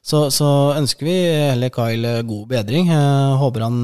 Så, 0.00 0.28
så 0.30 0.46
ønsker 0.78 1.08
vi 1.08 1.16
heller 1.26 1.72
Kyle 1.74 2.12
god 2.22 2.44
bedring. 2.52 2.92
Håper 3.42 3.64
han 3.66 3.80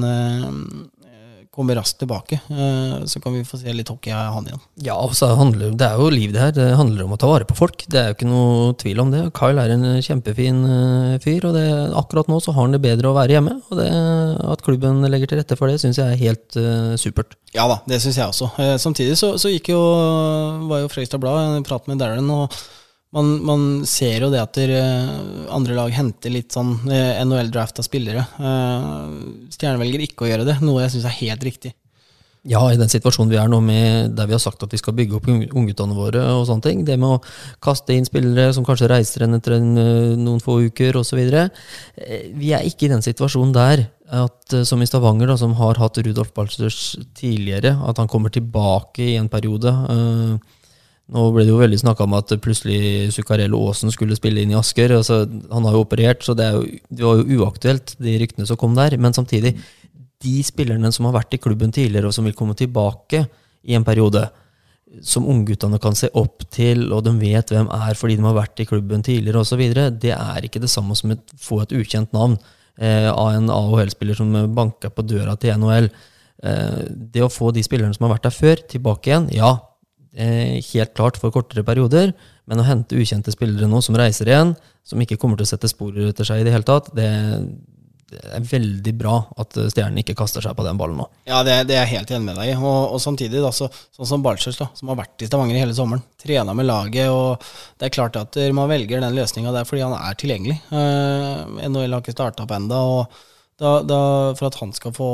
kommer 1.57 1.77
raskt 1.79 1.97
tilbake. 1.99 2.39
Eh, 2.49 3.05
så 3.09 3.19
kan 3.19 3.33
vi 3.33 3.43
få 3.45 3.57
se 3.57 3.73
litt 3.73 3.89
hockey 3.89 4.13
av 4.13 4.35
han 4.35 4.45
igjen. 4.47 4.61
Ja, 4.85 4.97
handler, 5.37 5.73
det 5.73 5.87
er 5.87 5.97
jo 5.97 6.11
liv 6.13 6.35
det 6.35 6.43
her. 6.43 6.53
Det 6.53 6.67
handler 6.77 7.07
om 7.07 7.15
å 7.15 7.19
ta 7.19 7.29
vare 7.31 7.47
på 7.49 7.57
folk. 7.57 7.85
Det 7.89 7.99
er 7.99 8.11
jo 8.11 8.17
ikke 8.17 8.29
noe 8.29 8.75
tvil 8.77 9.01
om 9.01 9.13
det. 9.13 9.23
Kyle 9.37 9.65
er 9.65 9.73
en 9.73 9.87
kjempefin 10.05 10.61
eh, 10.69 11.17
fyr, 11.23 11.49
og 11.49 11.57
det, 11.57 11.65
akkurat 11.97 12.29
nå 12.29 12.39
så 12.43 12.53
har 12.53 12.67
han 12.67 12.77
det 12.77 12.83
bedre 12.85 13.09
å 13.09 13.17
være 13.17 13.37
hjemme. 13.37 13.57
Og 13.71 13.81
det, 13.81 13.89
at 14.53 14.65
klubben 14.65 15.01
legger 15.09 15.33
til 15.33 15.41
rette 15.41 15.57
for 15.59 15.71
det, 15.71 15.81
syns 15.81 15.99
jeg 16.01 16.13
er 16.13 16.21
helt 16.21 16.59
uh, 16.61 16.93
supert. 16.99 17.37
Ja 17.55 17.65
da, 17.69 17.79
det 17.89 18.01
syns 18.03 18.19
jeg 18.19 18.29
også. 18.29 18.51
samtidig 18.81 19.17
så, 19.17 19.33
så 19.41 19.49
gikk 19.49 19.71
jo, 19.73 19.81
var 20.69 20.83
jo 20.83 20.91
Fredrikstad 20.91 21.21
Blad, 21.23 21.57
prat 21.65 21.89
med 21.89 22.03
Darren. 22.03 22.29
og 22.29 22.53
man, 23.15 23.33
man, 23.47 23.65
ser 23.87 24.25
jo 24.25 24.31
det 24.33 24.41
at 24.43 24.57
der, 24.59 24.73
andre 25.53 25.77
lag 25.77 25.93
henter 25.95 26.33
litt 26.33 26.55
sånn 26.55 26.75
eh, 26.91 27.19
NHL-draft 27.23 27.79
av 27.79 27.87
spillere. 27.87 28.25
Uh, 28.35 29.47
Stjerne 29.53 29.79
velger 29.81 30.03
ikke 30.03 30.25
å 30.25 30.31
gjøre 30.31 30.47
det, 30.47 30.57
noe 30.65 30.83
jeg 30.83 30.97
syns 30.97 31.07
er 31.07 31.21
helt 31.21 31.45
riktig. 31.47 31.73
Ja, 32.47 32.61
i 32.71 32.77
den 32.79 32.91
situasjonen 32.91 33.31
vi 33.31 33.39
er 33.41 33.49
nå, 33.51 33.57
med, 33.63 34.13
der 34.15 34.27
vi 34.29 34.35
har 34.35 34.39
sagt 34.39 34.61
at 34.63 34.71
vi 34.71 34.79
skal 34.79 34.95
bygge 34.95 35.17
opp 35.17 35.25
ungguttene 35.27 35.95
våre, 35.97 36.21
og 36.37 36.45
sånne 36.47 36.63
ting, 36.63 36.83
det 36.87 36.95
med 36.99 37.17
å 37.17 37.57
kaste 37.63 37.95
inn 37.95 38.07
spillere 38.07 38.53
som 38.55 38.63
kanskje 38.67 38.87
reiser 38.91 39.23
igjen 39.23 39.35
etter 39.35 39.57
en, 39.57 39.73
eh, 39.81 40.13
noen 40.15 40.39
få 40.43 40.59
uker 40.69 40.99
osv. 41.01 41.19
Vi 41.19 42.53
er 42.55 42.67
ikke 42.67 42.87
i 42.87 42.91
den 42.93 43.03
situasjonen 43.03 43.55
der 43.55 43.87
at, 44.07 44.55
som 44.67 44.79
i 44.79 44.87
Stavanger, 44.87 45.27
da, 45.27 45.35
som 45.39 45.57
har 45.59 45.79
hatt 45.81 45.99
Rudolf 45.99 46.31
Balsters 46.35 46.95
tidligere, 47.17 47.73
at 47.83 47.99
han 47.99 48.07
kommer 48.07 48.31
tilbake 48.31 49.03
i 49.03 49.17
en 49.19 49.27
periode. 49.31 49.73
Uh, 49.91 50.56
nå 51.07 51.23
ble 51.31 51.45
det 51.45 51.53
jo 51.53 51.59
veldig 51.61 51.77
snakka 51.79 52.03
om 52.03 52.15
at 52.17 52.33
plutselig 52.43 53.13
Zuccarello 53.15 53.61
Aasen 53.69 53.93
skulle 53.93 54.17
spille 54.17 54.41
inn 54.43 54.51
i 54.51 54.57
Asker. 54.59 54.91
Altså, 54.97 55.21
han 55.23 55.67
har 55.67 55.77
jo 55.77 55.83
operert, 55.85 56.25
så 56.25 56.35
det, 56.35 56.49
jo, 56.51 56.65
det, 56.89 57.03
var 57.05 57.21
jo 57.21 57.43
uaktuelt, 57.43 57.93
de 58.03 58.15
ryktene 58.19 58.47
som 58.49 58.59
kom 58.59 58.75
der. 58.75 58.97
Men 58.99 59.15
samtidig, 59.15 59.53
de 60.23 60.35
spillerne 60.43 60.91
som 60.91 61.07
har 61.07 61.15
vært 61.15 61.37
i 61.37 61.39
klubben 61.39 61.71
tidligere, 61.71 62.09
og 62.09 62.17
som 62.17 62.27
vil 62.27 62.35
komme 62.35 62.57
tilbake 62.59 63.23
i 63.63 63.77
en 63.77 63.87
periode, 63.87 64.25
som 65.03 65.27
ungguttene 65.27 65.79
kan 65.83 65.95
se 65.99 66.09
opp 66.15 66.43
til, 66.51 66.89
og 66.95 67.05
de 67.07 67.13
vet 67.21 67.55
hvem 67.55 67.71
er 67.71 67.95
fordi 67.99 68.19
de 68.19 68.27
har 68.27 68.35
vært 68.35 68.63
i 68.63 68.67
klubben 68.67 69.03
tidligere 69.03 69.43
osv., 69.43 69.63
det 70.03 70.13
er 70.15 70.47
ikke 70.47 70.63
det 70.63 70.71
samme 70.71 70.95
som 70.95 71.15
å 71.15 71.19
få 71.39 71.61
et 71.63 71.75
ukjent 71.75 72.11
navn 72.15 72.35
eh, 72.79 73.07
av 73.11 73.31
en 73.35 73.51
AHL-spiller 73.53 74.19
som 74.19 74.35
banker 74.55 74.91
på 74.91 75.07
døra 75.07 75.35
til 75.39 75.55
NHL. 75.59 75.87
Eh, 76.43 76.83
det 77.15 77.23
å 77.23 77.31
få 77.31 77.51
de 77.55 77.63
spillerne 77.63 77.95
som 77.95 78.07
har 78.07 78.15
vært 78.15 78.27
der 78.27 78.37
før, 78.37 78.63
tilbake 78.75 79.11
igjen, 79.11 79.31
ja, 79.35 79.55
helt 80.17 80.93
klart 80.97 81.19
for 81.21 81.33
kortere 81.33 81.65
perioder. 81.67 82.13
Men 82.47 82.61
å 82.61 82.67
hente 82.67 82.97
ukjente 82.97 83.33
spillere 83.33 83.67
nå 83.69 83.81
som 83.83 83.97
reiser 83.99 84.29
igjen, 84.31 84.53
som 84.87 85.01
ikke 85.03 85.19
kommer 85.19 85.39
til 85.39 85.47
å 85.47 85.51
sette 85.51 85.69
spor 85.69 85.95
etter 86.07 86.27
seg 86.27 86.41
i 86.41 86.47
det 86.47 86.53
hele 86.55 86.67
tatt, 86.67 86.87
det, 86.95 87.09
det 88.07 88.21
er 88.37 88.45
veldig 88.47 88.93
bra 88.95 89.17
at 89.43 89.57
Stjernen 89.73 89.99
ikke 89.99 90.15
kaster 90.15 90.43
seg 90.43 90.55
på 90.55 90.63
den 90.63 90.79
ballen 90.79 91.01
nå. 91.01 91.07
Ja, 91.27 91.41
det, 91.43 91.57
det 91.67 91.75
er 91.75 91.83
jeg 91.83 91.97
helt 91.97 92.13
enig 92.15 92.29
med 92.29 92.39
deg 92.39 92.53
i. 92.53 92.55
Og, 92.55 92.93
og, 92.95 93.01
samtidig, 93.03 93.41
da, 93.43 93.51
så, 93.55 93.67
sånn 93.97 94.11
som 94.13 94.23
Balchers, 94.23 94.59
som 94.79 94.93
har 94.93 94.99
vært 95.01 95.25
i 95.25 95.27
Stavanger 95.27 95.59
hele 95.59 95.75
sommeren, 95.75 96.05
trena 96.23 96.55
med 96.55 96.69
laget, 96.69 97.11
og 97.11 97.43
det 97.75 97.89
er 97.89 97.95
klart 97.97 98.19
at 98.19 98.39
man 98.55 98.71
velger 98.71 99.03
den 99.03 99.17
løsninga 99.17 99.51
der 99.55 99.67
fordi 99.67 99.83
han 99.83 99.97
er 99.99 100.19
tilgjengelig. 100.19 100.61
Uh, 100.71 101.59
NHL 101.67 101.97
har 101.97 102.05
ikke 102.05 102.15
starta 102.15 102.47
opp 102.47 102.55
ennå. 102.55 102.85
Da, 103.57 103.79
da, 103.81 103.99
for 104.37 104.51
at 104.51 104.57
han 104.59 104.71
skal 104.75 104.93
få 104.93 105.11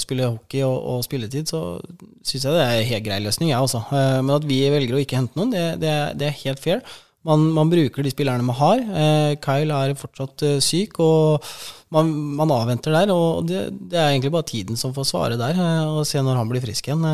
spille 0.00 0.26
hockey 0.28 0.60
og, 0.66 0.76
og 0.76 1.04
spilletid, 1.06 1.48
så 1.48 1.78
syns 2.20 2.44
jeg 2.44 2.52
det 2.52 2.64
er 2.64 2.74
en 2.76 2.90
helt 2.90 3.06
grei 3.06 3.20
løsning, 3.24 3.54
jeg 3.54 3.64
også. 3.64 3.80
Eh, 3.88 4.18
men 4.20 4.34
at 4.36 4.44
vi 4.48 4.58
velger 4.68 4.98
å 4.98 5.00
ikke 5.00 5.16
hente 5.16 5.40
noen, 5.40 5.54
det, 5.54 5.64
det, 5.80 5.94
det 6.20 6.28
er 6.28 6.42
helt 6.42 6.60
fair. 6.60 6.82
Man, 7.24 7.46
man, 7.56 7.68
bruker 7.72 8.04
de 8.04 8.12
spillerne 8.12 8.44
man 8.44 8.56
har. 8.56 8.84
Eh, 8.84 9.32
Kyle 9.44 9.76
er 9.76 9.96
fortsatt 9.96 10.44
uh, 10.44 10.54
syk, 10.64 10.96
og 11.04 11.48
man, 11.92 12.12
man, 12.36 12.52
avventer 12.52 12.96
der. 12.96 13.12
Og 13.12 13.48
det, 13.48 13.66
det, 13.76 13.96
er 13.96 14.12
egentlig 14.12 14.32
bare 14.36 14.48
tiden 14.48 14.80
som 14.80 14.94
får 14.96 15.08
svare 15.08 15.40
der, 15.40 15.60
og 15.88 16.04
se 16.08 16.20
når 16.24 16.40
han 16.40 16.52
blir 16.52 16.64
frisk 16.64 16.88
igjen. 16.88 17.04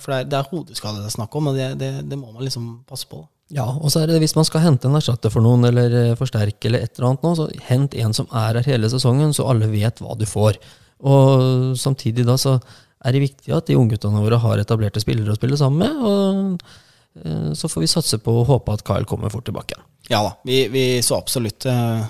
For 0.00 0.12
det 0.12 0.18
er, 0.18 0.32
det 0.32 0.40
er 0.40 0.50
hodeskade 0.50 1.04
det 1.04 1.12
er 1.12 1.16
snakk 1.16 1.36
om, 1.40 1.52
og 1.52 1.60
det, 1.60 1.70
det, 1.80 2.20
må 2.20 2.32
man 2.32 2.44
liksom 2.44 2.78
passe 2.88 3.08
på. 3.08 3.24
Ja, 3.52 3.66
og 3.68 3.92
så 3.92 4.00
er 4.00 4.08
det 4.08 4.22
hvis 4.22 4.36
man 4.38 4.46
skal 4.48 4.62
hente 4.64 4.88
en 4.88 4.96
erstatter 4.96 5.32
for 5.32 5.44
noen, 5.44 5.66
eller 5.68 5.92
eh, 5.98 6.14
forsterke, 6.16 6.68
eller 6.68 6.84
et 6.84 6.96
eller 6.96 7.10
annet 7.10 7.26
nå, 7.26 7.34
så 7.36 7.48
hent 7.68 7.96
en 8.00 8.16
som 8.16 8.30
er 8.32 8.56
her 8.56 8.70
hele 8.72 8.88
sesongen, 8.90 9.34
så 9.36 9.48
alle 9.50 9.68
vet 9.72 10.00
hva 10.00 10.16
du 10.16 10.24
får. 10.28 10.56
Og 11.04 11.74
samtidig 11.76 12.24
da 12.24 12.38
så 12.40 12.56
er 13.04 13.12
det 13.12 13.24
viktig 13.26 13.52
at 13.52 13.68
de 13.68 13.76
ungguttene 13.76 14.22
våre 14.24 14.40
har 14.40 14.62
etablerte 14.62 15.02
spillere 15.02 15.34
å 15.34 15.36
spille 15.36 15.58
sammen 15.60 15.84
med. 15.84 16.08
og 16.08 17.20
eh, 17.20 17.50
Så 17.58 17.68
får 17.68 17.84
vi 17.84 17.90
satse 17.92 18.20
på 18.24 18.38
å 18.40 18.46
håpe 18.48 18.78
at 18.78 18.86
Kyle 18.86 19.08
kommer 19.08 19.32
fort 19.34 19.44
tilbake. 19.50 19.76
Ja 20.08 20.22
da, 20.24 20.34
vi, 20.44 20.64
vi 20.72 20.84
så 21.04 21.16
absolutt 21.20 21.64
eh, 21.68 22.00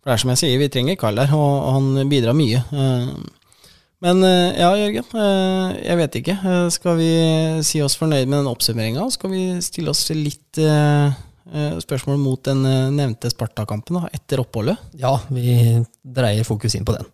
For 0.00 0.10
det 0.10 0.16
er 0.16 0.22
som 0.22 0.34
jeg 0.34 0.42
sier, 0.42 0.58
vi 0.58 0.70
trenger 0.74 0.98
Kyle 0.98 1.22
der, 1.22 1.38
og 1.38 1.70
han 1.78 2.10
bidrar 2.10 2.34
mye. 2.34 2.64
Men 4.02 4.22
eh, 4.26 4.58
ja, 4.58 4.70
Jørgen. 4.78 5.06
Eh, 5.14 5.74
jeg 5.86 5.98
vet 6.00 6.18
ikke. 6.20 6.36
Eh, 6.36 6.66
skal 6.74 6.98
vi 6.98 7.10
si 7.66 7.82
oss 7.84 7.96
fornøyd 8.00 8.26
med 8.28 8.40
den 8.42 8.50
oppsummeringa? 8.50 9.06
Skal 9.14 9.32
vi 9.32 9.44
stille 9.64 9.94
oss 9.94 10.08
litt 10.14 10.62
spørsmål 11.84 12.16
mot 12.18 12.40
den 12.46 12.62
nevnte 12.96 13.28
Sparta-kampen 13.30 13.98
etter 14.08 14.40
oppholdet? 14.40 14.80
Ja, 14.98 15.12
vi 15.28 15.52
dreier 16.00 16.46
fokus 16.46 16.74
inn 16.74 16.86
på 16.88 16.96
den. 16.96 17.04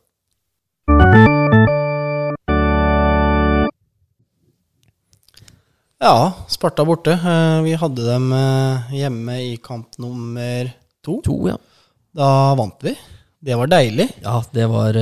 Ja, 6.00 6.14
Sparta 6.48 6.86
borte. 6.86 7.18
Vi 7.66 7.74
hadde 7.82 8.06
dem 8.06 8.30
hjemme 8.94 9.40
i 9.50 9.56
kamp 9.60 9.98
nummer 10.00 10.70
to. 11.04 11.18
To, 11.26 11.36
ja. 11.50 11.58
Da 12.16 12.54
vant 12.58 12.86
vi. 12.86 12.94
Det 13.42 13.58
var 13.58 13.68
deilig. 13.72 14.12
Ja, 14.22 14.38
det 14.54 14.70
var 14.70 14.96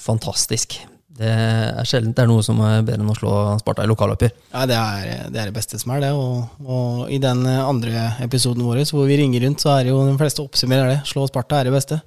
fantastisk. 0.00 0.80
Det 1.20 1.28
er 1.28 1.88
sjelden 1.88 2.14
det 2.16 2.22
er 2.24 2.30
noe 2.30 2.44
som 2.44 2.60
er 2.64 2.80
bedre 2.86 3.02
enn 3.02 3.12
å 3.12 3.16
slå 3.18 3.34
Sparta 3.60 3.84
i 3.84 3.90
lokaloppgjør. 3.90 4.32
Ja, 4.54 4.64
det 4.68 4.78
er, 4.78 5.28
det 5.28 5.42
er, 5.42 5.50
det 5.50 5.56
beste 5.58 5.80
som 5.80 5.92
er 5.92 6.06
det. 6.06 6.14
Og, 6.16 6.64
og, 6.64 7.04
i 7.12 7.20
den 7.20 7.44
andre 7.44 8.08
episoden 8.24 8.64
vår 8.64 8.82
hvor 8.88 9.08
vi 9.10 9.20
ringer 9.20 9.44
rundt, 9.44 9.60
så 9.60 9.74
er 9.74 9.84
det 9.84 9.92
jo 9.92 10.00
de 10.08 10.16
fleste 10.20 10.44
oppsummerer 10.44 10.94
det. 10.94 10.98
Slå 11.10 11.26
Sparta 11.28 11.60
er 11.60 11.68
det 11.68 11.76
beste. 11.76 12.00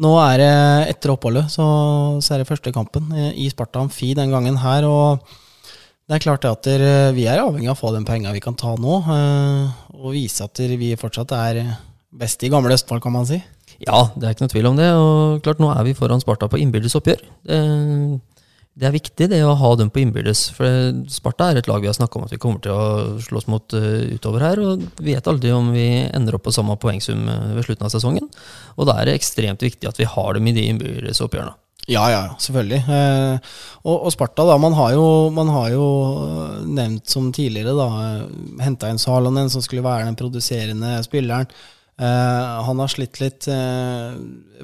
Nå 0.00 0.14
er 0.22 0.40
det 0.40 0.52
etter 0.94 1.12
oppholdet, 1.12 1.50
så, 1.52 1.64
så 2.24 2.34
er 2.34 2.42
det 2.42 2.48
første 2.48 2.72
kampen 2.72 3.10
i 3.34 3.50
Sparta 3.52 3.82
Amfi 3.82 4.14
den 4.16 4.32
gangen 4.32 4.56
her. 4.62 4.86
Og 4.88 5.26
det 6.08 6.16
er 6.16 6.24
klart 6.24 6.46
at 6.48 6.68
vi 7.16 7.26
er 7.28 7.42
avhengig 7.42 7.68
av 7.68 7.76
å 7.76 7.80
få 7.82 7.92
de 7.96 8.00
pengene 8.06 8.32
vi 8.36 8.44
kan 8.44 8.56
ta 8.58 8.72
nå, 8.78 9.00
eh, 9.16 9.82
og 9.98 10.14
vise 10.14 10.46
at 10.46 10.62
vi 10.80 10.94
fortsatt 10.98 11.34
er 11.36 11.64
best 12.12 12.42
i 12.44 12.50
gamle 12.52 12.78
Østfold, 12.78 13.02
kan 13.04 13.14
man 13.14 13.28
si. 13.28 13.42
Ja, 13.82 14.06
det 14.14 14.26
er 14.26 14.34
ikke 14.34 14.46
noe 14.46 14.52
tvil 14.52 14.68
om 14.70 14.78
det. 14.78 14.88
Og 14.96 15.42
klart, 15.44 15.60
nå 15.62 15.70
er 15.74 15.84
vi 15.86 15.96
foran 15.98 16.22
Sparta 16.22 16.48
på 16.50 16.60
innbyrdes 16.62 16.96
oppgjør. 16.98 17.24
Det, 18.72 18.86
er 18.88 18.94
viktig 18.94 19.28
det 19.28 19.40
å 19.44 19.56
ha 19.58 19.70
dem 19.76 19.90
på 19.92 20.00
innbyrdes. 20.02 20.46
For 20.56 20.92
Sparta 21.12 21.50
er 21.50 21.60
et 21.60 21.68
lag 21.68 21.82
vi 21.84 21.90
har 21.90 21.96
snakka 21.96 22.18
om 22.18 22.26
at 22.26 22.32
vi 22.32 22.40
kommer 22.42 22.62
til 22.64 22.72
å 22.72 23.18
slåss 23.20 23.48
mot 23.52 23.76
uh, 23.76 24.04
utover 24.14 24.46
her. 24.46 24.62
Og 24.62 24.86
vi 24.98 25.12
vet 25.12 25.28
aldri 25.28 25.52
om 25.52 25.72
vi 25.74 25.88
ender 26.08 26.38
opp 26.38 26.46
på 26.48 26.54
samme 26.54 26.78
poengsum 26.80 27.26
ved 27.28 27.66
slutten 27.66 27.88
av 27.88 27.92
sesongen. 27.92 28.30
Og 28.78 28.88
da 28.88 28.96
er 29.00 29.10
det 29.10 29.18
ekstremt 29.20 29.64
viktig 29.64 29.90
at 29.90 30.00
vi 30.00 30.08
har 30.08 30.38
dem 30.38 30.48
i 30.48 30.56
de 30.56 30.70
innbyrdes 30.70 31.20
oppgjørene. 31.24 31.58
Ja, 31.90 32.04
ja, 32.12 32.20
selvfølgelig. 32.38 32.78
Eh, 32.94 33.54
og, 33.82 33.96
og, 33.96 34.10
Sparta, 34.14 34.44
da. 34.46 34.56
Man 34.60 34.74
har, 34.78 34.92
jo, 34.94 35.06
man 35.34 35.50
har 35.50 35.72
jo 35.74 35.86
nevnt 36.68 37.10
som 37.10 37.32
tidligere, 37.34 37.74
da, 37.74 37.88
henta 38.62 38.90
inn 38.92 39.02
Salonen, 39.02 39.50
som 39.50 39.64
skulle 39.64 39.82
være 39.84 40.06
den 40.06 40.18
produserende 40.18 40.94
spilleren. 41.06 41.50
Eh, 41.98 42.62
han 42.68 42.82
har 42.82 42.92
slitt 42.92 43.18
litt, 43.22 43.48
eh, 43.50 44.14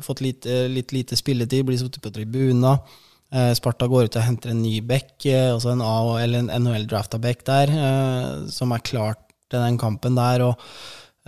fått 0.04 0.22
litt 0.22 0.46
lite 0.94 1.18
spilletid, 1.18 1.66
blir 1.66 1.80
sittet 1.80 2.04
på 2.04 2.14
tribuna. 2.14 2.78
Eh, 3.28 3.50
Sparta 3.52 3.86
går 3.88 4.08
ut 4.08 4.16
og 4.16 4.24
henter 4.24 4.54
en 4.54 4.62
ny 4.64 4.78
back, 4.80 5.12
eh, 5.26 5.50
altså 5.52 5.74
en 5.74 5.82
A- 5.84 6.20
eller 6.22 6.38
en 6.38 6.64
NHL-drafta 6.64 7.18
back 7.20 7.44
der, 7.44 7.68
eh, 7.68 8.46
som 8.48 8.72
er 8.72 8.78
klart 8.80 9.20
til 9.50 9.60
den 9.60 9.78
kampen 9.78 10.14
der. 10.16 10.42
og 10.42 10.56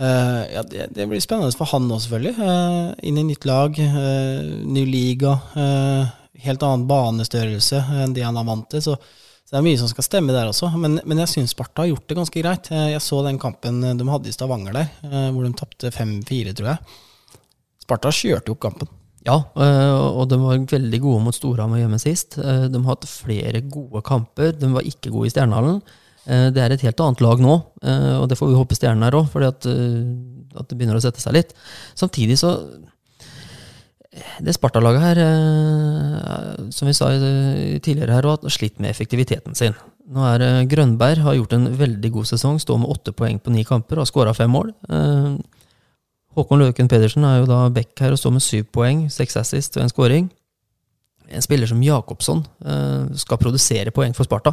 ja, 0.01 0.63
det, 0.65 0.95
det, 0.95 1.05
blir 1.05 1.21
spennende 1.21 1.53
for 1.53 1.69
han 1.69 1.85
òg, 1.93 1.99
selvfølgelig. 2.01 2.95
Inn 3.05 3.17
i 3.21 3.23
nytt 3.23 3.45
lag, 3.45 3.75
ny 3.77 4.85
liga. 4.85 5.35
helt 6.41 6.63
annen 6.63 6.87
banestørrelse 6.89 7.83
enn 8.01 8.15
de 8.15 8.23
han 8.25 8.35
er 8.35 8.47
vant 8.47 8.65
til. 8.71 8.81
Så, 8.81 8.95
så, 8.97 9.51
det 9.51 9.59
er 9.59 9.67
mye 9.67 9.77
som 9.77 9.91
skal 9.91 10.03
stemme 10.07 10.33
der 10.33 10.49
også. 10.49 10.71
Men, 10.73 10.97
men 11.05 11.21
jeg 11.21 11.29
syns 11.29 11.53
Sparta 11.53 11.83
har 11.83 11.91
gjort 11.91 12.07
det 12.07 12.17
ganske 12.17 12.41
greit. 12.41 12.71
jeg 12.71 13.01
så 13.01 13.21
den 13.27 13.37
kampen 13.37 13.77
de 13.81 14.09
hadde 14.09 14.29
i 14.29 14.33
Stavanger 14.33 14.73
der, 14.73 14.89
hvor 15.35 15.45
de 15.45 15.53
tapte 15.53 15.93
5-4, 15.93 16.55
tror 16.57 16.71
jeg. 16.73 16.97
Sparta 17.85 18.09
kjørte 18.09 18.55
opp 18.55 18.59
kampen. 18.65 18.89
Ja, 19.21 19.35
og 19.53 20.23
de 20.31 20.37
var 20.41 20.61
veldig 20.65 20.99
gode 21.03 21.23
mot 21.27 21.35
Storhamar 21.35 21.77
hjemme 21.77 21.99
sist. 22.01 22.39
De 22.41 22.79
har 22.79 22.87
hatt 22.87 23.05
flere 23.05 23.61
gode 23.69 24.01
kamper. 24.01 24.55
De 24.57 24.69
var 24.73 24.87
ikke 24.87 25.11
gode 25.13 25.29
i 25.29 25.33
Stjernehallen. 25.33 25.77
Eh, 26.29 26.47
det 26.53 26.61
er 26.61 26.73
et 26.73 26.85
helt 26.85 27.01
annet 27.01 27.23
lag 27.23 27.41
nå, 27.41 27.55
eh, 27.81 28.15
og 28.21 28.27
det 28.29 28.37
får 28.37 28.51
vi 28.51 28.59
håpe 28.59 28.77
Stjernen 28.77 29.07
er 29.07 29.17
òg, 29.17 29.27
fordi 29.31 29.49
at, 29.49 29.65
eh, 29.65 30.59
at, 30.59 30.67
det 30.69 30.77
begynner 30.77 30.99
å 30.99 31.01
sette 31.01 31.21
seg 31.23 31.37
litt. 31.39 31.53
Samtidig 31.95 32.37
så 32.41 32.55
Det 34.43 34.51
Sparta-laget 34.51 35.01
her, 35.01 35.19
som 36.75 36.85
vi 36.85 36.93
sa 36.93 37.07
tidligere 37.15 38.11
her, 38.11 38.25
har 38.27 38.49
slitt 38.51 38.77
med 38.77 38.91
effektiviteten 38.91 39.55
sin. 39.55 39.73
Nå 40.11 40.25
er 40.27 40.65
Grønberg 40.67 41.21
har 41.23 41.37
gjort 41.37 41.53
en 41.53 41.69
veldig 41.79 42.11
god 42.11 42.27
sesong, 42.27 42.59
står 42.59 42.81
med 42.81 42.91
åtte 42.91 43.13
poeng 43.15 43.39
på 43.39 43.53
ni 43.55 43.63
kamper 43.63 43.95
og 43.95 44.03
har 44.03 44.11
skåra 44.11 44.35
fem 44.35 44.51
mål. 44.51 44.73
Håkon 46.37 46.61
Løken 46.63 46.87
Pedersen 46.91 47.25
er 47.27 47.41
jo 47.41 47.49
da 47.49 47.65
back 47.73 47.99
her 47.99 48.13
og 48.15 48.19
står 48.19 48.35
med 48.37 48.45
syv 48.45 48.69
poeng, 48.71 49.05
seks 49.11 49.35
assist 49.39 49.75
og 49.77 49.83
en 49.83 49.91
scoring. 49.91 50.29
En 51.31 51.43
spiller 51.43 51.67
som 51.67 51.81
Jakobsson 51.83 52.41
skal 53.19 53.39
produsere 53.39 53.91
poeng 53.95 54.15
for 54.15 54.27
Sparta. 54.27 54.51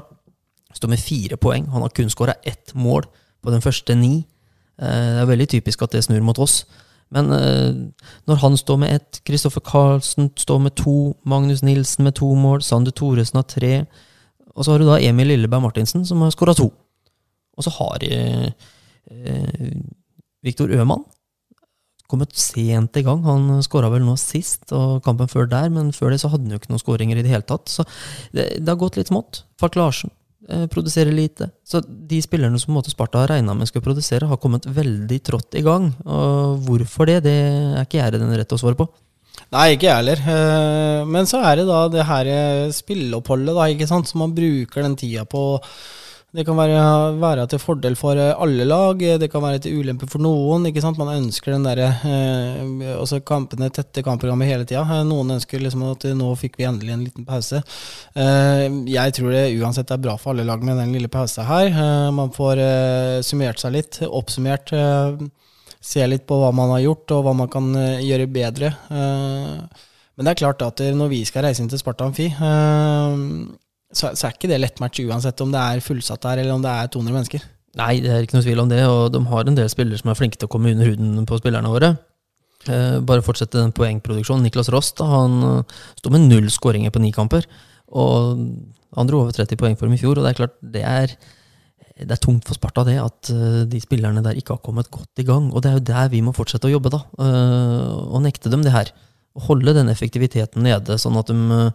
Står 0.75 0.91
med 0.93 1.03
fire 1.03 1.39
poeng. 1.41 1.67
Han 1.73 1.83
har 1.83 1.95
kun 1.95 2.11
skåra 2.11 2.35
ett 2.47 2.75
mål 2.75 3.07
på 3.43 3.51
den 3.51 3.63
første 3.63 3.95
ni. 3.95 4.27
Eh, 4.79 5.15
det 5.15 5.23
er 5.23 5.31
veldig 5.33 5.49
typisk 5.49 5.83
at 5.83 5.95
det 5.95 6.05
snur 6.07 6.23
mot 6.25 6.39
oss. 6.39 6.63
Men 7.15 7.33
eh, 7.33 7.75
når 8.29 8.41
han 8.43 8.57
står 8.57 8.81
med 8.83 8.95
ett, 8.95 9.21
Kristoffer 9.25 9.65
Carlsen 9.65 10.31
står 10.37 10.59
med 10.59 10.77
to, 10.77 11.15
Magnus 11.25 11.63
Nilsen 11.63 12.05
med 12.05 12.19
to 12.21 12.29
mål, 12.35 12.63
Sander 12.63 12.93
Thoresen 12.93 13.41
har 13.41 13.49
tre, 13.49 13.73
og 14.55 14.65
så 14.65 14.75
har 14.75 14.83
du 14.83 14.89
da 14.89 14.99
Emil 15.01 15.31
Lilleberg 15.31 15.63
Martinsen 15.63 16.05
som 16.07 16.23
har 16.23 16.35
skåra 16.35 16.55
to. 16.59 16.69
Og 17.57 17.65
så 17.65 17.71
har 17.71 17.99
de 18.03 18.11
eh, 18.15 19.73
Viktor 20.43 20.71
Øman 20.71 21.05
kommet 22.09 22.37
sent 22.39 22.97
i 22.97 23.05
gang. 23.07 23.25
Han 23.27 23.63
skåra 23.65 23.91
vel 23.93 24.07
nå 24.07 24.17
sist, 24.21 24.71
og 24.77 25.03
kampen 25.07 25.31
før 25.31 25.49
der, 25.51 25.69
men 25.73 25.93
før 25.97 26.15
det 26.15 26.23
så 26.23 26.33
hadde 26.33 26.49
han 26.49 26.57
jo 26.57 26.63
ikke 26.63 26.73
noen 26.73 26.85
skåringer 26.85 27.21
i 27.21 27.27
det 27.27 27.33
hele 27.33 27.47
tatt. 27.47 27.69
Så 27.73 27.87
det, 28.33 28.55
det 28.59 28.69
har 28.69 28.81
gått 28.81 28.97
litt 29.01 29.13
smått. 29.13 29.45
Falk 29.61 29.77
Larsen 29.79 30.15
Eh, 30.49 30.67
produserer 30.67 31.13
lite. 31.13 31.51
Så 31.65 31.83
de 31.85 32.23
spillerne 32.25 32.57
som 32.59 32.73
måte 32.73 32.89
Sparta 32.91 33.21
har 33.21 33.29
regna 33.29 33.53
med 33.55 33.69
skulle 33.69 33.85
produsere, 33.85 34.25
har 34.31 34.39
kommet 34.41 34.65
veldig 34.65 35.19
trått 35.27 35.59
i 35.61 35.63
gang. 35.67 35.91
Og 36.07 36.63
hvorfor 36.65 37.11
det, 37.11 37.19
det 37.27 37.35
er 37.37 37.83
ikke 37.83 37.99
jeg 38.01 38.15
den 38.15 38.33
rette 38.33 38.57
å 38.57 38.61
svare 38.61 38.79
på. 38.79 38.87
Nei, 39.53 39.75
ikke 39.75 39.91
jeg 39.91 39.99
heller. 39.99 40.23
Eh, 40.23 41.03
men 41.05 41.29
så 41.29 41.43
er 41.45 41.61
det 41.61 41.67
da 41.69 41.83
det 41.93 42.07
her 42.09 42.31
spilleoppholdet, 42.73 43.53
da, 43.59 43.67
ikke 43.69 43.91
sant, 43.91 44.09
som 44.09 44.25
man 44.25 44.33
bruker 44.37 44.87
den 44.87 44.97
tida 44.97 45.27
på 45.29 45.43
det 46.37 46.45
kan 46.45 46.59
være, 46.59 46.81
være, 47.23 47.47
til 47.49 47.61
fordel 47.63 47.95
for 47.97 48.19
eh, 48.21 48.35
alle 48.37 48.67
lag, 48.69 49.01
det 49.01 49.31
kan 49.33 49.41
være 49.41 49.63
til 49.65 49.79
ulempe 49.81 50.05
for 50.13 50.21
noen. 50.21 50.67
ikke 50.69 50.83
sant? 50.85 50.99
Man 51.01 51.15
ønsker 51.15 51.55
den 51.55 51.65
der, 51.65 51.81
eh, 51.89 53.21
kampene, 53.25 53.71
tette 53.73 54.03
kampprogrammet 54.05 54.51
hele 54.51 54.67
tida. 54.69 54.83
Eh, 54.85 55.07
noen 55.09 55.39
ønsker 55.39 55.63
liksom 55.65 55.87
at 55.89 56.05
nå 56.13 56.29
fikk 56.37 56.59
vi 56.61 56.67
endelig 56.69 56.93
en 56.93 57.05
liten 57.07 57.25
pause. 57.25 57.63
Eh, 58.13 58.67
jeg 58.93 59.15
tror 59.17 59.33
det 59.33 59.57
uansett 59.57 59.91
er 59.91 60.03
bra 60.05 60.19
for 60.21 60.35
alle 60.35 60.45
lag 60.45 60.61
med 60.61 60.77
den 60.77 60.93
lille 60.93 61.09
pausa 61.09 61.47
her. 61.49 61.71
Eh, 61.73 62.11
man 62.13 62.35
får 62.37 62.61
eh, 62.61 63.21
summert 63.25 63.63
seg 63.65 63.73
litt, 63.79 64.03
oppsummert. 64.05 64.75
se 65.81 66.05
litt 66.11 66.27
på 66.27 66.37
hva 66.37 66.51
man 66.53 66.75
har 66.75 66.83
gjort, 66.83 67.13
og 67.15 67.23
hva 67.25 67.33
man 67.39 67.49
kan 67.49 67.71
gjøre 68.03 68.27
bedre. 68.29 68.73
men 68.91 70.27
det 70.27 70.33
er 70.33 70.41
klart 70.43 70.61
at 70.67 70.81
når 70.93 71.09
vi 71.09 71.25
skal 71.25 71.47
reise 71.47 71.63
inn 71.63 71.71
til 71.71 71.79
Sparta 71.79 72.05
Amfi 72.05 72.27
så, 73.93 74.11
så, 74.13 74.27
er 74.27 74.35
ikke 74.35 74.51
det 74.51 74.59
lettmatch 74.61 75.01
uansett 75.07 75.41
om 75.41 75.53
det 75.55 75.61
er 75.61 75.85
fullsatt 75.85 76.25
der, 76.27 76.43
eller 76.43 76.59
om 76.59 76.65
det 76.65 76.73
er 76.73 76.91
200 76.93 77.15
mennesker. 77.15 77.47
Nei, 77.79 77.95
det 78.05 78.11
er 78.13 78.25
ikke 78.25 78.39
noe 78.39 78.45
tvil 78.45 78.61
om 78.65 78.71
det, 78.71 78.83
og 78.91 79.13
de 79.15 79.23
har 79.31 79.49
en 79.49 79.57
del 79.57 79.69
spillere 79.71 80.01
som 80.01 80.11
er 80.13 80.19
flinke 80.19 80.41
til 80.41 80.49
å 80.49 80.53
komme 80.53 80.73
under 80.75 80.91
huden 80.91 81.25
på 81.29 81.39
spillerne 81.41 81.73
våre. 81.73 81.95
Eh, 82.67 82.99
bare 83.07 83.25
fortsette 83.25 83.61
den 83.61 83.75
poengproduksjonen. 83.77 84.45
Niklas 84.49 84.71
Rost 84.75 85.01
han 85.05 85.37
uh, 85.45 85.81
sto 86.01 86.13
med 86.13 86.27
null 86.27 86.49
skåringer 86.53 86.93
på 86.93 87.03
ni 87.03 87.13
kamper. 87.15 87.47
Og 87.97 88.41
han 88.97 89.09
dro 89.09 89.23
over 89.23 89.37
30 89.37 89.61
poeng 89.61 89.77
for 89.79 89.89
dem 89.89 89.97
i 89.97 90.01
fjor, 90.01 90.19
og 90.19 90.27
det 90.27 90.33
er 90.33 90.41
klart 90.41 90.57
det 90.75 90.83
er, 90.85 91.15
det 92.03 92.13
er 92.13 92.23
tungt 92.23 92.49
for 92.49 92.59
Sparta 92.59 92.85
det 92.89 92.99
at 93.01 93.31
uh, 93.33 93.63
de 93.69 93.81
spillerne 93.85 94.25
der 94.27 94.41
ikke 94.41 94.57
har 94.57 94.65
kommet 94.65 94.91
godt 94.93 95.23
i 95.23 95.27
gang. 95.29 95.53
Og 95.53 95.63
det 95.63 95.71
er 95.71 95.79
jo 95.79 95.87
der 95.93 96.11
vi 96.13 96.25
må 96.25 96.35
fortsette 96.37 96.69
å 96.69 96.75
jobbe, 96.75 96.93
da. 96.93 97.05
Og 98.09 98.25
nekte 98.27 98.53
dem 98.53 98.67
det 98.67 98.75
her. 98.75 98.91
Holde 99.49 99.77
den 99.77 99.93
effektiviteten 99.93 100.67
nede, 100.67 100.99
sånn 100.99 101.17
at 101.21 101.31
de 101.31 101.71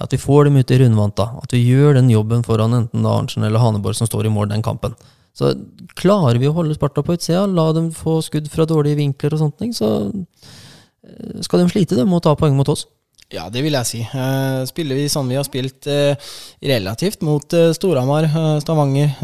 at 0.00 0.14
vi 0.14 0.20
får 0.20 0.48
dem 0.48 0.56
ut 0.56 0.70
i 0.70 0.78
rundvant, 0.80 1.16
da. 1.18 1.28
At 1.42 1.52
vi 1.54 1.62
gjør 1.62 1.98
den 1.98 2.08
jobben 2.12 2.44
foran 2.46 2.76
enten 2.76 3.04
Arntzen 3.06 3.44
eller 3.46 3.62
Haneborg 3.62 3.98
som 3.98 4.08
står 4.08 4.28
i 4.28 4.32
mål 4.32 4.50
den 4.52 4.64
kampen. 4.64 4.96
Så 5.34 5.52
klarer 5.98 6.38
vi 6.40 6.48
å 6.48 6.54
holde 6.54 6.76
Sparta 6.76 7.02
på 7.04 7.16
utsida, 7.16 7.44
la 7.50 7.68
dem 7.74 7.90
få 7.94 8.20
skudd 8.22 8.48
fra 8.52 8.66
dårlige 8.70 9.00
vinkler 9.00 9.34
og 9.34 9.42
sånt, 9.42 9.64
så 9.74 9.90
eh, 10.06 11.40
skal 11.42 11.64
de 11.64 11.72
slite 11.72 11.98
dem 11.98 12.14
å 12.14 12.22
ta 12.22 12.36
poeng 12.38 12.54
mot 12.56 12.70
oss. 12.70 12.86
Ja, 13.34 13.48
det 13.50 13.64
vil 13.64 13.74
jeg 13.74 13.88
si. 13.88 14.00
Uh, 14.14 14.62
spiller 14.68 14.98
vi 14.98 15.08
sånn 15.10 15.30
vi 15.32 15.38
har 15.38 15.46
spilt 15.46 15.88
uh, 15.90 16.14
relativt 16.62 17.24
mot 17.26 17.56
Storhamar, 17.74 18.28
Stavanger, 18.62 19.16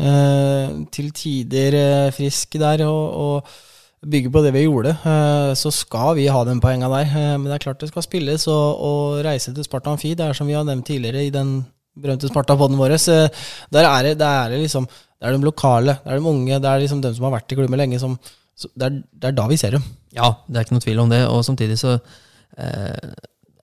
til 0.91 1.13
tider 1.15 1.77
frisk 2.17 2.59
der, 2.59 2.83
og, 2.89 3.05
og 3.23 3.70
bygger 4.01 4.33
på 4.33 4.41
det 4.45 4.53
vi 4.55 4.65
gjorde, 4.65 4.95
eh, 4.97 5.51
så 5.59 5.71
skal 5.75 6.15
vi 6.17 6.29
ha 6.33 6.41
den 6.49 6.61
poenga 6.63 6.89
der. 6.89 7.11
Eh, 7.11 7.37
men 7.37 7.51
det 7.51 7.59
er 7.59 7.67
klart 7.67 7.83
det 7.83 7.91
skal 7.91 8.05
spilles, 8.07 8.47
og, 8.49 8.81
og 8.81 9.21
reise 9.27 9.53
til 9.53 9.67
Sparta 9.67 9.93
Amfi, 9.93 10.15
det 10.17 10.25
er 10.25 10.37
som 10.37 10.49
vi 10.49 10.57
har 10.57 10.65
nevnt 10.65 10.89
tidligere 10.89 11.27
i 11.27 11.35
den 11.35 11.61
berømte 12.01 12.31
Sparta-poden 12.31 12.79
vår, 12.81 12.97
der 12.97 13.85
er 13.85 14.03
det, 14.07 14.19
der 14.21 14.45
er 14.45 14.53
det 14.55 14.61
liksom 14.63 14.87
Det 14.89 15.29
er 15.29 15.37
de 15.37 15.45
lokale, 15.45 15.99
det 16.01 16.13
er 16.13 16.17
de 16.17 16.29
unge, 16.31 16.61
det 16.65 16.69
er 16.69 16.81
liksom 16.81 17.01
dem 17.05 17.13
som 17.13 17.27
har 17.27 17.35
vært 17.35 17.53
i 17.53 17.57
klubben 17.59 17.77
lenge, 17.77 17.99
som 18.01 18.15
det 18.73 18.87
er, 18.87 18.95
det 19.13 19.27
er, 19.29 19.35
da 19.37 19.45
vi 19.51 19.59
ser 19.61 19.75
dem. 19.77 19.83
Ja, 20.17 20.31
det 20.49 20.57
er 20.57 20.65
ikke 20.65 20.79
noe 20.79 20.85
tvil 20.85 21.03
om 21.03 21.11
det, 21.13 21.19
og 21.29 21.45
samtidig 21.45 21.77
så 21.77 21.99
eh, 22.57 23.11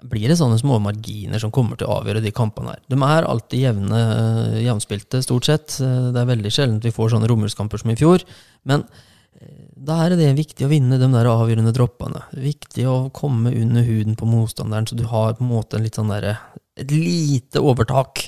blir 0.06 0.30
det 0.30 0.38
sånne 0.38 0.60
små 0.62 0.78
marginer 0.78 1.42
som 1.42 1.50
kommer 1.54 1.80
til 1.80 1.90
å 1.90 1.98
avgjøre 1.98 2.22
de 2.22 2.34
kampene 2.36 2.76
her. 2.76 2.84
De 2.86 3.00
er 3.10 3.26
alltid 3.26 3.64
jevne, 3.64 4.02
jevnspilte, 4.62 5.24
stort 5.26 5.50
sett. 5.50 5.80
Det 5.82 6.22
er 6.22 6.30
veldig 6.30 6.54
sjelden 6.54 6.82
vi 6.84 6.94
får 6.94 7.16
sånne 7.16 7.30
romjulskamper 7.32 7.82
som 7.82 7.94
i 7.94 7.98
fjor. 7.98 8.22
Men 8.70 8.86
da 9.88 9.98
er 10.04 10.18
det 10.20 10.34
viktig 10.36 10.66
å 10.68 10.72
vinne 10.72 11.00
de 11.00 11.08
der 11.14 11.30
avgjørende 11.32 11.72
droppene. 11.76 12.26
Viktig 12.36 12.88
å 12.90 12.98
komme 13.16 13.54
under 13.56 13.86
huden 13.88 14.18
på 14.20 14.28
motstanderen, 14.28 14.88
så 14.90 14.98
du 15.00 15.06
har 15.08 15.38
på 15.38 15.46
en 15.46 15.54
måte 15.54 15.78
en 15.78 15.86
litt 15.88 16.00
sånn 16.00 16.12
der, 16.12 16.34
et 16.78 16.92
lite 16.92 17.64
overtak. 17.64 18.28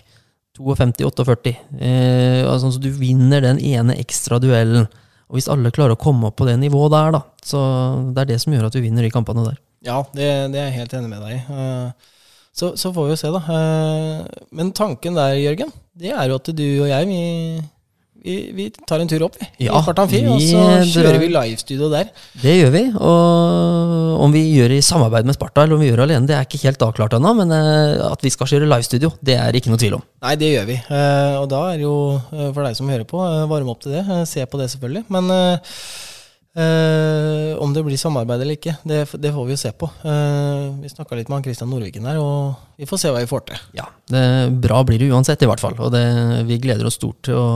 52-48. 0.59 1.53
Eh, 1.79 2.43
altså, 2.43 2.71
så 2.75 2.81
du 2.83 2.89
vinner 2.91 3.39
den 3.45 3.61
ene 3.63 3.95
ekstra 3.95 4.41
duellen. 4.43 4.89
Og 5.29 5.37
hvis 5.37 5.49
alle 5.51 5.71
klarer 5.71 5.95
å 5.95 6.01
komme 6.01 6.27
opp 6.29 6.39
på 6.41 6.47
det 6.49 6.57
nivået 6.59 6.91
der, 6.91 7.13
da, 7.15 7.21
så 7.45 7.59
det 8.11 8.23
er 8.23 8.31
det 8.31 8.39
som 8.43 8.55
gjør 8.55 8.67
at 8.67 8.75
vi 8.75 8.83
vinner 8.87 9.05
de 9.05 9.11
kampene 9.13 9.45
der. 9.45 9.59
Ja, 9.85 10.01
det, 10.11 10.27
det 10.51 10.59
er 10.59 10.71
jeg 10.71 10.79
helt 10.81 10.95
enig 10.97 11.11
med 11.11 11.21
deg 11.23 11.35
i. 11.37 11.41
Uh, 11.47 12.15
så, 12.51 12.73
så, 12.75 12.91
får 12.91 13.05
vi 13.05 13.13
jo 13.13 13.19
se, 13.21 13.31
da. 13.31 13.41
Uh, 13.45 14.47
men 14.57 14.73
tanken 14.75 15.15
der, 15.15 15.37
Jørgen, 15.39 15.71
det 15.95 16.11
er 16.11 16.31
jo 16.31 16.39
at 16.41 16.49
du 16.49 16.65
og 16.81 16.89
jeg, 16.89 17.07
vi 17.07 17.21
vi, 18.23 18.35
vi 18.57 18.65
tar 18.87 18.99
en 19.03 19.07
tur 19.11 19.23
opp, 19.27 19.35
vi. 19.39 19.47
Ja, 19.65 19.77
I 19.79 19.83
Kvartan 19.85 20.09
Fi, 20.11 20.19
vi 20.25 20.29
og 20.33 20.41
så 20.43 20.63
drar- 20.65 20.89
kjører 20.91 21.19
vi 21.21 21.29
livestudio 21.33 21.89
der. 21.93 22.09
Det 22.41 22.55
gjør 22.59 22.73
vi. 22.75 22.81
Og 22.99 24.19
om 24.25 24.33
vi 24.35 24.41
gjør 24.57 24.73
det 24.73 24.81
i 24.81 24.85
samarbeid 24.85 25.25
med 25.29 25.37
Sparta 25.37 25.63
eller 25.63 25.77
om 25.77 25.83
vi 25.83 25.87
gjør 25.91 26.01
det 26.01 26.07
alene, 26.09 26.27
det 26.27 26.35
er 26.37 26.47
ikke 26.47 26.61
helt 26.65 26.83
avklart 26.89 27.15
ennå. 27.19 27.31
Men 27.39 27.53
eh, 27.55 27.95
at 28.11 28.25
vi 28.25 28.31
skal 28.33 28.51
kjøre 28.51 28.67
livestudio, 28.69 29.13
det 29.23 29.37
er 29.39 29.55
ikke 29.59 29.71
noe 29.71 29.79
tvil 29.81 29.95
om. 29.99 30.03
Nei, 30.25 30.35
det 30.41 30.51
gjør 30.55 30.67
vi. 30.69 30.77
Eh, 30.83 31.33
og 31.39 31.47
da 31.53 31.63
er 31.71 31.79
det 31.79 31.87
jo, 31.87 31.95
eh, 32.33 32.49
for 32.51 32.67
deg 32.67 32.75
som 32.79 32.91
hører 32.91 33.07
på, 33.09 33.23
varme 33.51 33.73
opp 33.73 33.83
til 33.85 33.95
det. 33.95 34.05
Se 34.29 34.43
på 34.49 34.59
det, 34.61 34.69
selvfølgelig. 34.75 35.05
Men 35.15 35.31
om 37.59 37.71
det 37.75 37.83
blir 37.85 37.95
samarbeid 37.99 38.41
eller 38.41 38.57
ikke, 38.57 38.73
det, 38.87 39.03
det 39.21 39.29
får 39.31 39.45
vi 39.47 39.53
jo 39.53 39.59
se 39.61 39.69
på. 39.79 39.87
Vi 40.81 40.89
snakka 40.91 41.15
litt 41.15 41.29
med 41.29 41.37
han 41.39 41.45
Kristian 41.45 41.69
Nordviken 41.71 42.03
der, 42.09 42.17
og 42.19 42.55
vi 42.79 42.87
får 42.89 42.99
se 43.03 43.11
hva 43.13 43.21
vi 43.23 43.29
får 43.29 43.45
til. 43.51 43.61
Ja, 43.77 43.85
det, 44.11 44.23
Bra 44.59 44.81
blir 44.87 44.99
det 44.99 45.07
uansett, 45.13 45.45
i 45.45 45.47
hvert 45.47 45.61
fall. 45.63 45.77
Og 45.79 45.93
det, 45.93 46.01
vi 46.49 46.57
gleder 46.59 46.89
oss 46.89 46.97
stort 46.99 47.21
til 47.29 47.37
å 47.39 47.47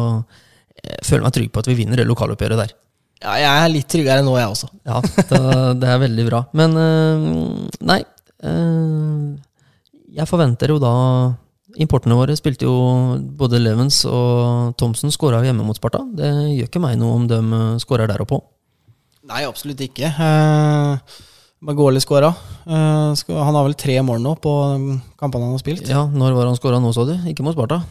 eh, 0.88 1.00
føler 1.06 1.26
meg 1.28 1.36
trygg 1.36 1.52
på 1.54 1.64
at 1.64 1.70
vi 1.72 1.78
vinner 1.82 2.00
det 2.00 2.08
lokaloppgjøret 2.10 2.60
der. 2.64 2.74
Ja, 3.24 3.38
jeg 3.40 3.52
er 3.64 3.72
litt 3.72 3.88
tryggere 3.88 4.24
nå, 4.26 4.34
jeg 4.36 4.52
også. 4.52 4.68
Ja, 4.84 5.00
det, 5.04 5.40
det 5.80 5.90
er 5.94 6.02
veldig 6.02 6.26
bra. 6.28 6.42
Men 6.60 6.76
eh, 6.80 7.78
nei. 7.88 8.02
eh, 8.44 9.24
jeg 10.14 10.30
forventer 10.30 10.74
jo 10.76 10.82
da 10.84 10.94
Importene 11.82 12.14
våre 12.14 12.36
spilte 12.38 12.68
jo 12.68 12.74
både 13.34 13.58
Levens 13.58 14.04
og 14.06 14.76
Thomsen 14.78 15.10
skåra 15.10 15.40
hjemme 15.42 15.64
mot 15.66 15.74
Sparta. 15.80 16.04
Det 16.06 16.28
gjør 16.30 16.68
ikke 16.68 16.82
meg 16.84 17.00
noe 17.02 17.16
om 17.18 17.24
de 17.26 17.40
skårer 17.82 18.12
der 18.12 18.22
og 18.22 18.30
på. 18.30 18.38
Nei, 19.26 19.40
absolutt 19.48 19.82
ikke. 19.82 20.12
Eh, 20.14 21.18
Magoli 21.66 21.98
skåra. 22.04 22.30
Eh, 22.68 23.24
han 23.34 23.58
har 23.58 23.66
vel 23.66 23.74
tre 23.80 23.96
mål 24.06 24.22
nå 24.22 24.36
på 24.44 24.54
kampene 25.18 25.48
han 25.48 25.56
har 25.56 25.64
spilt. 25.64 25.90
Ja, 25.90 26.04
når 26.12 26.38
var 26.38 26.52
han 26.52 26.60
skåra 26.60 26.78
nå, 26.84 26.92
så 26.94 27.08
du? 27.10 27.16
Ikke 27.32 27.46
mot 27.48 27.56
Sparta? 27.58 27.82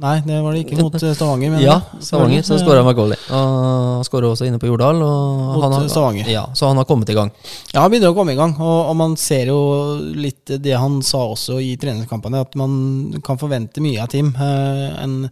Nei, 0.00 0.20
det 0.24 0.38
var 0.42 0.54
det 0.56 0.62
ikke 0.64 0.78
mot 0.80 0.94
eh, 0.96 1.12
Stavanger. 1.14 1.50
men- 1.52 1.60
Ja, 1.62 1.80
Stavanger. 2.00 2.42
Så 2.42 2.56
skåra. 2.58 2.80
Og 2.80 2.96
han 2.96 4.04
skåra 4.08 4.30
også 4.32 4.46
inne 4.48 4.58
på 4.58 4.66
Jordal. 4.66 5.02
Og 5.02 5.54
Mot 5.54 5.62
han 5.62 5.72
har, 5.72 5.88
Stavanger. 5.88 6.26
Ja, 6.32 6.46
så 6.54 6.66
han 6.68 6.76
har 6.80 6.84
kommet 6.88 7.08
i 7.10 7.14
gang. 7.14 7.30
Ja, 7.74 7.82
han 7.82 7.90
begynner 7.90 8.10
å 8.10 8.16
komme 8.16 8.32
i 8.32 8.36
gang, 8.38 8.56
og, 8.58 8.88
og 8.90 8.96
man 8.96 9.16
ser 9.16 9.46
jo 9.52 9.98
litt 10.16 10.46
det 10.46 10.72
han 10.78 11.02
sa 11.02 11.18
også 11.28 11.60
i 11.62 11.76
treningskampene, 11.76 12.40
at 12.40 12.56
man 12.56 13.20
kan 13.22 13.38
forvente 13.38 13.80
mye 13.84 14.00
av 14.02 14.08
Tim. 14.08 14.34
Eh, 14.34 15.02
en 15.04 15.30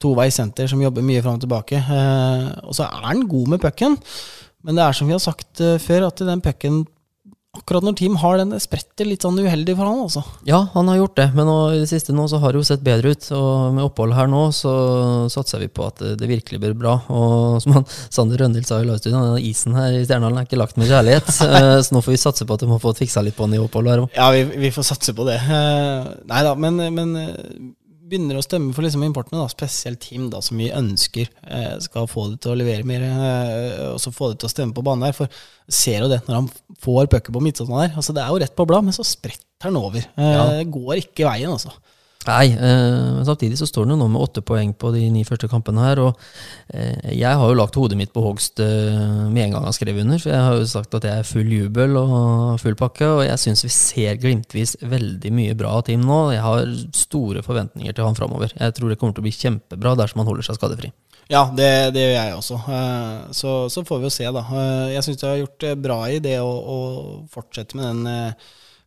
toveis 0.00 0.34
senter 0.34 0.66
som 0.66 0.80
jobber 0.82 1.02
mye 1.06 1.22
fram 1.22 1.38
og 1.38 1.40
tilbake. 1.46 1.76
Eh, 1.78 2.46
og 2.66 2.74
så 2.74 2.88
er 2.90 3.06
han 3.06 3.26
god 3.28 3.48
med 3.54 3.60
pucken, 3.62 3.96
men 4.64 4.74
det 4.76 4.84
er 4.84 4.92
som 4.92 5.06
vi 5.06 5.14
har 5.16 5.22
sagt 5.22 5.60
eh, 5.60 5.78
før, 5.78 6.08
at 6.10 6.16
den 6.26 6.40
pucken 6.44 6.82
Akkurat 7.50 7.82
når 7.82 7.96
team 7.98 8.14
har 8.22 8.36
den, 8.38 8.54
spretter 8.62 9.08
litt 9.08 9.24
sånn 9.26 9.38
uheldig 9.42 9.74
for 9.74 9.88
han, 9.88 10.04
altså. 10.04 10.20
Ja, 10.46 10.60
han 10.70 10.86
har 10.86 11.00
gjort 11.00 11.16
det, 11.18 11.24
men 11.34 11.48
nå, 11.50 11.56
i 11.74 11.80
det 11.80 11.88
siste 11.90 12.14
nå 12.14 12.28
så 12.30 12.38
har 12.38 12.54
det 12.54 12.60
jo 12.60 12.66
sett 12.68 12.84
bedre 12.86 13.10
ut. 13.10 13.26
Og 13.34 13.72
med 13.74 13.88
opphold 13.88 14.14
her 14.14 14.30
nå 14.30 14.44
så 14.54 14.74
satser 15.34 15.64
vi 15.64 15.66
på 15.66 15.88
at 15.88 15.98
det, 15.98 16.12
det 16.20 16.28
virkelig 16.30 16.60
blir 16.62 16.76
bra. 16.78 16.94
Og 17.10 17.58
som 17.64 17.74
han, 17.74 17.88
Sander 18.06 18.38
Røndild 18.38 18.68
sa 18.68 18.78
i 18.78 18.86
livestudioet, 18.86 19.32
den 19.34 19.48
isen 19.50 19.74
her 19.74 19.96
i 19.98 20.04
Stjernehallen 20.04 20.38
er 20.38 20.46
ikke 20.46 20.60
lagt 20.62 20.78
med 20.78 20.90
kjærlighet. 20.90 21.34
Eh, 21.50 21.80
så 21.82 21.92
nå 21.92 22.00
får 22.04 22.14
vi 22.14 22.18
satse 22.20 22.44
på 22.46 22.54
at 22.54 22.62
de 22.62 22.68
har 22.70 22.78
fått 22.80 23.00
fiksa 23.02 23.24
litt 23.26 23.34
på 23.34 23.48
den 23.48 23.56
i 23.58 23.60
opphold 23.60 23.88
her 23.90 24.04
òg. 24.04 24.12
Ja, 24.14 24.28
vi, 24.30 24.44
vi 24.62 24.70
får 24.72 24.86
satse 24.86 25.12
på 25.16 25.26
det. 25.26 25.40
Eh, 25.42 26.10
nei 26.30 26.42
da, 26.46 26.52
men, 26.54 26.78
men 26.94 27.10
eh, 27.18 27.34
begynner 28.10 28.38
å 28.40 28.42
stemme 28.44 28.74
for 28.76 28.84
liksom 28.84 29.04
importene, 29.06 29.38
da, 29.40 29.50
spesielt 29.52 30.00
Team, 30.02 30.26
da, 30.32 30.40
som 30.44 30.58
vi 30.60 30.68
ønsker 30.74 31.28
eh, 31.46 31.76
skal 31.84 32.08
få 32.10 32.26
det 32.32 32.40
til 32.44 32.52
å 32.54 32.58
levere 32.58 32.86
mer, 32.88 33.04
eh, 33.06 33.84
og 33.92 34.00
så 34.02 34.12
få 34.14 34.32
det 34.32 34.40
til 34.42 34.50
å 34.50 34.52
stemme 34.52 34.74
på 34.76 34.84
banen 34.86 35.06
der. 35.06 35.14
For 35.16 35.30
ser 35.70 36.02
jo 36.04 36.10
det 36.10 36.20
når 36.26 36.40
han 36.40 36.50
får 36.82 37.08
pucker 37.14 37.36
på 37.36 37.42
midtsonen 37.44 37.78
der. 37.84 37.94
Altså, 37.96 38.14
det 38.16 38.24
er 38.24 38.34
jo 38.34 38.42
rett 38.42 38.56
på 38.58 38.66
blad, 38.68 38.86
men 38.88 38.96
så 38.96 39.06
spretter 39.06 39.68
han 39.70 39.78
over. 39.80 40.04
Eh, 40.18 40.34
Ja. 40.34 40.44
Går 40.76 41.04
ikke 41.04 41.28
veien, 41.30 41.54
altså. 41.54 41.72
Nei, 42.28 42.50
eh, 42.52 43.12
men 43.16 43.24
samtidig 43.24 43.56
så 43.56 43.64
står 43.64 43.86
det 43.88 43.94
nå 43.96 44.06
med 44.12 44.20
åtte 44.20 44.42
poeng 44.44 44.74
på 44.76 44.90
de 44.92 45.06
ni 45.08 45.22
første 45.24 45.48
kampene 45.48 45.86
her. 45.86 46.02
Og 46.04 46.18
eh, 46.68 47.14
jeg 47.16 47.38
har 47.40 47.48
jo 47.48 47.56
lagt 47.56 47.78
hodet 47.80 47.96
mitt 47.96 48.12
på 48.12 48.20
hogst 48.20 48.60
eh, 48.60 48.98
med 49.32 49.46
en 49.46 49.54
gang 49.56 49.64
han 49.64 49.76
skrev 49.76 50.02
under. 50.02 50.20
For 50.20 50.34
jeg 50.34 50.44
har 50.44 50.58
jo 50.58 50.66
sagt 50.68 50.98
at 50.98 51.06
jeg 51.08 51.22
er 51.22 51.30
full 51.30 51.48
jubel 51.48 51.96
og 51.96 52.60
full 52.60 52.76
pakke, 52.76 53.08
og 53.08 53.24
jeg 53.24 53.40
syns 53.40 53.64
vi 53.64 53.72
ser 53.72 54.20
glimtvis 54.20 54.76
veldig 54.84 55.32
mye 55.32 55.56
bra 55.56 55.72
av 55.78 55.86
Team 55.88 56.04
nå. 56.04 56.20
Jeg 56.36 56.44
har 56.44 56.74
store 56.98 57.46
forventninger 57.46 57.96
til 57.96 58.10
han 58.10 58.18
framover. 58.18 58.52
Jeg 58.52 58.76
tror 58.76 58.92
det 58.92 59.00
kommer 59.00 59.16
til 59.16 59.24
å 59.24 59.28
bli 59.30 59.36
kjempebra 59.38 59.96
dersom 60.02 60.20
han 60.20 60.28
holder 60.28 60.50
seg 60.50 60.60
skadefri. 60.60 60.92
Ja, 61.30 61.46
det, 61.56 61.72
det 61.94 62.04
gjør 62.04 62.16
jeg 62.18 62.36
også. 62.36 62.56
Så, 63.38 63.50
så 63.70 63.84
får 63.86 64.00
vi 64.02 64.08
jo 64.10 64.12
se, 64.12 64.26
da. 64.34 64.40
Jeg 64.90 65.06
syns 65.06 65.22
jeg 65.22 65.30
har 65.30 65.44
gjort 65.44 65.68
bra 65.78 66.00
i 66.10 66.18
det 66.20 66.40
å, 66.42 66.48
å 66.50 66.78
fortsette 67.30 67.78
med 67.78 67.86
den 67.86 68.34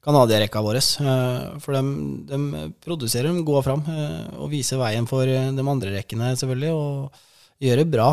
Canadiarekka 0.04 0.62
vår. 0.64 0.76
Eh, 0.76 1.60
For 1.64 1.76
de, 1.76 1.84
de 2.28 2.66
produserer, 2.84 3.32
de 3.32 3.45
går 3.47 3.64
fram 3.66 3.84
eh, 3.88 4.36
og 4.36 4.51
viser 4.51 4.82
veien 4.82 5.08
for 5.10 5.28
eh, 5.30 5.51
de 5.56 5.64
andre 5.76 5.95
rekkene, 5.97 6.34
selvfølgelig. 6.39 6.74
Og 6.76 7.64
gjør 7.64 7.80
det 7.84 7.89
bra, 7.93 8.10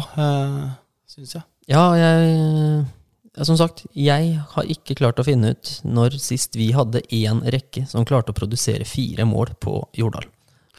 syns 1.11 1.35
jeg. 1.35 1.47
Ja, 1.71 1.83
jeg 1.99 3.47
Som 3.47 3.57
sagt, 3.59 3.85
jeg 3.95 4.37
har 4.55 4.71
ikke 4.71 4.97
klart 4.99 5.19
å 5.19 5.27
finne 5.27 5.55
ut 5.55 5.73
når 5.87 6.19
sist 6.23 6.59
vi 6.59 6.71
hadde 6.75 7.03
én 7.15 7.43
rekke 7.55 7.87
som 7.91 8.07
klarte 8.07 8.35
å 8.35 8.39
produsere 8.39 8.87
fire 8.87 9.27
mål 9.27 9.55
på 9.63 9.81
Jordal. 9.99 10.29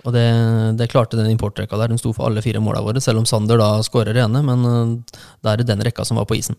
Og 0.06 0.16
det, 0.16 0.26
det 0.80 0.90
klarte 0.90 1.20
den 1.20 1.30
importrekka 1.34 1.78
der. 1.78 1.92
Den 1.92 2.00
sto 2.02 2.14
for 2.16 2.28
alle 2.28 2.42
fire 2.44 2.62
måla 2.64 2.82
våre, 2.82 3.04
selv 3.04 3.22
om 3.22 3.28
Sander 3.28 3.60
da 3.60 3.74
skårer 3.86 4.18
ene, 4.24 4.42
men 4.46 5.02
det 5.04 5.52
er 5.52 5.64
den 5.68 5.84
rekka 5.86 6.08
som 6.08 6.20
var 6.20 6.30
på 6.30 6.40
isen. 6.40 6.58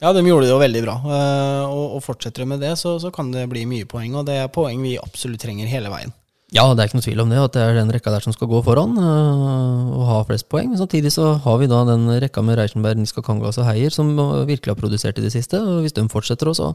Ja, 0.00 0.14
de 0.16 0.22
gjorde 0.24 0.46
det 0.48 0.54
jo 0.54 0.60
veldig 0.62 0.80
bra. 0.86 0.94
eh, 1.04 1.66
Og, 1.68 1.98
og 1.98 2.04
fortsetter 2.04 2.44
de 2.44 2.52
med 2.54 2.64
det, 2.64 2.72
så, 2.80 2.96
så 3.02 3.12
kan 3.12 3.30
det 3.34 3.48
bli 3.50 3.66
mye 3.68 3.88
poeng. 3.88 4.14
Og 4.16 4.24
det 4.28 4.38
er 4.40 4.48
poeng 4.52 4.80
vi 4.82 4.96
absolutt 5.00 5.42
trenger 5.44 5.68
hele 5.68 5.92
veien. 5.92 6.14
Ja, 6.50 6.64
det 6.74 6.82
er 6.82 6.88
ikke 6.88 6.98
noe 6.98 7.04
tvil 7.04 7.20
om 7.22 7.30
det, 7.30 7.36
at 7.38 7.54
det 7.54 7.62
er 7.62 7.76
den 7.76 7.92
rekka 7.94 8.10
der 8.10 8.24
som 8.24 8.34
skal 8.34 8.48
gå 8.50 8.58
foran 8.66 8.96
uh, 8.98 9.92
og 9.94 10.00
ha 10.08 10.16
flest 10.26 10.48
poeng. 10.50 10.72
Men 10.72 10.80
samtidig 10.80 11.12
så 11.14 11.36
har 11.44 11.60
vi 11.60 11.68
da 11.70 11.84
den 11.86 12.08
rekka 12.24 12.42
med 12.42 12.58
Reichenberg, 12.58 12.98
Niska 12.98 13.22
Kangas 13.22 13.60
og 13.62 13.68
Heier 13.68 13.94
som 13.94 14.10
virkelig 14.48 14.72
har 14.72 14.80
produsert 14.80 15.20
i 15.20 15.22
det 15.22 15.30
siste. 15.30 15.60
Og 15.62 15.84
hvis 15.84 15.94
de 15.94 16.02
fortsetter 16.10 16.50
også, 16.50 16.72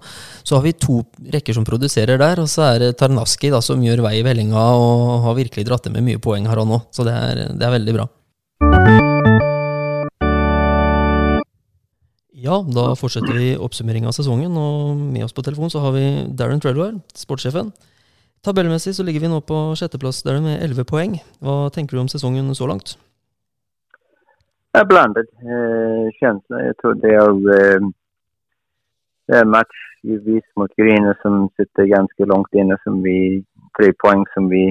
så 0.48 0.56
har 0.56 0.64
vi 0.64 0.72
to 0.80 1.02
rekker 1.34 1.58
som 1.58 1.68
produserer 1.68 2.22
der. 2.22 2.40
Og 2.40 2.48
så 2.48 2.70
er 2.70 2.86
det 2.86 2.94
Tarnaski 3.02 3.52
da, 3.52 3.60
som 3.60 3.84
gjør 3.84 4.06
vei 4.08 4.22
i 4.22 4.24
vellinga 4.24 4.64
og 4.80 5.28
har 5.28 5.36
virkelig 5.42 5.68
dratt 5.68 5.90
det 5.90 5.98
med 5.98 6.08
mye 6.08 6.24
poeng 6.24 6.48
her 6.48 6.64
og 6.64 6.72
nå. 6.72 6.80
Så 6.96 7.04
det 7.04 7.18
er, 7.18 7.44
det 7.52 7.68
er 7.68 7.76
veldig 7.76 8.00
bra. 8.00 8.08
Ja, 12.46 12.60
da 12.62 12.92
fortsetter 12.94 13.34
vi 13.34 13.56
oppsummering 13.58 14.06
av 14.06 14.14
sesongen, 14.14 14.54
og 14.54 15.00
med 15.00 15.26
oss 15.26 15.34
på 15.34 15.42
telefon 15.46 15.72
så 15.74 15.80
har 15.82 15.96
vi 15.96 16.06
Darren 16.38 16.60
Treadwell, 16.62 17.00
sportssjefen. 17.18 17.72
Tabellmessig 18.46 18.94
så 18.94 19.06
ligger 19.08 19.24
vi 19.24 19.32
nå 19.32 19.40
på 19.42 19.58
sjetteplass 19.80 20.20
der 20.28 20.38
med 20.44 20.60
elleve 20.62 20.86
poeng. 20.86 21.16
Hva 21.42 21.72
tenker 21.74 21.98
du 21.98 22.04
om 22.04 22.12
sesongen 22.12 22.54
så 22.54 22.68
langt? 22.70 22.94
Det 24.76 24.84
er 24.84 24.90
blandet 24.92 25.32
eh, 25.42 26.06
kjensler. 26.20 26.68
Jeg 26.68 26.78
tror 26.84 27.00
det 27.02 27.16
er, 27.18 27.34
eh, 27.56 27.88
det 29.26 29.40
er 29.40 29.48
en 29.48 29.54
match 29.56 29.82
i 30.06 30.20
vis 30.28 30.46
mot 30.60 30.78
Grine 30.78 31.16
som 31.24 31.48
sitter 31.58 31.90
ganske 31.96 32.30
langt 32.30 32.54
inne 32.54 32.78
som 32.84 33.00
vi, 33.02 33.42
tre 33.80 33.90
poeng 34.04 34.22
som 34.36 34.52
vi 34.54 34.68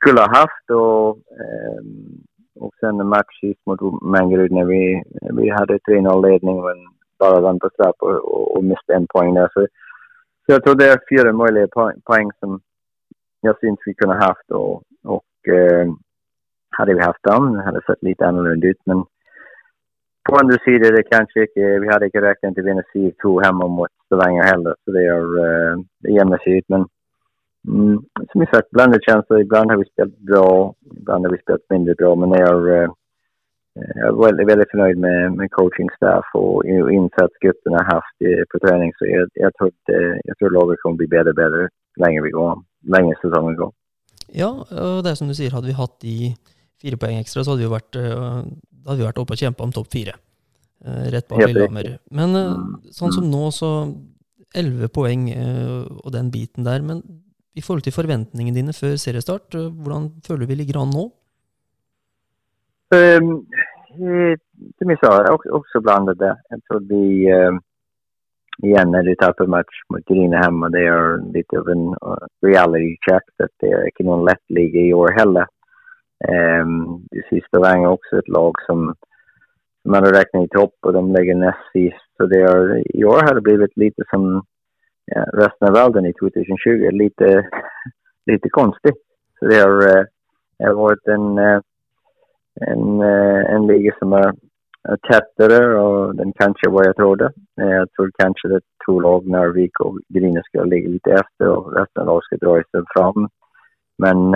skulle 0.00 0.24
ha 0.24 0.42
haft 0.42 0.74
Og 0.74 1.20
eh, 1.36 1.86
och 2.60 2.74
sen 2.80 3.00
en 3.00 3.08
match 3.08 3.40
sist 3.40 3.60
mot 3.66 4.02
Mangerud 4.02 4.52
när 4.52 4.64
vi, 4.64 5.02
vi 5.32 5.50
hade 5.50 5.78
3-0 5.78 6.28
ledning 6.28 6.62
men 6.62 6.76
bara 7.18 7.40
vann 7.40 7.58
på 7.58 7.70
straff 7.70 7.96
och, 7.98 8.34
och, 8.34 8.56
och 8.56 8.64
miste 8.64 8.94
en 8.94 9.06
poäng 9.06 9.34
där. 9.34 9.48
Så, 9.52 9.66
så 10.46 10.52
jag 10.52 10.64
tror 10.64 10.74
det 10.74 10.92
är 10.92 11.00
fyra 11.10 11.32
möjliga 11.32 11.68
poäng, 11.68 12.00
poäng 12.04 12.30
som 12.40 12.60
jag 13.40 13.58
syns 13.60 13.78
vi 13.86 13.94
kunde 13.94 14.14
ha 14.14 14.26
haft 14.26 14.50
och, 14.50 14.82
och 15.04 15.48
eh, 15.54 15.92
hade 16.70 16.94
vi 16.94 17.00
haft 17.00 17.22
dem 17.22 17.54
hade 17.54 17.78
det 17.78 17.86
sett 17.86 18.02
lite 18.02 18.26
annorlunda 18.26 18.66
ut. 18.66 18.80
Men 18.84 19.04
på 20.28 20.36
andra 20.36 20.58
sidan 20.64 20.94
det 20.94 21.02
kanske 21.02 21.40
inte, 21.40 21.78
vi 21.78 21.88
hade 21.88 22.04
inte 22.04 22.20
räknat 22.20 22.58
att 22.58 22.64
vinna 22.64 22.82
7-2 22.94 23.44
hemma 23.44 23.66
mot 23.66 23.88
Stavanger 24.06 24.42
heller. 24.42 24.74
Så 24.84 24.90
det, 24.90 25.06
är, 25.06 25.22
eh, 25.44 25.78
det 25.98 26.10
jämnar 26.10 26.38
sig 26.38 26.58
ut. 26.58 26.64
Men 26.68 26.86
mm, 27.68 28.04
som 28.32 28.46
sagt, 28.46 28.70
blandade 28.70 29.18
att 29.18 29.40
Ibland 29.40 29.70
har 29.70 29.78
vi 29.78 29.84
spelat 29.84 30.18
bra, 30.18 30.74
ibland 30.96 31.24
har 31.24 31.32
vi 31.32 31.38
spelat 31.38 31.70
mindre 31.70 31.94
bra. 31.94 32.14
Men 32.16 32.30
jag 32.30 32.48
är, 32.48 32.84
eh, 32.84 32.90
jag 33.94 34.08
är 34.08 34.24
väldigt, 34.26 34.48
väldigt 34.48 34.70
förnöjd 34.70 34.98
med, 34.98 35.32
med 35.32 35.50
coachingstaff 35.50 36.24
och 36.34 36.64
insatsgrupperna 36.92 37.76
har 37.76 37.94
haft 37.94 38.16
eh, 38.28 38.44
på 38.50 38.58
träning. 38.58 38.92
Så 38.98 39.06
jag, 39.06 39.28
jag, 39.34 39.54
tror 39.54 39.68
att, 39.68 39.88
eh, 39.88 40.16
jag 40.24 40.38
tror 40.38 40.50
laget 40.50 40.80
kommer 40.80 40.96
bli 40.96 41.06
bättre 41.06 41.30
och 41.30 41.36
bättre 41.42 41.68
längre 41.96 42.22
vi 42.22 42.30
går, 42.30 42.62
längre 42.82 43.14
säsongen 43.22 43.56
går. 43.56 43.72
Ja, 44.32 44.50
og 44.70 45.02
det 45.02 45.10
er 45.10 45.16
som 45.18 45.26
du 45.26 45.34
sier, 45.34 45.50
hadde 45.50 45.66
vi 45.66 45.74
hatt 45.74 45.96
de 46.04 46.36
fire 46.78 46.96
poeng 47.02 47.16
ekstra, 47.18 47.42
så 47.42 47.50
hadde 47.50 47.64
vi 47.64 47.72
vært, 47.72 47.96
hadde 48.86 49.00
vi 49.00 49.06
vært 49.08 49.18
oppe 49.18 49.34
og 49.34 49.40
kjempa 49.42 49.64
om 49.66 49.72
topp 49.74 49.88
fire. 49.90 50.14
Rett 51.10 51.26
bak 51.26 51.42
Lillehammer. 51.48 51.96
Men 52.14 52.36
Mm. 52.36 52.76
sånn 52.94 53.10
som 53.12 53.26
nå, 53.26 53.50
så 53.50 53.70
elleve 54.54 54.86
poeng 54.88 55.26
og 56.04 56.12
den 56.12 56.30
biten 56.30 56.62
der. 56.64 56.78
Men 56.80 57.02
i 57.54 57.62
forhold 57.64 57.82
til 57.82 57.96
forventningene 57.96 58.56
dine 58.56 58.74
før 58.76 58.94
seriestart, 59.00 59.54
eh, 59.58 59.72
hvordan 59.82 60.10
føler 60.26 60.44
du 60.44 60.50
vi 60.50 60.60
ligger 60.60 60.80
an 60.82 60.94
nå? 60.94 61.08
Um, 62.94 63.32
det 64.78 64.86
vi 64.90 64.96
sa, 65.02 65.10
er 65.22 65.34
også 65.58 65.82
blandede. 65.82 66.30
Jeg 66.50 66.60
tror 66.66 66.80
vi, 66.90 67.04
uh, 67.30 67.58
igjen 68.62 68.90
när 68.90 69.02
du 69.02 69.14
tappar 69.14 69.46
match 69.46 69.76
mot 69.90 70.04
Grine 70.06 70.40
og 70.64 70.72
det 70.72 70.82
er 70.86 71.22
litt 71.34 71.54
av 71.56 71.68
en 71.68 71.86
uh, 72.02 72.26
reality 72.44 72.96
check 73.06 73.24
at 73.40 73.52
det 73.62 73.70
er 73.72 73.88
ikke 73.88 74.04
noen 74.04 74.26
lett 74.28 74.42
liga 74.48 74.80
i 74.80 74.92
år 74.92 75.14
heller. 75.18 75.46
Um, 76.28 77.06
det 77.10 77.24
sista 77.28 77.56
Stavanger 77.56 77.94
også 77.94 78.20
et 78.20 78.28
lag 78.28 78.58
som, 78.66 78.92
man 79.84 80.04
har 80.04 80.12
regnet 80.12 80.50
i 80.50 80.54
topp 80.54 80.74
og 80.84 80.94
de 80.94 81.02
ligger 81.16 81.38
nest 81.40 81.70
sist. 81.72 82.06
Så 82.18 82.26
det 82.28 82.42
er, 82.44 82.82
i 82.94 83.04
år 83.04 83.24
har 83.24 83.38
det 83.38 83.46
blitt 83.46 83.78
litt 83.80 84.02
som 84.10 84.42
resten 85.32 85.68
av 85.68 85.74
världen 85.74 86.06
i 86.06 86.12
2020, 86.12 86.90
lite, 86.90 87.50
lite 88.26 88.48
konstigt. 88.48 89.00
Så 89.38 89.46
det 89.46 89.60
har, 89.60 90.06
vært 90.76 91.08
en, 91.08 91.38
uh, 91.38 91.60
en, 92.60 93.02
uh, 93.02 93.54
en 93.54 93.66
liga 93.66 93.92
som 93.98 94.12
är 94.12 94.32
tätare 95.08 95.80
och 95.80 96.16
den 96.16 96.32
kanske 96.32 96.70
vad 96.70 96.86
jag 96.86 96.96
trodde. 96.96 97.32
Jag 97.54 97.92
tror 97.92 98.10
kanske 98.18 98.48
det 98.48 98.60
två 98.86 99.00
lag, 99.00 99.26
Narvik 99.26 99.80
och 99.80 99.98
Grine, 100.08 100.42
ska 100.44 100.64
ligga 100.64 100.88
lite 100.88 101.10
efter 101.12 101.48
och 101.48 101.72
resten 101.76 102.00
av 102.00 102.06
lag 102.06 102.24
ska 102.24 102.36
dra 102.36 102.54
sig 102.54 102.82
fram. 102.94 103.28
Men 103.98 104.30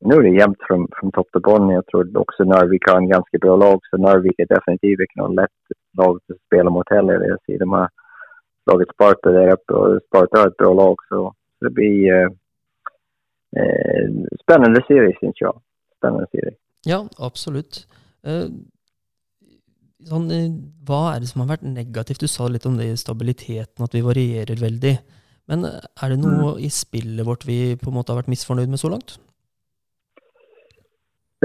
nu 0.00 0.14
är 0.14 0.22
det 0.22 0.38
jämnt 0.40 0.62
från, 0.66 0.88
från 0.96 1.12
topp 1.12 1.28
till 1.32 1.40
botten. 1.42 1.68
Jag 1.70 1.86
tror 1.86 2.18
också 2.18 2.44
Narvik 2.44 2.88
har 2.88 2.96
en 2.96 3.08
ganska 3.08 3.38
bra 3.38 3.56
lag, 3.56 3.80
så 3.90 3.96
Narvik 3.96 4.38
är 4.38 4.46
definitivt 4.46 5.00
inte 5.00 5.20
något 5.20 5.34
lätt 5.34 5.62
lag 5.98 6.16
att 6.16 6.46
spela 6.46 6.70
mot 6.70 6.90
heller. 6.90 7.28
Jag 7.28 7.38
ser 7.46 7.58
de 7.58 7.72
har 7.72 7.88
slagit 8.66 8.94
Sparta 8.94 9.30
der 9.30 9.52
uppe 9.52 9.72
och 9.72 10.02
Sparta 10.06 10.38
har 10.38 10.48
ett 10.48 10.56
bra 10.56 10.72
lag, 10.74 10.96
så 11.08 11.34
det 11.60 11.70
blir 11.70 12.12
eh, 12.12 12.30
eh, 13.58 14.10
spännande 14.42 14.82
serie, 14.88 15.16
syns 15.20 15.40
jag. 15.40 15.60
Spännande 15.98 16.26
serie. 16.30 16.54
Ja, 16.84 17.04
absolutt. 17.18 17.86
Eh, 18.26 18.48
sånn, 20.06 20.26
eh, 20.34 20.50
hva 20.86 21.14
er 21.14 21.22
det 21.22 21.30
som 21.30 21.44
har 21.44 21.54
vært 21.54 21.68
negativt? 21.68 22.20
Du 22.20 22.30
sa 22.30 22.48
litt 22.50 22.66
om 22.66 22.76
det 22.78 22.90
i 22.90 22.98
stabiliteten, 22.98 23.86
at 23.86 23.94
vi 23.94 24.04
varierer 24.06 24.58
veldig. 24.60 24.96
Men 25.46 25.62
er 25.66 26.10
det 26.10 26.18
noe 26.18 26.56
mm. 26.56 26.62
i 26.66 26.70
spillet 26.74 27.26
vårt 27.26 27.46
vi 27.46 27.76
på 27.78 27.92
en 27.92 27.98
måte 28.00 28.10
har 28.12 28.18
vært 28.18 28.32
misfornøyd 28.34 28.72
med 28.72 28.82
så 28.82 28.90
langt? 28.90 29.18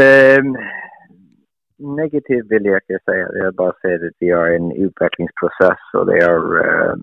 Um, 0.02 0.56
negativ 1.98 2.48
vil 2.50 2.66
jeg 2.66 2.82
ikke 2.82 2.98
si. 3.04 3.18
Jeg 3.38 3.54
bare 3.60 3.78
sier 3.84 4.08
at 4.10 4.18
vi 4.24 4.34
har 4.34 4.56
en 4.56 4.72
utviklingsprosess. 4.74 5.84
og 6.00 6.10
det 6.10 6.18
er 6.26 6.50
uh, 6.66 6.96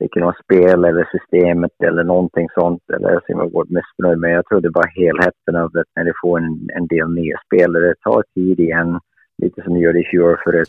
inte 0.00 0.20
något 0.20 0.44
spel 0.44 0.84
eller 0.84 1.08
systemet 1.12 1.72
eller 1.84 2.04
någonting 2.04 2.48
sånt 2.54 2.82
eller 2.90 3.20
som 3.26 3.38
jag 3.38 3.52
gått 3.52 3.70
missnöjd 3.70 4.18
med. 4.18 4.32
Jag 4.32 4.46
tror 4.46 4.60
det 4.60 4.70
var 4.74 4.86
helheten 4.86 5.56
av 5.56 5.70
det 5.70 5.84
när 5.96 6.04
de 6.04 6.12
får 6.22 6.38
en, 6.38 6.68
en 6.74 6.86
del 6.86 7.08
nya 7.14 7.38
spelare. 7.46 7.88
Det 7.88 8.00
tar 8.00 8.24
tid 8.34 8.60
igen, 8.60 9.00
lite 9.38 9.62
som 9.62 9.74
det 9.74 9.80
gör 9.80 9.96
i 9.96 10.04
fjol 10.04 10.36
för 10.44 10.64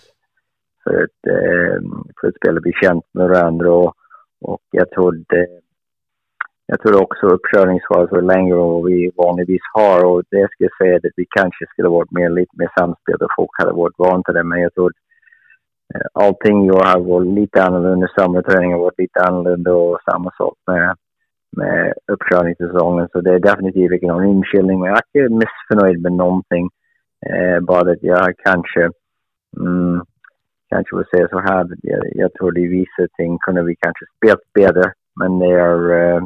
for 0.83 1.03
att, 1.03 1.21
uh, 1.31 1.79
för 2.21 2.27
att 2.27 2.35
spela 2.35 2.59
bli 2.59 2.71
känt 2.83 3.05
med 3.11 3.29
varandra 3.29 3.73
och, 3.73 3.93
och 4.41 4.61
jag 4.71 4.89
tror 4.89 5.11
det 5.11 5.47
jag 6.67 6.81
tror 6.81 7.01
också 7.03 7.25
uppkörningsfas 7.27 8.11
var 8.11 8.21
längre 8.21 8.57
än 8.59 8.85
vi 8.85 9.11
vanligtvis 9.15 9.61
har 9.73 10.05
och 10.05 10.23
det 10.31 10.47
skulle 10.51 10.69
jag 10.69 10.77
säga 10.77 10.95
att 10.95 11.15
vi 11.15 11.25
kanske 11.29 11.65
skulle 11.65 11.87
varit 11.87 12.11
mer, 12.11 12.29
lite 12.29 12.55
mer 12.57 12.71
samspel 12.79 13.15
och 13.15 13.35
folk 13.37 13.49
hade 13.59 13.71
varit 13.71 13.99
vana 13.99 14.23
till 14.23 14.33
det. 14.33 14.43
Men 14.43 14.61
jag 14.61 14.73
tror 14.73 14.91
eh, 15.93 16.07
allting 16.13 16.65
jag 16.65 16.83
har 16.83 16.99
varit 16.99 17.33
lite 17.33 17.63
annorlunda, 17.63 18.07
sommarträningen 18.17 18.77
har 18.77 18.83
varit 18.83 18.99
lite 18.99 19.19
annorlunda 19.21 19.73
och 19.73 19.99
samma 20.11 20.31
sak 20.37 20.55
med, 20.67 20.95
med 21.57 21.93
uppkörningssäsongen. 22.11 23.07
Så 23.11 23.21
det 23.21 23.33
är 23.33 23.39
definitivt 23.39 23.91
ikke 23.91 24.07
noen 24.07 24.29
inskillning, 24.29 24.79
men 24.79 24.89
jag 24.89 25.01
är 25.13 25.23
inte 25.23 25.45
missnöjd 25.45 26.01
med 26.01 26.13
någonting. 26.13 26.69
Eh, 27.25 27.59
bara 27.59 27.91
att 27.91 28.03
jag 28.03 28.37
kanske, 28.37 28.91
mm, 29.57 30.01
kanske 30.69 30.95
vill 30.95 31.11
säga 31.11 31.27
så 31.27 31.39
här, 31.39 31.67
jag, 31.81 32.03
jag 32.15 32.33
tror 32.33 32.51
det 32.51 32.67
vissa 32.67 33.07
ting 33.17 33.37
kunde 33.39 33.63
vi 33.63 33.75
kanske 33.75 34.05
spilt 34.17 34.53
bättre, 34.53 34.93
men 35.19 35.39
det 35.39 35.51
är 35.51 35.79
eh, 35.91 36.21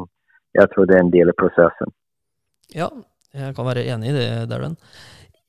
jeg 0.52 0.70
tror 0.70 0.86
det 0.86 0.96
er 0.98 1.04
en 1.04 1.14
del 1.14 1.30
av 1.30 1.38
prosessen. 1.38 1.92
Ja, 2.74 2.90
jeg 3.34 3.54
kan 3.56 3.66
være 3.66 3.86
enig 3.86 4.10
i 4.10 4.16
det, 4.16 4.28
Darren. 4.50 4.76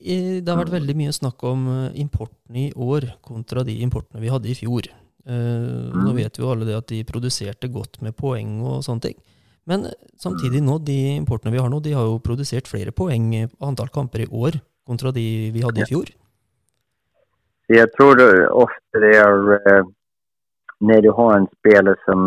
Det 0.01 0.49
har 0.49 0.57
vært 0.63 0.73
veldig 0.73 0.95
mye 0.97 1.13
snakk 1.13 1.43
om 1.45 1.67
eh, 1.69 1.99
importen 2.01 2.57
i 2.57 2.71
år 2.73 3.05
kontra 3.21 3.61
de 3.67 3.75
importene 3.85 4.21
vi 4.23 4.31
hadde 4.33 4.49
i 4.49 4.57
fjor. 4.57 4.89
Uh, 5.21 5.93
nå 5.93 6.15
vet 6.17 6.33
vi 6.33 6.41
jo 6.41 6.47
alle 6.49 6.65
det 6.65 6.73
at 6.73 6.87
de 6.89 7.03
produserte 7.05 7.69
godt 7.69 7.99
med 8.01 8.15
poeng 8.17 8.55
og 8.65 8.79
sånne 8.81 9.03
ting. 9.05 9.19
Men 9.69 9.85
samtidig 10.17 10.63
nå, 10.65 10.79
de 10.81 10.97
importene 11.13 11.53
vi 11.53 11.61
har 11.61 11.69
nå, 11.69 11.77
de 11.85 11.93
har 11.93 12.07
jo 12.09 12.17
produsert 12.25 12.65
flere 12.65 12.89
poeng 12.89 13.27
antall 13.61 13.91
kamper 13.93 14.25
i 14.25 14.31
år 14.33 14.57
kontra 14.89 15.13
de 15.13 15.25
vi 15.53 15.61
hadde 15.61 15.83
i 15.83 15.89
fjor. 15.91 16.09
Jeg 17.69 17.93
tror 17.93 18.17
det 18.17 18.27
ofte 18.49 19.03
det 19.05 19.13
er 19.21 19.85
Når 20.81 21.01
du 21.05 21.11
har 21.13 21.35
en 21.37 21.47
spiller 21.59 21.95
som 22.09 22.21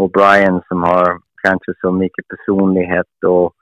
O'Brien 0.00 0.62
som 0.72 0.82
har 0.88 1.20
kanskje 1.44 1.74
så 1.84 1.92
mye 1.92 2.22
personlighet 2.32 3.24
och, 3.26 3.52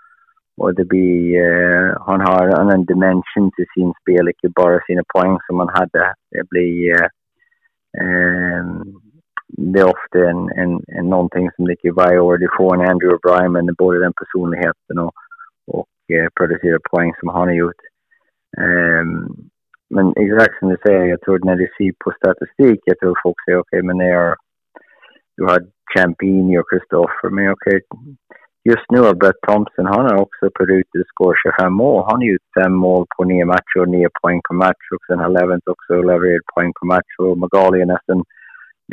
och 0.58 0.74
det 0.74 0.84
blir, 0.84 1.20
uh, 1.46 1.96
han 2.08 2.20
har 2.20 2.42
en 2.46 2.58
annen 2.60 2.84
dimensjon 2.84 3.50
til 3.56 3.66
sin 3.74 3.92
spill, 4.00 4.30
ikke 4.32 4.56
bare 4.60 4.80
sine 4.86 5.04
poeng 5.14 5.36
som 5.46 5.60
han 5.62 5.70
hadde. 5.78 6.06
Det 6.34 6.44
blir, 6.52 7.04
eh, 8.00 8.62
det 9.72 9.80
er 9.82 9.92
ofte 9.96 10.24
en, 10.30 10.42
en, 10.62 10.72
en 10.98 11.10
någonting 11.14 11.46
som 11.50 11.64
det 11.64 11.76
ikke 11.76 11.94
var 11.94 12.02
varje 12.04 12.24
år. 12.26 12.36
Du 12.36 12.48
får 12.56 12.74
en 12.74 12.88
Andrew 12.90 13.12
O'Brien, 13.16 13.54
men 13.56 13.80
både 13.84 14.02
den 14.04 14.18
personligheten 14.20 15.04
og, 15.06 15.12
og 15.74 15.86
uh, 16.16 16.28
producera 16.38 16.86
poeng 16.90 17.14
som 17.20 17.32
han 17.36 17.48
har 17.50 17.56
gjort. 17.62 17.82
Um, 18.64 19.14
men 19.96 20.06
exakt 20.24 20.54
som 20.58 20.68
du 20.72 20.76
sier, 20.84 21.12
jeg 21.12 21.20
tror 21.24 21.38
når 21.44 21.56
du 21.62 21.66
ser 21.76 21.92
på 22.04 22.12
statistik, 22.20 22.78
jeg 22.90 22.96
tror 23.00 23.22
folk 23.24 23.38
sier 23.44 23.62
ok, 23.62 23.72
men 23.88 24.02
det 24.02 24.10
er, 24.20 24.34
du 25.38 25.42
har 25.50 25.60
Champini 25.92 26.58
og 26.60 26.66
Christoffer, 26.70 27.28
Men 27.30 27.54
okej, 27.56 27.78
just 28.70 28.90
nu 28.92 28.98
har 29.00 29.14
Brett 29.14 29.40
Thompson, 29.46 29.86
han 29.86 30.04
har 30.08 30.16
också 30.24 30.44
på 30.56 30.62
ruta 30.64 30.98
skor 31.10 31.34
25 31.42 31.72
mål. 31.72 32.04
Han 32.08 32.20
har 32.20 32.28
gjort 32.32 32.54
fem 32.58 32.72
mål 32.72 33.06
på 33.16 33.24
nio 33.24 33.44
matcher 33.44 33.78
och 33.80 33.88
nio 33.88 34.08
poäng 34.22 34.40
per 34.48 34.54
match. 34.54 34.84
Och 34.94 35.02
sen 35.06 35.18
har 35.18 35.28
Levent 35.28 35.68
också 35.68 35.92
levererat 35.94 36.52
poäng 36.54 36.72
per 36.78 36.86
match. 36.86 37.12
Och 37.18 37.38
Magali 37.38 37.80
är 37.80 37.86
nästan 37.94 38.24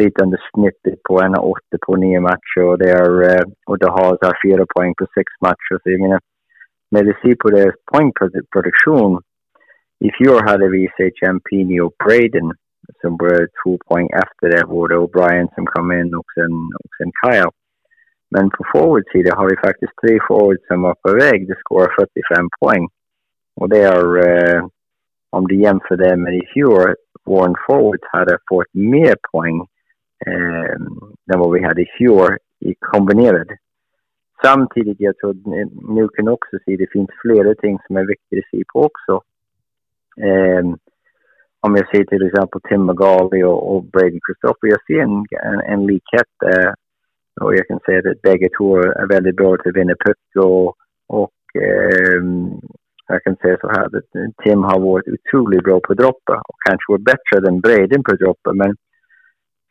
lite 0.01 0.23
under 0.23 0.39
snittet 0.49 1.03
på 1.03 1.21
en 1.21 1.35
åtta 1.35 1.77
på 1.85 1.95
nio 1.95 2.19
matcher. 2.19 2.61
Och, 2.69 2.77
det 2.77 2.89
är, 2.91 3.11
eh, 3.29 3.45
och 3.69 3.77
det 3.79 3.89
har 3.97 4.11
så 4.21 4.31
fyra 4.43 4.65
poäng 4.75 4.93
på 4.99 5.05
sex 5.15 5.27
matcher. 5.41 5.75
Så 5.81 5.85
jag 5.93 6.01
menar, 6.01 6.19
när 6.91 7.03
vi 7.03 7.13
ser 7.21 7.35
på 7.35 7.49
deras 7.49 7.75
poängproduktion, 7.91 9.21
i 9.99 10.09
fjol 10.17 10.41
hade 10.49 10.67
vi 10.69 10.89
Champini 11.19 11.79
och 11.79 11.93
Braden 12.03 12.49
som 13.01 13.11
var 13.17 13.47
två 13.63 13.77
poäng 13.87 14.09
efter 14.23 14.45
det 14.49 14.67
Både 14.67 14.95
O'Brien 14.95 15.47
som 15.55 15.65
kom 15.65 15.91
in 15.91 16.15
och 16.15 16.29
sen, 16.35 16.53
och 16.83 16.91
sen 16.97 17.11
Kyle. 17.21 17.51
Men 18.29 18.49
på 18.49 18.63
forwardsidan 18.73 19.37
har 19.37 19.49
vi 19.49 19.55
faktisk 19.67 19.93
tre 20.01 20.19
forward 20.27 20.61
som 20.67 20.81
var 20.81 20.95
på 21.01 21.13
vei 21.13 21.51
att 21.51 21.59
skora 21.59 21.89
45 21.99 22.49
poeng. 22.59 22.87
Og 23.61 23.69
det 23.69 23.81
er, 23.83 24.17
eh, 24.27 24.65
om 25.31 25.47
du 25.47 25.55
jämför 25.55 25.97
det 25.97 26.15
med 26.17 26.33
i 26.35 26.45
fjor, 26.53 26.95
vår 27.25 27.55
forward 27.67 28.03
hadde 28.11 28.37
fått 28.49 28.73
mer 28.73 29.15
poeng 29.31 29.61
eh, 30.27 30.73
enn 31.31 31.39
hva 31.39 31.47
vi 31.53 31.63
hadde 31.63 31.81
i 31.81 31.93
fjor 31.97 32.37
i 32.59 32.75
kombinert. 32.91 33.55
Samtidig 34.43 34.95
jeg 34.99 35.15
tror 35.21 35.33
nå 35.95 36.07
kan 36.15 36.27
også 36.27 36.59
si 36.63 36.75
det 36.75 36.91
finnes 36.91 37.21
flere 37.23 37.55
ting 37.61 37.79
som 37.85 37.97
er 37.97 38.11
viktig 38.11 38.41
å 38.41 38.47
si 38.49 38.63
på 38.73 38.87
også. 38.89 39.21
Eh, 40.17 40.73
om 41.65 41.75
jeg 41.79 41.87
ser 41.91 42.03
til 42.09 42.25
eksempel 42.27 42.61
Tim 42.69 42.83
Magali 42.85 43.41
og, 43.43 43.59
og 43.71 43.87
Braden 43.93 44.21
Christopher, 44.25 44.69
jeg 44.69 44.81
ser 44.87 45.05
en, 45.07 45.23
en, 45.49 45.61
en 45.73 45.87
likhet 45.87 46.29
där. 46.41 46.75
Och 47.41 47.55
jeg 47.55 47.67
kan 47.67 47.79
si 47.85 47.95
at 47.99 48.21
begge 48.23 48.49
to 48.57 48.65
er 48.79 49.11
veldig 49.11 49.35
bra 49.39 49.51
til 49.59 49.71
å 49.71 49.77
vinne 49.77 49.95
puck 50.05 50.39
Og, 50.43 50.75
og 51.19 51.59
eh, 51.67 52.21
jeg 53.11 53.23
kan 53.25 53.35
si 53.41 53.51
så 53.61 53.71
her 53.75 53.97
at 53.99 54.21
Tim 54.43 54.63
har 54.69 54.79
vært 54.81 55.11
utrolig 55.15 55.61
bra 55.63 55.77
på 55.87 55.93
droppet, 55.99 56.39
og 56.41 56.55
kanskje 56.65 56.95
vært 56.95 57.09
bedre 57.11 57.49
enn 57.51 57.61
Braden 57.61 58.05
på 58.07 58.15
droppet, 58.21 58.55
men 58.61 58.73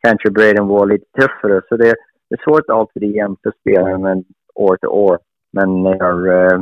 kanskje 0.05 0.31
Braden 0.37 0.69
var 0.69 0.87
litt 0.91 1.03
tøffere. 1.19 1.59
så 1.67 1.75
det, 1.81 1.91
det 2.29 2.37
er 2.37 2.43
svårt 2.45 2.71
alltid 2.71 3.09
å 3.09 3.15
gjemme 3.17 3.55
spelare 3.59 4.15
år 4.55 4.77
til 4.77 4.89
år. 4.89 5.17
Men 5.55 5.83
när 5.83 6.27
eh, 6.27 6.59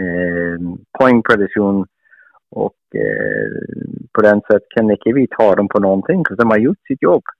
eh, 0.00 0.58
poengproduksjon 0.98 1.86
og 2.50 2.74
eh, 2.94 3.56
på 4.14 4.22
den 4.22 4.42
sett 4.46 4.68
kan 4.74 4.90
ikke 4.94 5.14
vi 5.14 5.26
ta 5.32 5.48
dem 5.58 5.68
på 5.68 5.82
noe, 5.82 6.02
for 6.28 6.38
de 6.38 6.46
har 6.50 6.62
gjort 6.62 6.90
sitt 6.90 7.02
jobb. 7.02 7.34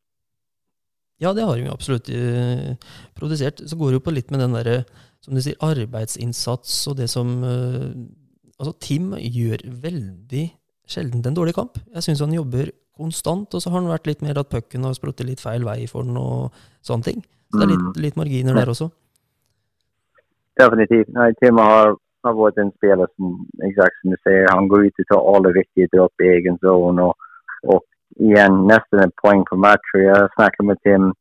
Ja, 1.22 1.32
det 1.32 1.46
har 1.48 1.56
vi 1.56 1.68
absolutt 1.72 2.10
eh, 2.12 2.76
produsert. 3.16 3.62
Så 3.64 3.78
går 3.78 3.92
det 3.92 3.98
jo 4.00 4.04
på 4.04 4.14
litt 4.14 4.30
med 4.32 4.42
den 4.44 4.56
derre, 4.56 4.76
som 5.24 5.36
du 5.36 5.40
sier, 5.40 5.56
arbeidsinnsats 5.64 6.82
og 6.90 7.00
det 7.00 7.10
som 7.12 7.36
eh, 7.44 7.90
Altså, 8.56 8.72
Tim 8.80 9.10
gjør 9.20 9.60
veldig 9.82 10.42
sjelden 10.88 11.20
en 11.28 11.34
dårlig 11.36 11.52
kamp. 11.58 11.74
Jeg 11.92 12.06
syns 12.06 12.22
han 12.24 12.32
jobber 12.32 12.70
konstant, 12.96 13.52
og 13.52 13.60
så 13.60 13.68
har 13.68 13.82
han 13.82 13.90
vært 13.90 14.08
litt 14.08 14.22
mer 14.24 14.38
at 14.40 14.48
pucken 14.48 14.86
har 14.88 14.94
sprutt 14.96 15.20
litt 15.28 15.42
feil 15.44 15.66
vei 15.66 15.82
for 15.90 16.08
han 16.08 16.16
og 16.16 16.54
sånne 16.80 17.04
ting. 17.04 17.20
Så 17.52 17.60
det 17.60 17.66
er 17.66 17.72
litt, 17.74 17.82
mm. 17.84 17.98
litt 18.00 18.16
marginer 18.16 18.56
der 18.56 18.72
også. 18.72 18.88
Definitivt. 20.56 21.12
Nei, 21.12 21.28
Tim 21.36 21.60
har 21.60 21.92
har 22.26 22.36
vært 22.38 22.60
en 22.60 22.72
spiller 22.76 23.10
som, 23.14 23.36
exakt 23.68 23.98
som 24.00 24.14
du 24.14 24.18
sier, 24.24 24.48
han 24.50 24.68
går 24.70 24.88
ut 24.88 25.02
og 25.02 25.08
tar 25.10 25.28
alle 25.32 25.52
viktige 25.56 25.90
dropp 25.94 26.24
i 26.24 26.32
egen 26.36 26.58
zon 26.62 26.98
Og, 26.98 27.14
och 27.62 27.84
igen 28.28 28.66
nesten 28.70 29.02
en 29.02 29.14
poeng 29.22 29.44
på 29.48 29.56
match. 29.56 29.94
Jeg 29.94 30.34
snakker 30.36 30.64
med 30.64 30.82
Tim 30.82 31.12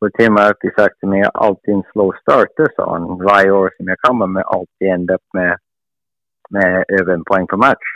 Og 0.00 0.12
Tim 0.14 0.36
har 0.38 0.52
alltid 0.52 0.70
sagt 0.78 0.94
til 1.00 1.10
meg 1.10 1.24
alltid 1.34 1.72
en 1.74 1.88
slow 1.90 2.12
starter, 2.20 2.68
sa 2.76 2.84
han. 2.86 3.08
Hvert 3.18 3.50
år 3.50 3.72
som 3.74 3.88
jeg 3.90 3.98
kommer 4.06 4.28
med 4.30 4.46
alltid 4.56 4.92
ender 4.94 5.18
opp 5.18 5.38
med 5.38 5.64
med 6.54 6.84
over 6.98 7.12
en 7.14 7.24
poeng 7.30 7.46
på 7.52 7.58
match. 7.66 7.88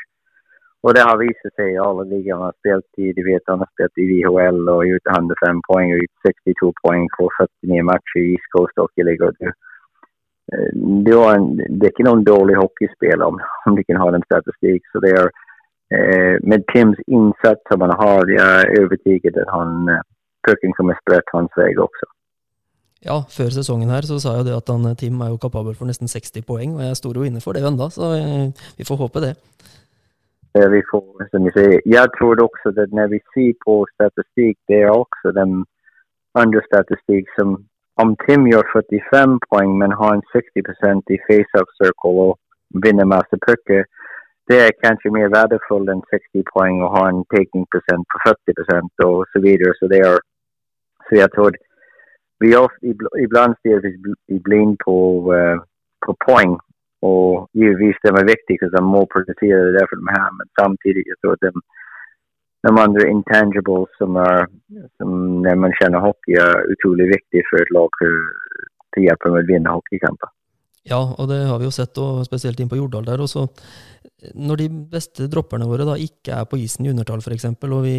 Og 0.84 0.94
det 0.96 1.02
har 1.08 1.20
vist 1.20 1.44
seg 1.56 1.68
i 1.72 1.82
alle 1.86 2.04
ligor 2.10 2.40
han 2.40 2.48
har 2.48 2.56
spilt 2.58 3.02
i. 3.04 3.12
Du 3.16 3.22
vet, 3.28 3.44
han 3.50 3.62
har 3.62 3.70
spilt 3.70 4.00
i 4.02 4.08
VHL 4.10 4.62
og 4.74 4.86
gjort 4.88 5.12
105 5.14 5.60
poeng 5.68 5.92
og 5.94 6.00
gjort 6.02 6.32
62 6.48 6.72
poeng 6.82 7.04
på 7.16 7.28
49 7.38 7.84
matcher 7.90 8.22
i 8.22 8.32
East 8.32 8.48
Coast 8.54 8.82
Hockey 8.82 9.06
League. 9.06 9.30
Du, 9.38 9.52
det, 11.06 11.14
er 11.14 11.36
en, 11.36 11.46
det 11.82 11.92
dårlig 12.26 12.58
hockeyspel 12.58 13.22
om, 13.22 13.38
om 13.66 13.78
du 13.78 13.82
kan 13.86 14.02
ha 14.02 14.10
den 14.10 14.26
statistik. 14.26 14.82
Så 14.90 15.04
det 15.06 15.14
eh, 15.20 15.30
med 16.51 16.64
Tims 16.72 16.99
innsats 17.07 17.62
som 17.68 17.84
han 17.84 17.95
har, 18.03 18.28
jeg 18.30 18.49
er 18.62 18.74
overbevist 18.78 19.38
at 19.45 19.51
han, 19.53 19.88
eh, 19.93 20.05
pucken 20.47 20.74
kommer 20.78 20.99
spredt 21.03 21.32
hans 21.34 21.53
vei 21.57 21.70
også. 21.86 22.09
Ja, 23.03 23.16
før 23.36 23.51
sesongen 23.51 23.90
her 23.90 24.07
så 24.07 24.20
sa 24.22 24.36
jeg 24.38 24.47
det 24.47 24.57
at 24.57 24.70
han, 24.70 24.86
Tim 24.97 25.20
er 25.20 25.32
jo 25.32 25.40
kapabel 25.43 25.74
for 25.74 25.90
nesten 25.90 26.09
60 26.09 26.47
poeng, 26.47 26.76
og 26.78 26.84
jeg 26.86 26.99
står 27.01 27.18
jo 27.18 27.26
inne 27.26 27.43
for 27.43 27.53
det 27.53 27.64
ennå, 27.66 27.90
så 27.90 28.14
vi 28.78 28.86
får 28.86 29.01
håpe 29.03 29.24
det. 29.24 29.34
Ja, 30.55 30.68
vi 30.68 30.82
får, 30.90 31.26
som 31.32 31.47
vi 31.47 31.51
sier. 31.57 31.78
Jeg 31.88 32.09
tror 32.18 32.36
også 32.47 32.74
at 32.76 32.93
når 32.93 33.07
vi 33.14 33.20
ser 33.34 33.53
på 33.64 33.74
statistikk, 33.95 34.57
det 34.68 34.82
er 34.84 34.93
også 34.93 35.32
den 35.40 35.64
andre 36.43 36.61
statistikk 36.68 37.30
som 37.38 37.57
om 38.03 38.14
Tim 38.24 38.47
gjør 38.51 38.64
45 38.72 39.38
poeng, 39.49 39.72
men 39.80 39.99
har 40.01 40.12
en 40.14 40.24
60% 40.32 41.14
i 41.14 41.18
face-up 41.26 41.68
circle 41.80 42.14
og 42.26 42.38
vinner 42.84 43.09
masse 43.09 43.36
puckar, 43.47 43.84
det 44.51 44.59
er 44.59 44.78
kanskje 44.84 45.12
mer 45.14 45.30
verdifullt 45.32 45.90
enn 45.93 46.03
60 46.11 46.45
poeng 46.51 46.80
å 46.82 46.90
ha 46.97 47.03
en 47.11 47.22
taking 47.34 47.66
på 47.70 47.80
40 47.88 49.05
og 49.07 49.26
så 49.32 49.43
videre. 49.45 49.74
Så 49.78 49.88
det 49.93 50.03
er 50.07 50.18
så 51.09 51.18
jeg 51.20 51.30
tror 51.34 51.57
vi 52.43 52.57
ofta, 52.57 52.86
ibland 53.24 53.55
stirrar 53.59 53.84
vi 54.26 54.38
blind 54.49 54.78
på, 54.84 54.97
uh, 55.30 55.59
på 56.07 56.16
poeng. 56.26 56.57
Og 57.03 57.49
givetvis 57.59 57.99
de 58.03 58.11
er 58.11 58.30
viktige, 58.34 58.59
for 58.62 58.74
de 58.74 58.82
må 58.86 59.01
produsere 59.14 59.74
derfor 59.78 59.97
de 59.99 60.14
her. 60.16 60.28
men 60.38 60.49
samtidig 60.61 61.03
jeg 61.11 61.18
tror 61.22 61.34
de, 61.43 61.51
de 62.64 62.70
andre 62.84 63.09
intangibles 63.14 63.90
som, 63.99 64.16
er, 64.16 64.47
som 64.99 65.09
når 65.45 65.57
man 65.64 65.74
kjenner 65.78 66.05
hockey 66.07 66.38
er 66.47 66.66
utrolig 66.74 67.09
viktig 67.16 67.43
for 67.49 67.59
et 67.62 67.74
lag 67.78 67.90
til 68.03 69.03
å 69.03 69.07
hjelpe 69.07 69.34
med 69.34 69.43
å 69.43 69.51
vinne 69.51 69.74
hockeykamper. 69.74 70.30
Ja, 70.88 70.98
og 70.98 71.28
det 71.30 71.44
har 71.46 71.60
vi 71.62 71.68
jo 71.68 71.74
sett, 71.74 71.98
og 72.02 72.24
spesielt 72.26 72.58
inn 72.60 72.70
på 72.70 72.78
Jordal 72.78 73.06
der. 73.06 73.22
Også 73.22 73.46
når 74.34 74.62
de 74.64 74.68
beste 74.90 75.28
dropperne 75.30 75.68
våre 75.70 75.86
da 75.86 75.94
ikke 75.98 76.34
er 76.40 76.48
på 76.50 76.58
isen 76.58 76.86
i 76.86 76.90
undertall, 76.90 77.22
f.eks., 77.22 77.46
og 77.46 77.82
vi 77.84 77.96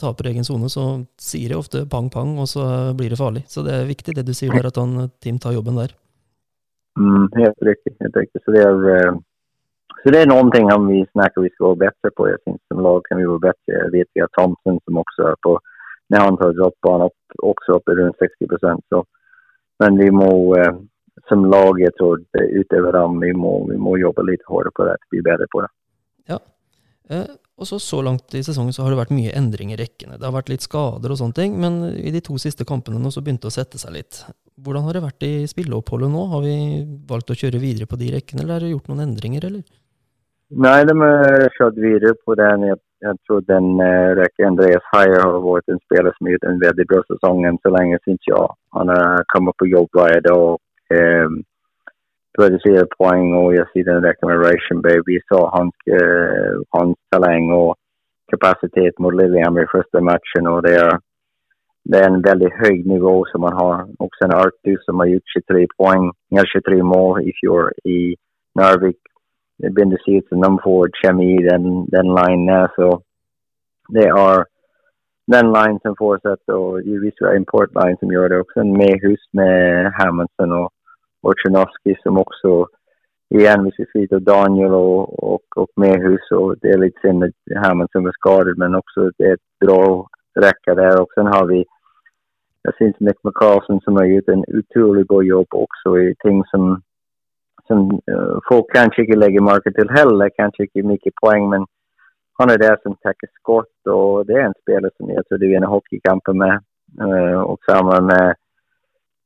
taper 0.00 0.30
egen 0.30 0.46
sone, 0.46 0.70
så 0.72 0.84
sier 1.20 1.52
de 1.52 1.58
ofte 1.58 1.84
pang-pang, 1.90 2.36
og 2.40 2.48
så 2.50 2.64
blir 2.96 3.12
det 3.12 3.20
farlig. 3.20 3.44
Så 3.52 3.64
det 3.66 3.74
er 3.76 3.90
viktig 3.90 4.16
det 4.16 4.26
du 4.26 4.32
sier 4.36 4.54
der, 4.56 4.70
at 4.70 4.78
han, 4.80 5.10
Tim 5.22 5.38
tar 5.38 5.54
jobben 5.56 5.78
der. 5.78 5.94
Mm, 6.98 7.28
helt 7.36 7.60
riktig. 7.68 7.94
helt 8.00 8.16
riktig. 8.16 8.42
Så 8.44 8.54
det 8.54 8.62
er, 8.64 8.74
uh, 8.74 9.18
så 10.02 10.14
det 10.14 10.22
er 10.22 10.30
noen 10.30 10.72
om 10.74 10.88
vi 10.88 11.04
snakker 11.12 11.44
vi 11.44 11.52
skal 11.54 11.76
være 11.76 11.82
bedre 11.86 12.14
på. 12.16 12.28
Jeg 12.28 12.40
synes 12.42 12.60
som 12.68 12.82
lag 12.84 13.02
kan 13.08 13.20
vi 13.20 13.28
være 13.28 13.46
bedre. 13.46 13.76
Jeg 13.76 13.92
vet 13.94 14.10
vi 14.14 14.24
har 14.24 14.32
Thomsen, 14.36 14.80
som 14.84 15.02
også 15.04 15.28
er 15.32 15.38
på, 15.46 15.56
når 16.10 16.26
han 16.26 16.38
tar 16.40 16.56
droppene 16.58 17.08
opp, 17.10 17.20
också 17.52 17.78
rundt 17.78 17.98
runt 18.00 18.16
60 18.18 18.82
så. 18.88 19.04
Men 19.80 19.98
vi 19.98 20.10
må, 20.10 20.30
uh, 20.56 20.80
som 21.30 21.46
lag, 21.48 21.78
jeg 21.80 21.94
tror, 21.98 22.20
utöver 22.34 22.98
dem, 22.98 23.20
vi 23.22 23.30
må, 23.36 23.54
vi 23.70 23.78
må 23.80 23.96
jobbe 24.00 24.26
litt 24.28 24.42
hardere 24.50 24.74
på 24.76 24.88
det, 24.88 24.96
bli 25.14 25.22
bedre 25.24 25.46
på 25.52 25.62
det. 25.64 25.70
Ja. 26.34 26.40
Eh, 27.10 27.30
og 27.60 27.68
så 27.68 27.78
Så 27.78 28.00
langt 28.02 28.34
i 28.34 28.42
sesongen 28.42 28.72
så 28.72 28.82
har 28.82 28.94
det 28.94 29.00
vært 29.02 29.12
mye 29.12 29.34
endring 29.36 29.72
i 29.72 29.76
rekkene. 29.76 30.16
Det 30.16 30.24
har 30.24 30.32
vært 30.32 30.48
litt 30.48 30.64
skader 30.64 31.12
og 31.12 31.18
sånne 31.20 31.36
ting, 31.36 31.58
men 31.60 31.82
i 31.92 32.10
de 32.10 32.22
to 32.24 32.38
siste 32.40 32.64
kampene 32.64 33.00
nå 33.00 33.12
så 33.12 33.20
begynte 33.20 33.48
det 33.48 33.52
å 33.52 33.58
sette 33.58 33.80
seg 33.80 33.92
litt. 33.98 34.22
Hvordan 34.60 34.86
har 34.86 34.96
det 34.96 35.04
vært 35.04 35.26
i 35.28 35.34
spilleoppholdet 35.48 36.08
nå? 36.12 36.22
Har 36.32 36.40
vi 36.44 36.54
valgt 37.08 37.32
å 37.32 37.36
kjøre 37.36 37.60
videre 37.60 37.88
på 37.90 38.00
de 38.00 38.08
rekkene, 38.14 38.42
eller 38.44 38.56
har 38.56 38.64
det 38.64 38.72
gjort 38.72 38.88
noen 38.88 39.04
endringer, 39.04 39.44
eller? 39.50 39.64
Nei, 40.50 40.78
de 40.88 40.96
har 40.98 41.44
kjørt 41.58 41.76
videre 41.78 42.16
på 42.24 42.34
den. 42.40 42.64
Jeg, 42.70 42.80
jeg 43.04 43.18
tror 43.28 43.44
den 43.46 43.68
uh, 43.78 44.16
rekken 44.18 44.48
Andreas 44.54 44.88
Heier 44.94 45.20
har 45.20 45.36
vært 45.44 45.70
en 45.70 45.84
spiller 45.84 46.16
som 46.16 46.26
har 46.26 46.34
gjort 46.34 46.48
en 46.48 46.64
veldig 46.64 46.86
bra 46.90 47.04
sesong 47.12 47.44
enn 47.46 47.60
så 47.62 47.74
lenge, 47.76 48.00
syns 48.06 48.26
jeg. 48.26 48.48
Han 48.74 48.90
har 48.90 49.28
kommet 49.34 49.60
på 49.60 49.68
jobb 49.70 49.92
hver 49.94 50.24
dag. 50.26 50.56
Um, 50.56 50.69
producerar 52.38 52.88
poeng 52.98 53.34
og 53.40 53.54
jeg 53.56 53.66
sier 53.72 53.86
den 53.88 54.04
räcker 54.04 54.26
med 54.30 54.40
Rationberg. 54.46 55.02
Vi 55.06 55.18
såg 55.28 55.44
hans, 55.56 55.76
uh, 56.00 56.62
hans 56.76 56.96
talang 57.12 57.52
och 57.52 57.76
kapacitet 58.32 58.98
mot 58.98 59.14
Lillehammer 59.14 59.62
i 59.62 59.72
første 59.74 60.00
matchen 60.00 60.46
og 60.46 60.62
det 60.66 60.74
er, 60.86 60.98
det 61.90 62.00
er 62.00 62.08
en 62.08 62.24
veldig 62.30 62.50
hög 62.62 62.86
nivå 62.86 63.14
som 63.30 63.40
man 63.46 63.56
har. 63.62 63.76
Og 64.00 64.10
en 64.24 64.36
Artus 64.44 64.84
som 64.84 65.00
har 65.00 65.06
gjort 65.12 65.32
23 65.36 65.66
poeng, 65.78 66.10
23 66.30 66.82
mål 66.94 67.22
i 67.28 67.32
fjor 67.40 67.72
i 67.84 68.00
Narvik. 68.58 69.00
Bindesiet 69.76 70.24
som 70.28 70.58
får 70.64 70.88
kjemi 71.02 71.36
kemi 71.36 71.48
den, 71.48 71.64
den 71.96 72.08
line 72.18 72.46
där 72.52 72.68
så 72.76 72.88
det 73.88 74.06
er 74.06 74.44
den 75.34 75.46
line 75.56 75.78
som 75.82 75.94
fortsetter, 75.98 76.54
og 76.54 76.82
givetvis 76.82 77.20
är 77.20 77.36
import 77.36 77.70
line 77.74 77.96
som 78.00 78.12
gjør 78.12 78.28
det 78.28 78.38
også. 78.40 78.64
Med 78.64 78.94
hus 79.02 79.22
med 79.32 79.92
Hamilton 79.98 80.52
och 80.52 80.72
Wojciechowski 81.24 81.96
som 82.02 82.20
også 82.24 82.52
Igjen, 83.30 83.62
hvis 83.62 83.76
vi 83.78 83.84
slita 83.86 84.18
Daniel 84.26 84.72
og, 84.74 85.12
og, 85.22 85.42
og 85.62 85.68
Mehus 85.78 86.24
og 86.34 86.56
det 86.64 86.72
er 86.72 86.80
litt 86.82 86.96
synd 86.98 87.22
med 87.22 87.60
Herman 87.62 87.86
som 87.92 88.02
var 88.08 88.16
skadet, 88.16 88.56
men 88.58 88.74
også 88.74 89.04
det 89.22 89.28
er 89.28 89.36
et 89.36 89.44
bra 89.62 89.82
rekke 90.44 90.74
der. 90.80 90.98
Og 90.98 91.06
sen 91.14 91.30
har 91.30 91.44
vi 91.46 91.60
jeg 92.66 92.74
syns 92.76 92.98
Mick 93.06 93.18
McCarlson 93.24 93.78
som 93.84 93.96
har 93.96 94.08
gjort 94.10 94.32
en 94.34 94.42
utrolig 94.58 95.04
god 95.12 95.24
jobb 95.24 95.54
også 95.64 95.94
i 96.02 96.08
ting 96.24 96.42
som, 96.50 96.64
som 97.68 97.86
uh, 98.12 98.36
folk 98.50 98.66
kanskje 98.74 99.06
ikke 99.06 99.20
legger 99.22 99.46
merke 99.46 99.72
til 99.78 99.94
heller, 99.96 100.34
Kanskje 100.40 100.66
ikke 100.66 100.88
mye 100.90 101.14
poeng, 101.22 101.48
men 101.54 101.64
han 102.40 102.50
er 102.52 102.58
der 102.60 102.76
som 102.82 102.98
täcker 103.04 103.30
skott 103.38 103.92
og 103.94 104.26
det 104.28 104.36
er 104.36 104.48
en 104.48 104.60
spiller 104.60 104.92
som 104.96 105.08
jeg 105.14 105.24
tror 105.24 105.40
du 105.40 105.46
vinner 105.46 105.72
hockeykamper 105.72 106.36
med. 106.44 106.54
Uh, 106.98 107.40
og 107.50 107.56
sammen 107.68 108.10
med 108.10 108.34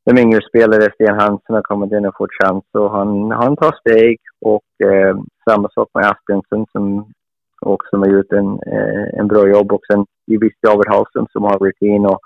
de 0.05 0.19
yngre 0.21 0.41
spelare, 0.49 0.93
Sten 0.95 1.21
Hansen, 1.21 1.55
har 1.55 1.63
kommit 1.63 1.93
in 1.93 2.07
och 2.07 2.17
fått 2.17 2.39
chans. 2.43 2.65
Och 2.73 2.91
han, 2.91 3.31
han 3.31 3.57
tar 3.57 3.73
steg 3.73 4.19
och 4.41 4.87
eh, 4.89 5.17
samma 5.49 5.69
sak 5.69 5.89
med 5.95 6.11
Aspensen 6.11 6.67
som 6.73 7.13
också 7.61 7.97
har 7.97 8.07
gjort 8.07 8.33
en, 8.33 8.51
eh, 8.75 9.21
en 9.21 9.29
bra 9.29 9.49
jobb. 9.49 9.73
Och 9.73 9.87
sen 9.87 10.07
givetvis 10.27 10.59
David 10.63 10.89
Hallström 10.89 11.27
som 11.33 11.43
har 11.43 11.59
rutin 11.59 12.07
och 12.07 12.21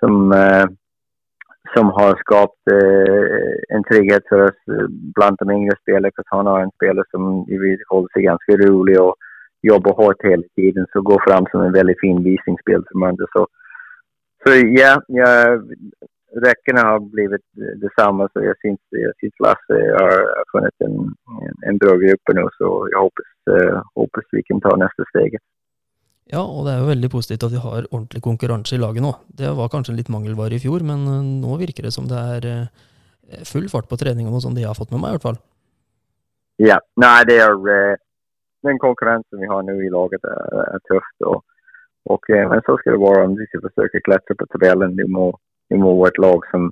som, 0.00 0.32
eh, 0.32 0.66
som 1.76 1.86
har 1.90 2.16
skapat 2.16 2.56
eh, 2.72 3.76
en 3.76 3.84
trygghet 3.84 4.22
för 4.28 4.40
oss 4.40 4.60
bland 5.14 5.36
de 5.38 5.50
yngre 5.50 5.76
spelarna. 5.82 6.10
För 6.16 6.24
han 6.26 6.46
har 6.46 6.60
en 6.60 6.76
spelare 6.78 7.04
som 7.10 7.44
givetvis 7.48 7.80
håller 7.88 8.08
sig 8.12 8.22
ganska 8.22 8.52
rolig 8.56 9.00
och 9.00 9.14
jobbar 9.62 9.92
hårt 9.92 10.24
hela 10.24 10.42
tiden. 10.56 10.86
Så 10.92 11.00
går 11.00 11.22
fram 11.28 11.46
som 11.50 11.60
en 11.60 11.72
väldigt 11.72 12.00
fin 12.00 12.22
visningsspel 12.22 12.84
för 12.88 12.98
Mönster. 12.98 13.26
Så, 13.32 13.46
så 14.44 14.50
ja, 14.56 15.02
jag 15.06 15.62
räckena 16.32 16.80
har 16.80 17.00
blivit 17.00 17.46
detsamma 17.76 18.28
så 18.32 18.44
jag 18.44 18.58
syns, 18.58 18.80
jag 18.90 19.16
syns 19.16 19.34
Lasse 19.38 19.78
har 19.98 20.44
funnit 20.52 20.74
en, 20.78 20.96
en, 21.46 21.54
en 21.68 21.78
bra 21.78 21.96
grupp 21.96 22.34
nu 22.34 22.48
så 22.58 22.88
jag 22.90 23.00
hoppas, 23.00 23.30
uh, 23.50 23.82
hoppas 23.94 24.24
vi 24.30 24.42
kan 24.42 24.60
ta 24.60 24.76
neste 24.76 25.04
steg. 25.08 25.38
Ja, 26.30 26.42
og 26.44 26.66
det 26.66 26.72
er 26.72 26.84
jo 26.84 26.92
veldig 26.92 27.10
positivt 27.10 27.44
at 27.48 27.54
vi 27.54 27.62
har 27.62 27.88
ordentlig 27.90 28.22
konkurranse 28.22 28.76
i 28.76 28.78
laget 28.78 29.02
nå. 29.02 29.10
Det 29.26 29.50
var 29.58 29.72
kanskje 29.72 29.96
litt 29.96 30.12
mangelvare 30.14 30.54
i 30.54 30.62
fjor, 30.62 30.84
men 30.86 31.02
eh, 31.10 31.24
nå 31.42 31.56
virker 31.58 31.88
det 31.88 31.90
som 31.90 32.06
det 32.06 32.20
er 32.36 32.46
eh, 32.46 33.42
full 33.48 33.66
fart 33.72 33.88
på 33.90 33.98
treningene, 33.98 34.38
sånn 34.38 34.54
de 34.54 34.62
har 34.62 34.78
fått 34.78 34.94
med 34.94 35.02
meg 35.02 35.10
i 35.10 35.18
hvert 35.18 35.26
fall. 35.26 35.40
Ja, 36.62 36.78
nei, 37.02 37.16
det 37.26 37.40
er 37.42 37.56
den 38.62 38.78
konkurransen 38.78 39.42
vi 39.42 39.48
har 39.50 39.64
nå 39.66 39.74
i 39.82 39.90
laget 39.90 40.22
er, 40.28 40.62
er 40.76 40.82
tøft. 40.86 41.16
Og, 41.26 41.42
og, 42.06 42.30
men 42.30 42.62
så 42.66 42.76
skal 42.78 42.94
det 42.94 43.02
være 43.02 43.26
om 43.26 43.36
vi 43.38 43.48
skal 43.48 43.64
forsøke 43.66 43.98
å 43.98 44.06
klatre 44.06 44.38
på 44.38 44.48
tabellen. 44.54 44.94
Du 44.98 45.06
må 45.10 45.32
vi 45.70 45.78
må 45.80 45.94
være 45.98 46.14
et 46.14 46.22
lag 46.26 46.46
som 46.52 46.70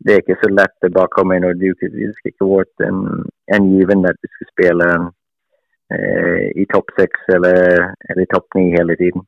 Det 0.00 0.14
er 0.14 0.22
ikke 0.22 0.38
så 0.40 0.48
lett 0.48 0.86
å 0.86 0.92
bare 0.96 1.12
komme 1.12 1.36
inn 1.36 1.44
og 1.44 1.58
duke. 1.60 1.90
Det 1.92 2.06
skal 2.16 2.30
ikke 2.30 2.46
vært 2.48 2.84
en, 2.86 3.00
en 3.52 3.66
given 3.68 4.06
at 4.08 4.16
vi 4.16 4.30
skulle 4.30 4.52
spille 4.54 4.86
eh, 5.92 6.46
i 6.56 6.64
topp 6.72 6.94
seks 6.96 7.28
eller, 7.36 7.84
eller, 8.08 8.22
i 8.24 8.30
topp 8.32 8.56
ni 8.56 8.70
hele 8.72 8.96
tiden. 8.96 9.26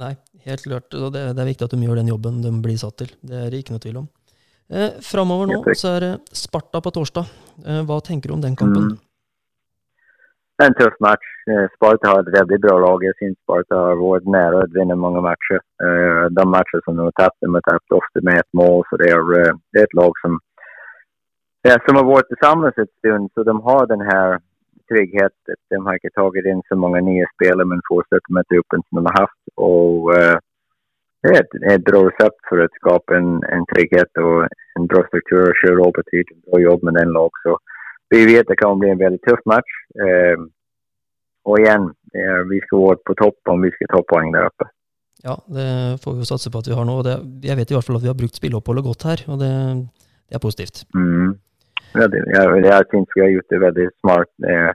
Nei, 0.00 0.14
helt 0.48 0.64
klart. 0.64 0.88
Og 0.96 1.12
det, 1.12 1.26
det, 1.36 1.44
er 1.44 1.50
viktig 1.50 1.68
at 1.68 1.76
de 1.76 1.84
gjør 1.84 2.00
den 2.00 2.08
jobben 2.14 2.40
de 2.40 2.54
blir 2.64 2.80
satt 2.80 2.96
til. 3.02 3.12
Det 3.20 3.42
er 3.42 3.52
det 3.52 3.60
ikke 3.60 3.76
noe 3.76 3.84
tvil 3.84 4.00
om. 4.00 4.08
Eh, 4.72 4.96
Framover 5.04 5.52
nå 5.52 5.60
så 5.76 5.98
er 5.98 6.06
det 6.06 6.12
Sparta 6.32 6.80
på 6.80 6.96
torsdag. 6.96 7.28
Eh, 7.60 7.84
hva 7.84 8.00
tenker 8.00 8.32
du 8.32 8.38
om 8.38 8.46
den 8.46 8.56
kampen? 8.56 8.94
Mm 8.94 9.11
en 10.66 10.74
tøff 10.78 10.94
match. 11.00 11.28
Eh, 11.50 11.66
Sparta 11.74 12.10
har 12.10 12.20
et 12.22 12.34
veldig 12.34 12.58
bra 12.64 12.76
lag. 12.84 13.02
Jeg 13.06 13.16
syns 13.18 13.38
Sparta 13.42 13.78
har 13.88 13.98
vært 14.00 14.28
nære 14.34 14.60
å 14.62 14.70
vinne 14.76 14.96
mange 14.98 15.22
matcher. 15.24 15.60
Eh, 15.86 16.24
de 16.36 16.44
matcher 16.54 16.82
som 16.84 16.96
de 16.96 17.06
har 17.08 17.16
tappat, 17.18 17.40
de 17.42 17.50
har 17.54 17.64
tappat 17.68 17.96
ofte 17.98 18.22
med 18.28 18.40
ett 18.40 18.50
mål. 18.60 18.82
Så 18.88 18.98
det 19.02 19.10
er, 19.10 19.22
eh, 19.40 19.52
det 19.72 19.82
er, 19.82 19.88
et 19.90 19.98
lag 20.00 20.12
som, 20.22 20.38
som 21.86 21.98
har 22.00 22.08
vært 22.10 22.32
sammen 22.44 22.70
en 22.70 22.90
stund. 22.98 23.30
Så 23.34 23.44
de 23.48 23.56
har 23.68 23.86
den 23.86 24.04
her 24.12 24.38
tryggheten. 24.90 25.58
De 25.70 25.82
har 25.86 25.98
ikke 25.98 26.14
tatt 26.14 26.46
in 26.52 26.62
så 26.68 26.78
mange 26.78 27.02
nye 27.02 27.26
spillere, 27.34 27.66
men 27.66 27.86
fortsetter 27.90 28.30
med 28.36 28.48
truppen 28.50 28.82
som 28.86 29.00
de 29.02 29.10
har 29.10 29.20
haft. 29.24 29.42
Og 29.56 30.10
det 31.22 31.36
er 31.36 31.44
et, 31.74 31.84
bra 31.86 32.00
recept 32.06 32.40
for 32.48 32.58
å 32.58 32.70
skapa 32.78 33.18
en, 33.18 33.42
en 33.54 33.66
trygghet 33.70 34.10
og 34.18 34.46
en 34.78 34.88
bra 34.90 35.04
struktur 35.06 35.50
og 35.50 35.60
köra 35.62 35.86
över 35.90 36.06
tid. 36.10 36.34
Bra 36.46 36.58
jobb 36.58 36.82
med 36.82 36.98
den 36.98 37.14
lag. 37.14 37.30
Så 37.46 37.58
vi 38.12 38.22
vet 38.28 38.48
det 38.48 38.58
kan 38.60 38.78
bli 38.80 38.92
en 38.92 39.00
veldig 39.00 39.22
tøff 39.26 39.40
match. 39.48 39.78
Eh, 39.96 40.44
igjen, 41.58 41.88
er, 42.14 42.44
vi 42.50 42.60
skal 42.66 42.86
være 42.86 43.02
på 43.08 43.16
topp 43.18 43.50
om 43.50 43.64
vi 43.64 43.72
skal 43.74 43.90
ta 43.90 44.02
poeng 44.12 44.30
der 44.34 44.46
oppe. 44.50 44.68
Ja, 45.22 45.36
det 45.54 45.66
får 46.02 46.16
vi 46.16 46.24
jo 46.24 46.28
satse 46.28 46.50
på 46.50 46.62
at 46.62 46.68
vi 46.68 46.76
har 46.76 46.86
nå. 46.86 46.98
Det, 47.06 47.16
jeg 47.46 47.58
vet 47.58 47.72
i 47.72 47.76
hvert 47.76 47.86
fall 47.86 47.98
at 47.98 48.04
vi 48.04 48.10
har 48.10 48.18
brukt 48.18 48.38
spilleoppholdet 48.38 48.86
godt 48.86 49.06
her, 49.10 49.24
og 49.30 49.42
det, 49.42 49.52
det 50.28 50.38
er 50.38 50.42
positivt. 50.42 50.84
Mm. 50.94 51.34
Ja, 51.92 52.08
det, 52.10 52.22
jeg, 52.32 52.64
jeg 52.64 52.88
syns 52.90 53.14
vi 53.16 53.22
har 53.22 53.30
gjort 53.34 53.52
det 53.52 53.60
veldig 53.66 53.86
smart. 54.00 54.32
Eh, 54.48 54.72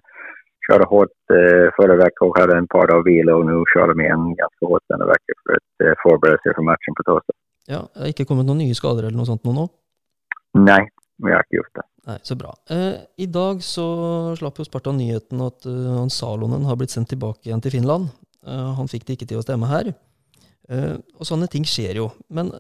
kjørte 0.67 0.87
hardt 0.91 1.35
eh, 1.35 1.67
forrige 1.77 2.07
uke 2.11 2.27
og 2.27 2.37
hadde 2.39 2.59
en 2.61 2.69
par 2.71 2.91
dager 2.91 3.05
hvile, 3.07 3.35
og 3.35 3.47
nå 3.47 3.59
kjører 3.73 3.97
vi 3.97 4.07
igjen 4.07 4.29
ganske 4.39 4.71
hardt 4.71 4.93
denne 4.93 5.09
uka 5.09 5.37
for 5.41 5.57
å 5.57 5.59
eh, 5.83 5.97
forberede 6.03 6.41
seg 6.43 6.57
for 6.57 6.67
matchen 6.69 6.97
på 6.97 7.07
torsdag. 7.07 7.37
Ja, 7.67 7.81
Det 7.95 8.05
er 8.05 8.13
ikke 8.13 8.27
kommet 8.29 8.47
noen 8.47 8.63
nye 8.63 8.77
skader 8.77 9.07
eller 9.07 9.19
noe 9.19 9.27
sånt 9.27 9.43
nå? 9.47 9.55
nå? 9.55 9.65
Nei, 10.63 10.83
vi 11.23 11.33
har 11.33 11.45
ikke 11.45 11.59
gjort 11.59 11.79
det. 11.79 11.85
Nei, 12.07 12.17
Så 12.23 12.35
bra. 12.39 12.53
Eh, 12.69 12.95
I 13.17 13.27
dag 13.27 13.61
så 13.63 13.85
slapp 14.39 14.59
jo 14.59 14.65
Sparta 14.67 14.93
nyheten 14.95 15.41
at 15.43 15.65
uh, 15.67 16.05
Salonen 16.13 16.67
har 16.69 16.77
blitt 16.79 16.93
sendt 16.93 17.09
tilbake 17.11 17.49
igjen 17.49 17.63
til 17.63 17.73
Finland. 17.73 18.11
Uh, 18.45 18.73
han 18.77 18.87
fikk 18.91 19.07
det 19.07 19.17
ikke 19.17 19.29
til 19.33 19.41
å 19.41 19.45
stemme 19.45 19.69
her. 19.69 19.91
Uh, 20.71 20.95
og 21.17 21.27
sånne 21.27 21.49
ting 21.51 21.65
skjer 21.67 21.99
jo. 21.99 22.11
Men 22.29 22.53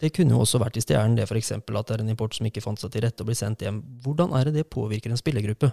det 0.00 0.14
kunne 0.16 0.34
jo 0.34 0.42
også 0.42 0.62
vært 0.62 0.80
i 0.80 0.82
Stjernen 0.82 1.18
det 1.18 1.28
f.eks. 1.28 1.52
at 1.60 1.68
det 1.68 1.94
er 1.96 2.02
en 2.02 2.12
import 2.14 2.34
som 2.34 2.48
ikke 2.48 2.64
fant 2.64 2.80
seg 2.80 2.92
til 2.94 3.04
rette 3.04 3.22
og 3.22 3.30
blir 3.30 3.38
sendt 3.38 3.62
hjem. 3.62 3.82
Hvordan 4.02 4.32
er 4.38 4.48
det 4.48 4.62
det 4.62 4.70
påvirker 4.72 5.12
en 5.12 5.20
spillergruppe? 5.20 5.70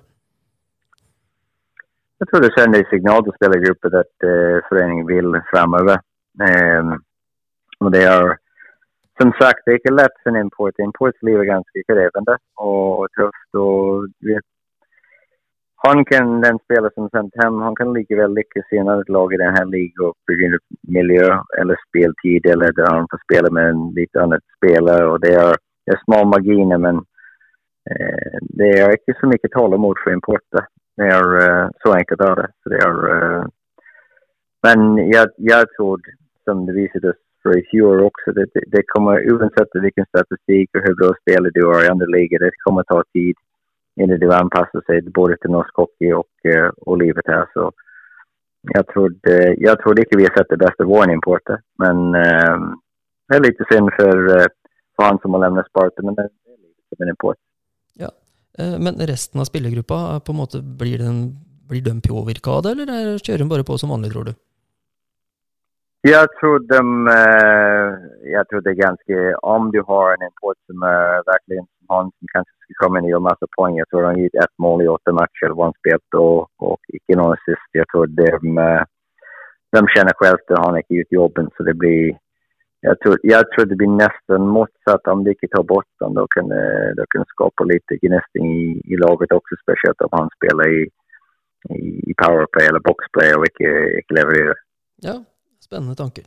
Jeg 2.18 2.30
tror 2.30 2.42
det 2.42 2.54
sender 2.54 2.82
et 2.82 2.92
signal 2.92 3.24
til 3.24 3.36
spillergruppen 3.38 3.98
at 3.98 4.28
uh, 4.28 4.58
foreningen 4.68 5.08
vil 5.10 5.40
fremover. 5.50 6.04
Um, 6.38 6.98
og 7.82 7.94
det 7.94 8.04
er 8.10 8.36
som 9.22 9.32
sagt, 9.40 9.64
det 9.66 9.74
er 9.74 9.80
ikke 9.82 9.96
lett 9.98 10.16
for 10.22 10.32
en 10.32 10.44
import. 10.44 10.78
Importliv 10.84 11.42
er 11.42 11.50
ganske 11.50 11.84
krevende 11.90 12.38
og 12.62 13.08
tøft. 13.18 13.50
og 13.56 14.06
han 15.86 16.06
kan, 16.06 16.42
den 16.42 16.58
spiller 16.66 16.90
som 16.94 17.10
sendt 17.14 17.38
hjem, 17.38 17.60
han 17.62 17.76
kan 17.80 17.94
likevel 17.94 18.34
lykkes 18.34 18.74
i 18.74 18.80
et 18.82 19.12
lag 19.16 19.34
i 19.34 19.40
denne 19.42 19.64
ligaen 19.74 20.16
pga. 20.28 20.60
miljø 20.98 21.28
eller 21.60 21.76
spiltid, 21.88 22.50
eller 22.54 22.74
der 22.80 22.90
han 22.94 23.10
får 23.12 23.22
spille 23.26 23.52
med 23.58 23.70
en 23.74 23.84
litt 24.00 24.16
annen 24.16 24.42
spiller. 24.58 25.06
og 25.12 25.22
Det 25.22 25.34
er, 25.34 25.54
det 25.86 25.94
er 25.94 26.04
små 26.06 26.24
marginer, 26.26 26.78
men 26.78 27.04
eh, 27.92 28.40
det 28.60 28.72
er 28.80 28.98
ikke 28.98 29.18
så 29.20 29.30
mye 29.30 29.54
talemot 29.54 30.02
for 30.04 30.12
importer. 30.12 30.66
Det 30.98 31.08
er 31.14 31.26
uh, 31.46 31.70
så 31.86 31.94
enkelt 31.94 32.22
er 32.26 32.36
det. 32.42 32.50
Det 32.72 32.78
er, 32.82 32.96
uh, 33.14 33.44
men 34.66 34.98
jeg, 35.14 35.30
jeg 35.38 35.70
tror, 35.78 36.02
som 36.46 36.66
det 36.66 36.74
viser 36.74 37.12
oss 37.12 37.22
för 37.48 37.60
i 37.60 37.66
fjor 37.72 38.02
også. 38.02 38.32
Det, 38.36 38.46
det, 38.54 38.64
det 38.68 38.84
kommer 38.94 39.32
uansett 39.32 39.80
hvilken 39.84 40.06
statistikk 40.06 40.70
og 40.76 40.86
hvor 40.86 40.96
bra 41.00 41.12
spiller 41.22 41.52
du 41.56 41.64
har 41.66 41.86
i 41.86 41.92
andre 41.94 42.10
ligor, 42.16 42.44
det 42.44 42.64
kommer 42.66 42.84
ta 42.84 43.02
tid 43.16 43.36
innan 44.02 44.22
du 44.22 44.30
anpasser 44.34 44.84
seg 44.86 45.10
både 45.14 45.38
til 45.42 45.54
norsk 45.56 45.80
hockey 45.82 46.12
og, 46.14 46.28
og 46.86 47.00
livet 47.02 47.32
her. 47.32 47.48
Så 47.56 47.72
jeg 48.76 48.86
tror, 48.92 49.14
jeg 49.66 49.76
trodde 49.82 50.04
ikke 50.04 50.20
vi 50.20 50.28
har 50.28 50.36
sett 50.38 50.52
det 50.54 50.62
beste 50.62 50.86
våren 50.86 51.14
importet, 51.14 51.64
Men 51.82 52.14
eh, 52.20 52.68
det 53.30 53.38
er 53.38 53.46
litt 53.48 53.64
synd 53.72 53.90
for, 53.96 54.30
eh, 54.36 54.54
han 55.02 55.20
som 55.24 55.34
har 55.34 55.46
levnet 55.46 55.70
Sparta, 55.70 56.06
men 56.06 56.18
det 56.18 56.28
er 56.28 56.32
litt 56.60 57.02
en 57.02 57.14
import. 57.14 57.40
Ja, 57.98 58.12
eh, 58.60 58.78
men 58.78 59.02
resten 59.10 59.42
av 59.42 59.50
spillergruppa, 59.50 60.20
på 60.20 60.36
en 60.36 60.42
måte, 60.44 60.62
blir, 60.62 61.02
den, 61.02 61.24
blir 61.70 61.82
de 61.86 61.96
påvirka 62.06 62.60
av 62.60 62.68
det, 62.68 62.76
eller 62.76 63.18
kjører 63.18 63.46
de 63.46 63.50
bare 63.56 63.66
på 63.66 63.80
som 63.82 63.94
vanlig, 63.94 64.14
tror 64.14 64.30
du? 64.30 64.36
Jag 66.08 66.28
tror, 66.40 66.60
de, 66.60 67.08
jeg 67.08 68.32
jag 68.38 68.48
tror 68.48 68.62
det 68.62 68.72
er 68.72 68.84
ganske 68.88 69.16
om 69.56 69.72
du 69.72 69.80
har 69.88 70.06
en 70.14 70.28
import 70.30 70.60
som 70.68 70.84
er 70.88 71.26
virkelig 71.32 71.60
han 71.94 72.12
som 72.12 72.28
kanskje 72.34 72.54
skal 72.64 72.78
komme 72.82 73.00
inn 73.00 73.08
og 73.08 73.12
gjøre 73.14 73.28
masse 73.30 73.48
poeng 73.56 73.76
Jeg 73.78 73.88
tror 73.90 74.08
han 74.08 74.20
gjort 74.22 74.40
ett 74.44 74.56
mål 74.66 74.84
i 74.84 74.92
åtte 74.96 75.14
matcher 75.20 75.56
og 75.56 75.76
spilt 75.80 76.20
og, 76.26 76.48
og 76.68 76.78
ikke 76.98 77.18
någon 77.20 77.36
assist. 77.38 77.70
Jag 77.80 77.88
tror 77.92 78.08
de, 78.22 78.30
eh, 78.68 78.84
de 79.76 79.82
kjenner 79.94 80.16
selv 80.24 80.40
att 80.48 80.66
han 80.66 80.78
inte 80.78 80.94
gjort 80.94 81.18
jobben 81.20 81.50
så 81.58 81.64
det 81.64 81.74
blir 81.74 82.18
jeg 82.88 82.96
tror, 83.02 83.16
jeg 83.24 83.44
tror 83.52 83.66
det 83.66 83.78
blir 83.80 83.98
nesten 84.04 84.42
motsatt 84.58 85.08
om 85.12 85.24
de 85.24 85.32
ikke 85.34 85.50
tar 85.56 85.64
bort 85.64 85.92
dem. 86.00 86.14
Da 86.14 86.26
kan 86.36 86.48
det 86.98 87.06
kan 87.14 87.26
skapa 87.34 87.64
litt 87.64 87.90
gnistning 88.04 88.48
i, 88.54 88.68
i 88.94 88.96
laget 89.04 89.32
også, 89.32 89.58
spesielt 89.64 90.02
om 90.06 90.14
han 90.20 90.30
spiller 90.38 90.68
i, 90.80 90.84
i 92.12 92.14
powerplay 92.22 92.70
eller 92.70 92.86
boxplay 92.90 93.34
og 93.36 93.48
ikke, 93.50 93.72
ikke 94.00 94.18
leverer. 94.20 94.62
Ja, 95.08 95.18
Spennende 95.68 95.98
tanker. 96.00 96.24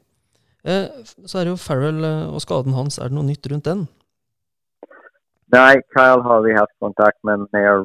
Eh, 0.69 0.87
så 1.25 1.41
er 1.41 1.49
det 1.49 1.55
jo 1.55 1.61
Farrell 1.61 2.05
eh, 2.05 2.29
og 2.29 2.43
skaden 2.45 2.77
hans. 2.77 2.99
Er 3.01 3.09
det 3.09 3.17
noe 3.17 3.29
nytt 3.29 3.49
rundt 3.49 3.69
den? 3.69 3.87
Nei, 5.51 5.81
Kyle 5.95 6.21
har 6.23 6.45
vi 6.45 6.53
hatt 6.55 6.71
kontakt 6.85 7.19
med, 7.27 7.47
men 7.51 7.65
er, 7.67 7.81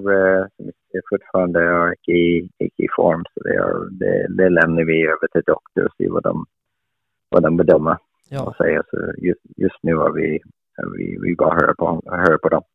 fortsatt 1.10 1.56
er 1.58 1.96
ikke, 1.96 2.20
ikke 2.62 2.86
i 2.86 2.92
form. 2.94 3.24
Så 3.32 3.46
det, 3.48 3.56
er, 3.64 3.88
det, 4.02 4.12
det 4.38 4.52
lemner 4.54 4.86
vi 4.86 5.00
over 5.10 5.32
til 5.34 5.48
doktor 5.48 5.88
og 5.88 5.96
ser 5.96 6.12
hva 6.14 6.22
de, 6.28 6.36
hva 7.34 7.42
de 7.48 7.54
bedømmer. 7.64 8.04
Ja. 8.34 8.44
Og 8.44 8.54
sier. 8.60 8.86
Så 8.92 9.08
just, 9.24 9.42
just 9.62 9.82
nå 9.88 9.98
er 10.06 10.14
vi, 10.14 10.30
vi, 10.94 11.10
vi 11.24 11.34
bare 11.40 11.58
hører 11.62 11.80
på, 11.80 11.96
hører 12.12 12.42
på 12.44 12.54
dem. 12.58 12.70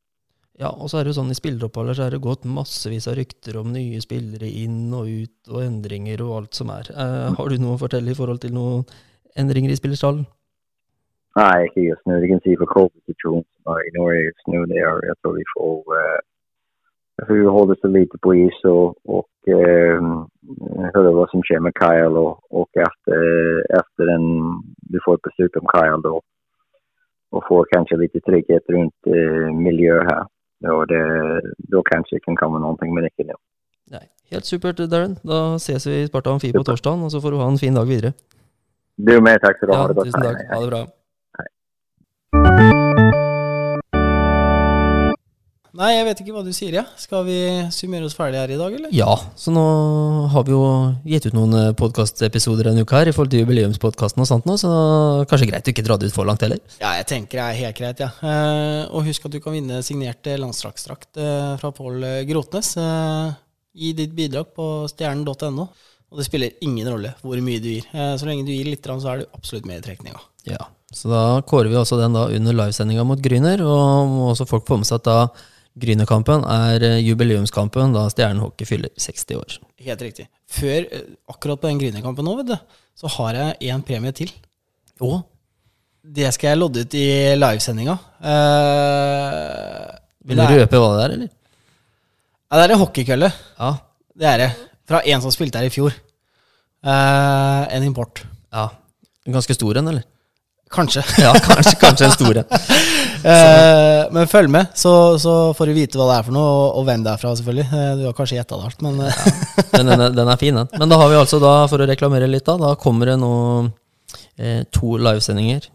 Ja, 0.60 0.68
og 0.76 0.90
så 0.92 0.98
er 0.98 1.06
det 1.06 1.14
jo 1.14 1.20
sånn 1.22 1.32
i 1.32 1.38
spilleroppholdet 1.38 1.96
så 1.96 2.04
er 2.04 2.12
det 2.12 2.24
gått 2.24 2.42
massevis 2.44 3.06
av 3.08 3.14
rykter 3.16 3.56
om 3.56 3.70
nye 3.72 4.00
spillere 4.04 4.44
inn 4.44 4.90
og 4.92 5.08
ut 5.08 5.52
og 5.54 5.62
endringer 5.64 6.20
og 6.26 6.34
alt 6.36 6.58
som 6.58 6.72
er. 6.74 6.90
Eh, 6.92 7.28
har 7.38 7.48
du 7.48 7.62
noe 7.62 7.78
å 7.78 7.80
fortelle 7.80 8.12
i 8.12 8.18
forhold 8.18 8.42
til 8.42 8.52
noen 8.52 8.82
endringer 9.40 9.72
i 9.72 9.78
spillerstallen? 9.78 10.26
Nei, 11.38 11.54
ikke 11.64 11.86
just 11.86 12.04
nå. 12.04 12.18
Du 12.20 12.26
kan 12.28 12.42
si 12.44 12.56
for 12.60 12.68
covid-situasjonen 12.74 13.46
som 13.46 13.72
er 13.72 13.86
i 13.86 13.94
Norge 13.94 14.24
just 14.26 14.50
nå, 14.52 14.60
det 14.68 14.82
er 14.82 15.00
jeg 15.08 15.16
tror 15.22 15.38
vi 15.38 15.46
får 15.54 15.94
uh, 15.96 16.18
jeg 17.20 17.28
tror 17.28 17.38
vi 17.38 17.54
holder 17.54 17.78
så 17.80 17.90
lite 17.94 18.20
på 18.26 18.34
is 18.42 18.58
og, 18.68 18.98
og 19.16 19.52
uh, 19.54 20.10
hører 20.96 21.16
hva 21.16 21.24
som 21.30 21.44
skjer 21.46 21.62
med 21.64 21.76
Kyle 21.78 22.20
og, 22.20 22.42
og 22.52 22.82
etter, 22.84 23.24
etter 23.78 24.12
den 24.12 24.26
du 24.92 25.00
får 25.06 25.16
et 25.16 25.30
besøk 25.30 25.56
om 25.62 25.72
Kyle 25.72 26.02
da 26.04 26.12
og 27.30 27.46
får 27.46 27.72
kanskje 27.72 28.00
litt 28.02 28.20
trygghet 28.26 28.74
rundt 28.74 29.08
uh, 29.08 29.48
miljøet 29.56 30.10
her. 30.10 30.28
Og 30.68 30.82
det, 30.90 31.00
da 31.72 31.82
kanskje 31.88 32.20
kan 32.24 32.36
komme 32.36 32.60
noe, 32.60 32.76
men 32.92 33.08
ikke 33.08 33.24
nå. 33.28 33.38
Nei, 33.94 34.04
Helt 34.30 34.46
supert, 34.46 34.78
Darren. 34.92 35.16
Da 35.26 35.58
ses 35.58 35.86
vi 35.88 36.02
i 36.02 36.06
Sparta 36.06 36.34
Amfi 36.34 36.52
på 36.54 36.62
torsdag, 36.66 37.00
og 37.06 37.10
så 37.10 37.22
får 37.22 37.34
du 37.34 37.40
ha 37.40 37.48
en 37.50 37.58
fin 37.58 37.74
dag 37.74 37.88
videre. 37.88 38.12
Du 39.00 39.16
med. 39.24 39.40
Takk 39.42 39.56
skal 39.56 39.70
du 39.70 39.74
ja, 39.74 39.80
ha. 39.80 39.88
Det 39.88 39.96
godt. 39.96 40.10
Tusen 40.10 40.26
takk. 40.26 40.42
Ha 40.52 40.60
det 40.60 40.70
bra. 40.70 40.82
Nei, 45.78 45.92
jeg 45.94 46.06
vet 46.08 46.20
ikke 46.22 46.32
hva 46.34 46.40
du 46.42 46.50
sier, 46.54 46.74
ja. 46.80 46.82
Skal 46.98 47.22
vi 47.28 47.36
summere 47.70 48.08
oss 48.08 48.16
ferdig 48.18 48.40
her 48.40 48.50
i 48.50 48.58
dag, 48.58 48.72
eller? 48.74 48.90
Ja, 48.94 49.12
så 49.38 49.52
nå 49.54 49.64
har 50.32 50.46
vi 50.46 50.54
jo 50.54 50.62
gitt 51.06 51.28
ut 51.28 51.36
noen 51.36 51.54
eh, 51.54 51.74
podkastepisoder 51.78 52.72
en 52.72 52.80
uke 52.82 52.96
her 52.98 53.10
i 53.10 53.12
forhold 53.14 53.30
til 53.30 53.44
jubileumspodkasten 53.44 54.24
og 54.24 54.26
sånt 54.26 54.48
nå, 54.50 54.56
så 54.58 54.70
kanskje 55.30 55.46
greit 55.52 55.70
å 55.70 55.74
ikke 55.74 55.84
dra 55.86 55.98
det 56.00 56.10
ut 56.10 56.16
for 56.16 56.26
langt 56.26 56.42
heller? 56.42 56.58
Ja, 56.80 56.96
jeg 56.98 57.06
tenker 57.12 57.38
det 57.38 57.44
er 57.44 57.60
helt 57.60 57.78
greit, 57.78 58.02
ja. 58.02 58.10
Eh, 58.18 58.82
og 58.90 59.06
husk 59.06 59.28
at 59.28 59.36
du 59.36 59.38
kan 59.44 59.54
vinne 59.54 59.78
signert 59.86 60.26
landslagsdrakt 60.42 61.22
eh, 61.22 61.52
fra 61.62 61.70
Pål 61.76 62.02
Grotnes. 62.26 62.72
Gi 63.70 63.92
ditt 63.94 64.18
bidrag 64.18 64.50
på 64.56 64.66
stjernen.no. 64.90 65.68
Og 66.10 66.18
det 66.18 66.26
spiller 66.26 66.58
ingen 66.66 66.88
rolle 66.90 67.12
hvor 67.22 67.38
mye 67.46 67.62
du 67.62 67.68
gir. 67.70 67.84
Så 68.18 68.26
lenge 68.26 68.42
du 68.42 68.50
gir 68.50 68.66
litt, 68.66 68.82
så 68.82 69.12
er 69.12 69.20
du 69.20 69.36
absolutt 69.38 69.68
med 69.70 69.78
i 69.78 69.84
trekninga. 69.84 70.18
Ja, 70.50 70.64
så 70.90 71.06
da 71.06 71.22
kårer 71.46 71.70
vi 71.70 71.78
også 71.78 72.00
den 72.00 72.16
da 72.18 72.26
under 72.34 72.56
livesendinga 72.64 73.04
mot 73.06 73.22
Gryner, 73.22 73.62
og 73.62 74.10
må 74.10 74.24
også 74.32 74.48
folk 74.50 74.66
få 74.66 74.80
med 74.80 74.88
seg 74.88 74.98
at 74.98 75.06
da 75.06 75.18
Grünerkampen 75.80 76.44
er 76.44 76.84
eh, 76.86 77.00
jubileumskampen 77.04 77.94
da 77.94 78.04
Stjernen 78.12 78.42
Hockey 78.44 78.68
fyller 78.68 78.92
60 79.00 79.38
år. 79.38 79.58
Helt 79.86 80.04
riktig. 80.04 80.26
Før, 80.50 80.84
eh, 80.84 81.10
akkurat 81.30 81.60
på 81.60 81.70
den 81.70 81.80
Grünerkampen 81.80 82.26
nå, 82.26 82.36
vet 82.40 82.52
du, 82.52 82.78
så 83.00 83.10
har 83.16 83.38
jeg 83.38 83.72
én 83.72 83.84
premie 83.86 84.12
til. 84.16 84.32
Å? 85.00 85.20
Det 86.00 86.28
skal 86.34 86.52
jeg 86.52 86.60
lodde 86.60 86.84
ut 86.84 86.96
i 86.96 87.06
livesendinga. 87.36 87.94
Uh, 88.24 89.88
Vil 90.28 90.40
du 90.40 90.54
røpe 90.62 90.80
hva 90.80 90.90
det 90.96 91.02
er, 91.04 91.14
eller? 91.16 91.32
Ja, 92.50 92.56
det 92.56 92.62
er 92.64 92.74
en 92.74 92.80
hockeykølle. 92.80 93.28
Ja. 93.58 93.72
Det 94.20 94.28
er 94.30 94.40
det. 94.40 94.50
Fra 94.88 95.02
en 95.06 95.24
som 95.24 95.32
spilte 95.34 95.60
her 95.60 95.68
i 95.68 95.72
fjor. 95.72 95.92
Uh, 96.80 97.68
en 97.68 97.84
import. 97.84 98.24
Ja. 98.52 98.70
Ganske 99.28 99.56
stor 99.56 99.80
en, 99.80 99.92
eller? 99.92 100.08
Kanskje. 100.72 101.04
ja, 101.24 101.34
kanskje, 101.44 101.76
kanskje 101.82 102.08
en 102.08 102.16
stor 102.16 102.42
en. 102.42 102.48
eh, 103.24 104.04
men 104.14 104.30
følg 104.30 104.52
med, 104.52 104.70
så, 104.78 104.92
så, 105.20 105.34
får 105.56 105.70
du 105.70 105.76
vite 105.76 106.00
hva 106.00 106.06
det 106.10 106.18
er 106.18 106.28
for 106.28 106.36
noe, 106.36 106.52
og, 106.54 106.78
og 106.80 106.86
hvem 106.88 107.04
det 107.06 107.12
er 107.12 107.20
fra, 107.22 107.34
selvfølgelig. 107.38 107.66
Eh, 107.68 107.90
du 108.00 108.06
har 108.08 108.16
kanskje 108.16 108.38
gjetta 108.38 108.60
det 108.60 108.70
alt, 108.70 108.86
men 108.86 109.02
ja, 109.04 109.34
den, 109.74 109.92
den 109.92 110.06
den 110.20 110.32
er, 110.32 110.40
fin, 110.40 110.62
den. 110.62 110.70
Men 110.78 110.92
da 110.92 111.00
har 111.00 111.12
vi 111.12 111.18
altså, 111.20 111.42
da, 111.42 111.52
for 111.70 111.82
å 111.82 111.90
reklamere 111.90 112.30
litt, 112.30 112.46
da, 112.48 112.56
da 112.60 112.72
kommer 112.80 113.12
det 113.12 113.18
nå 113.20 113.34
eh, 114.40 114.64
to 114.74 114.96
livesendinger 115.00 115.68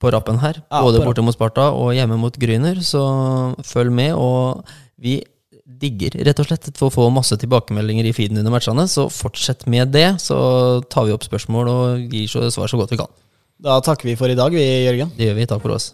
på 0.00 0.12
rappen 0.14 0.40
her. 0.40 0.62
Ja, 0.70 0.80
både 0.84 1.02
borte 1.04 1.24
mot 1.24 1.36
Sparta 1.36 1.70
og 1.76 1.92
hjemme 1.96 2.16
mot 2.20 2.36
Gryner, 2.40 2.80
så 2.84 3.02
følg 3.66 3.92
med. 3.92 4.16
Og 4.16 4.64
vi 5.00 5.18
digger, 5.80 6.16
rett 6.26 6.40
og 6.42 6.48
slett, 6.48 6.70
for 6.76 6.88
å 6.88 6.94
få 6.94 7.08
masse 7.14 7.36
tilbakemeldinger 7.40 8.08
i 8.08 8.14
feeden 8.16 8.40
under 8.40 8.54
matchene. 8.54 8.86
Så 8.90 9.08
fortsett 9.12 9.66
med 9.70 9.92
det, 9.94 10.08
så 10.24 10.38
tar 10.92 11.08
vi 11.08 11.16
opp 11.16 11.26
spørsmål 11.26 11.72
og 11.72 12.14
gir 12.14 12.30
svar 12.30 12.70
så 12.70 12.80
godt 12.80 12.94
vi 12.96 13.00
kan. 13.00 13.12
Da 13.60 13.80
takker 13.84 14.08
vi 14.08 14.16
for 14.16 14.32
i 14.32 14.38
dag, 14.38 14.54
vi, 14.56 14.64
Jørgen. 14.86 15.12
Det 15.16 15.28
gjør 15.28 15.40
vi. 15.42 15.48
Takk 15.50 15.64
for 15.64 15.76
oss. 15.76 15.92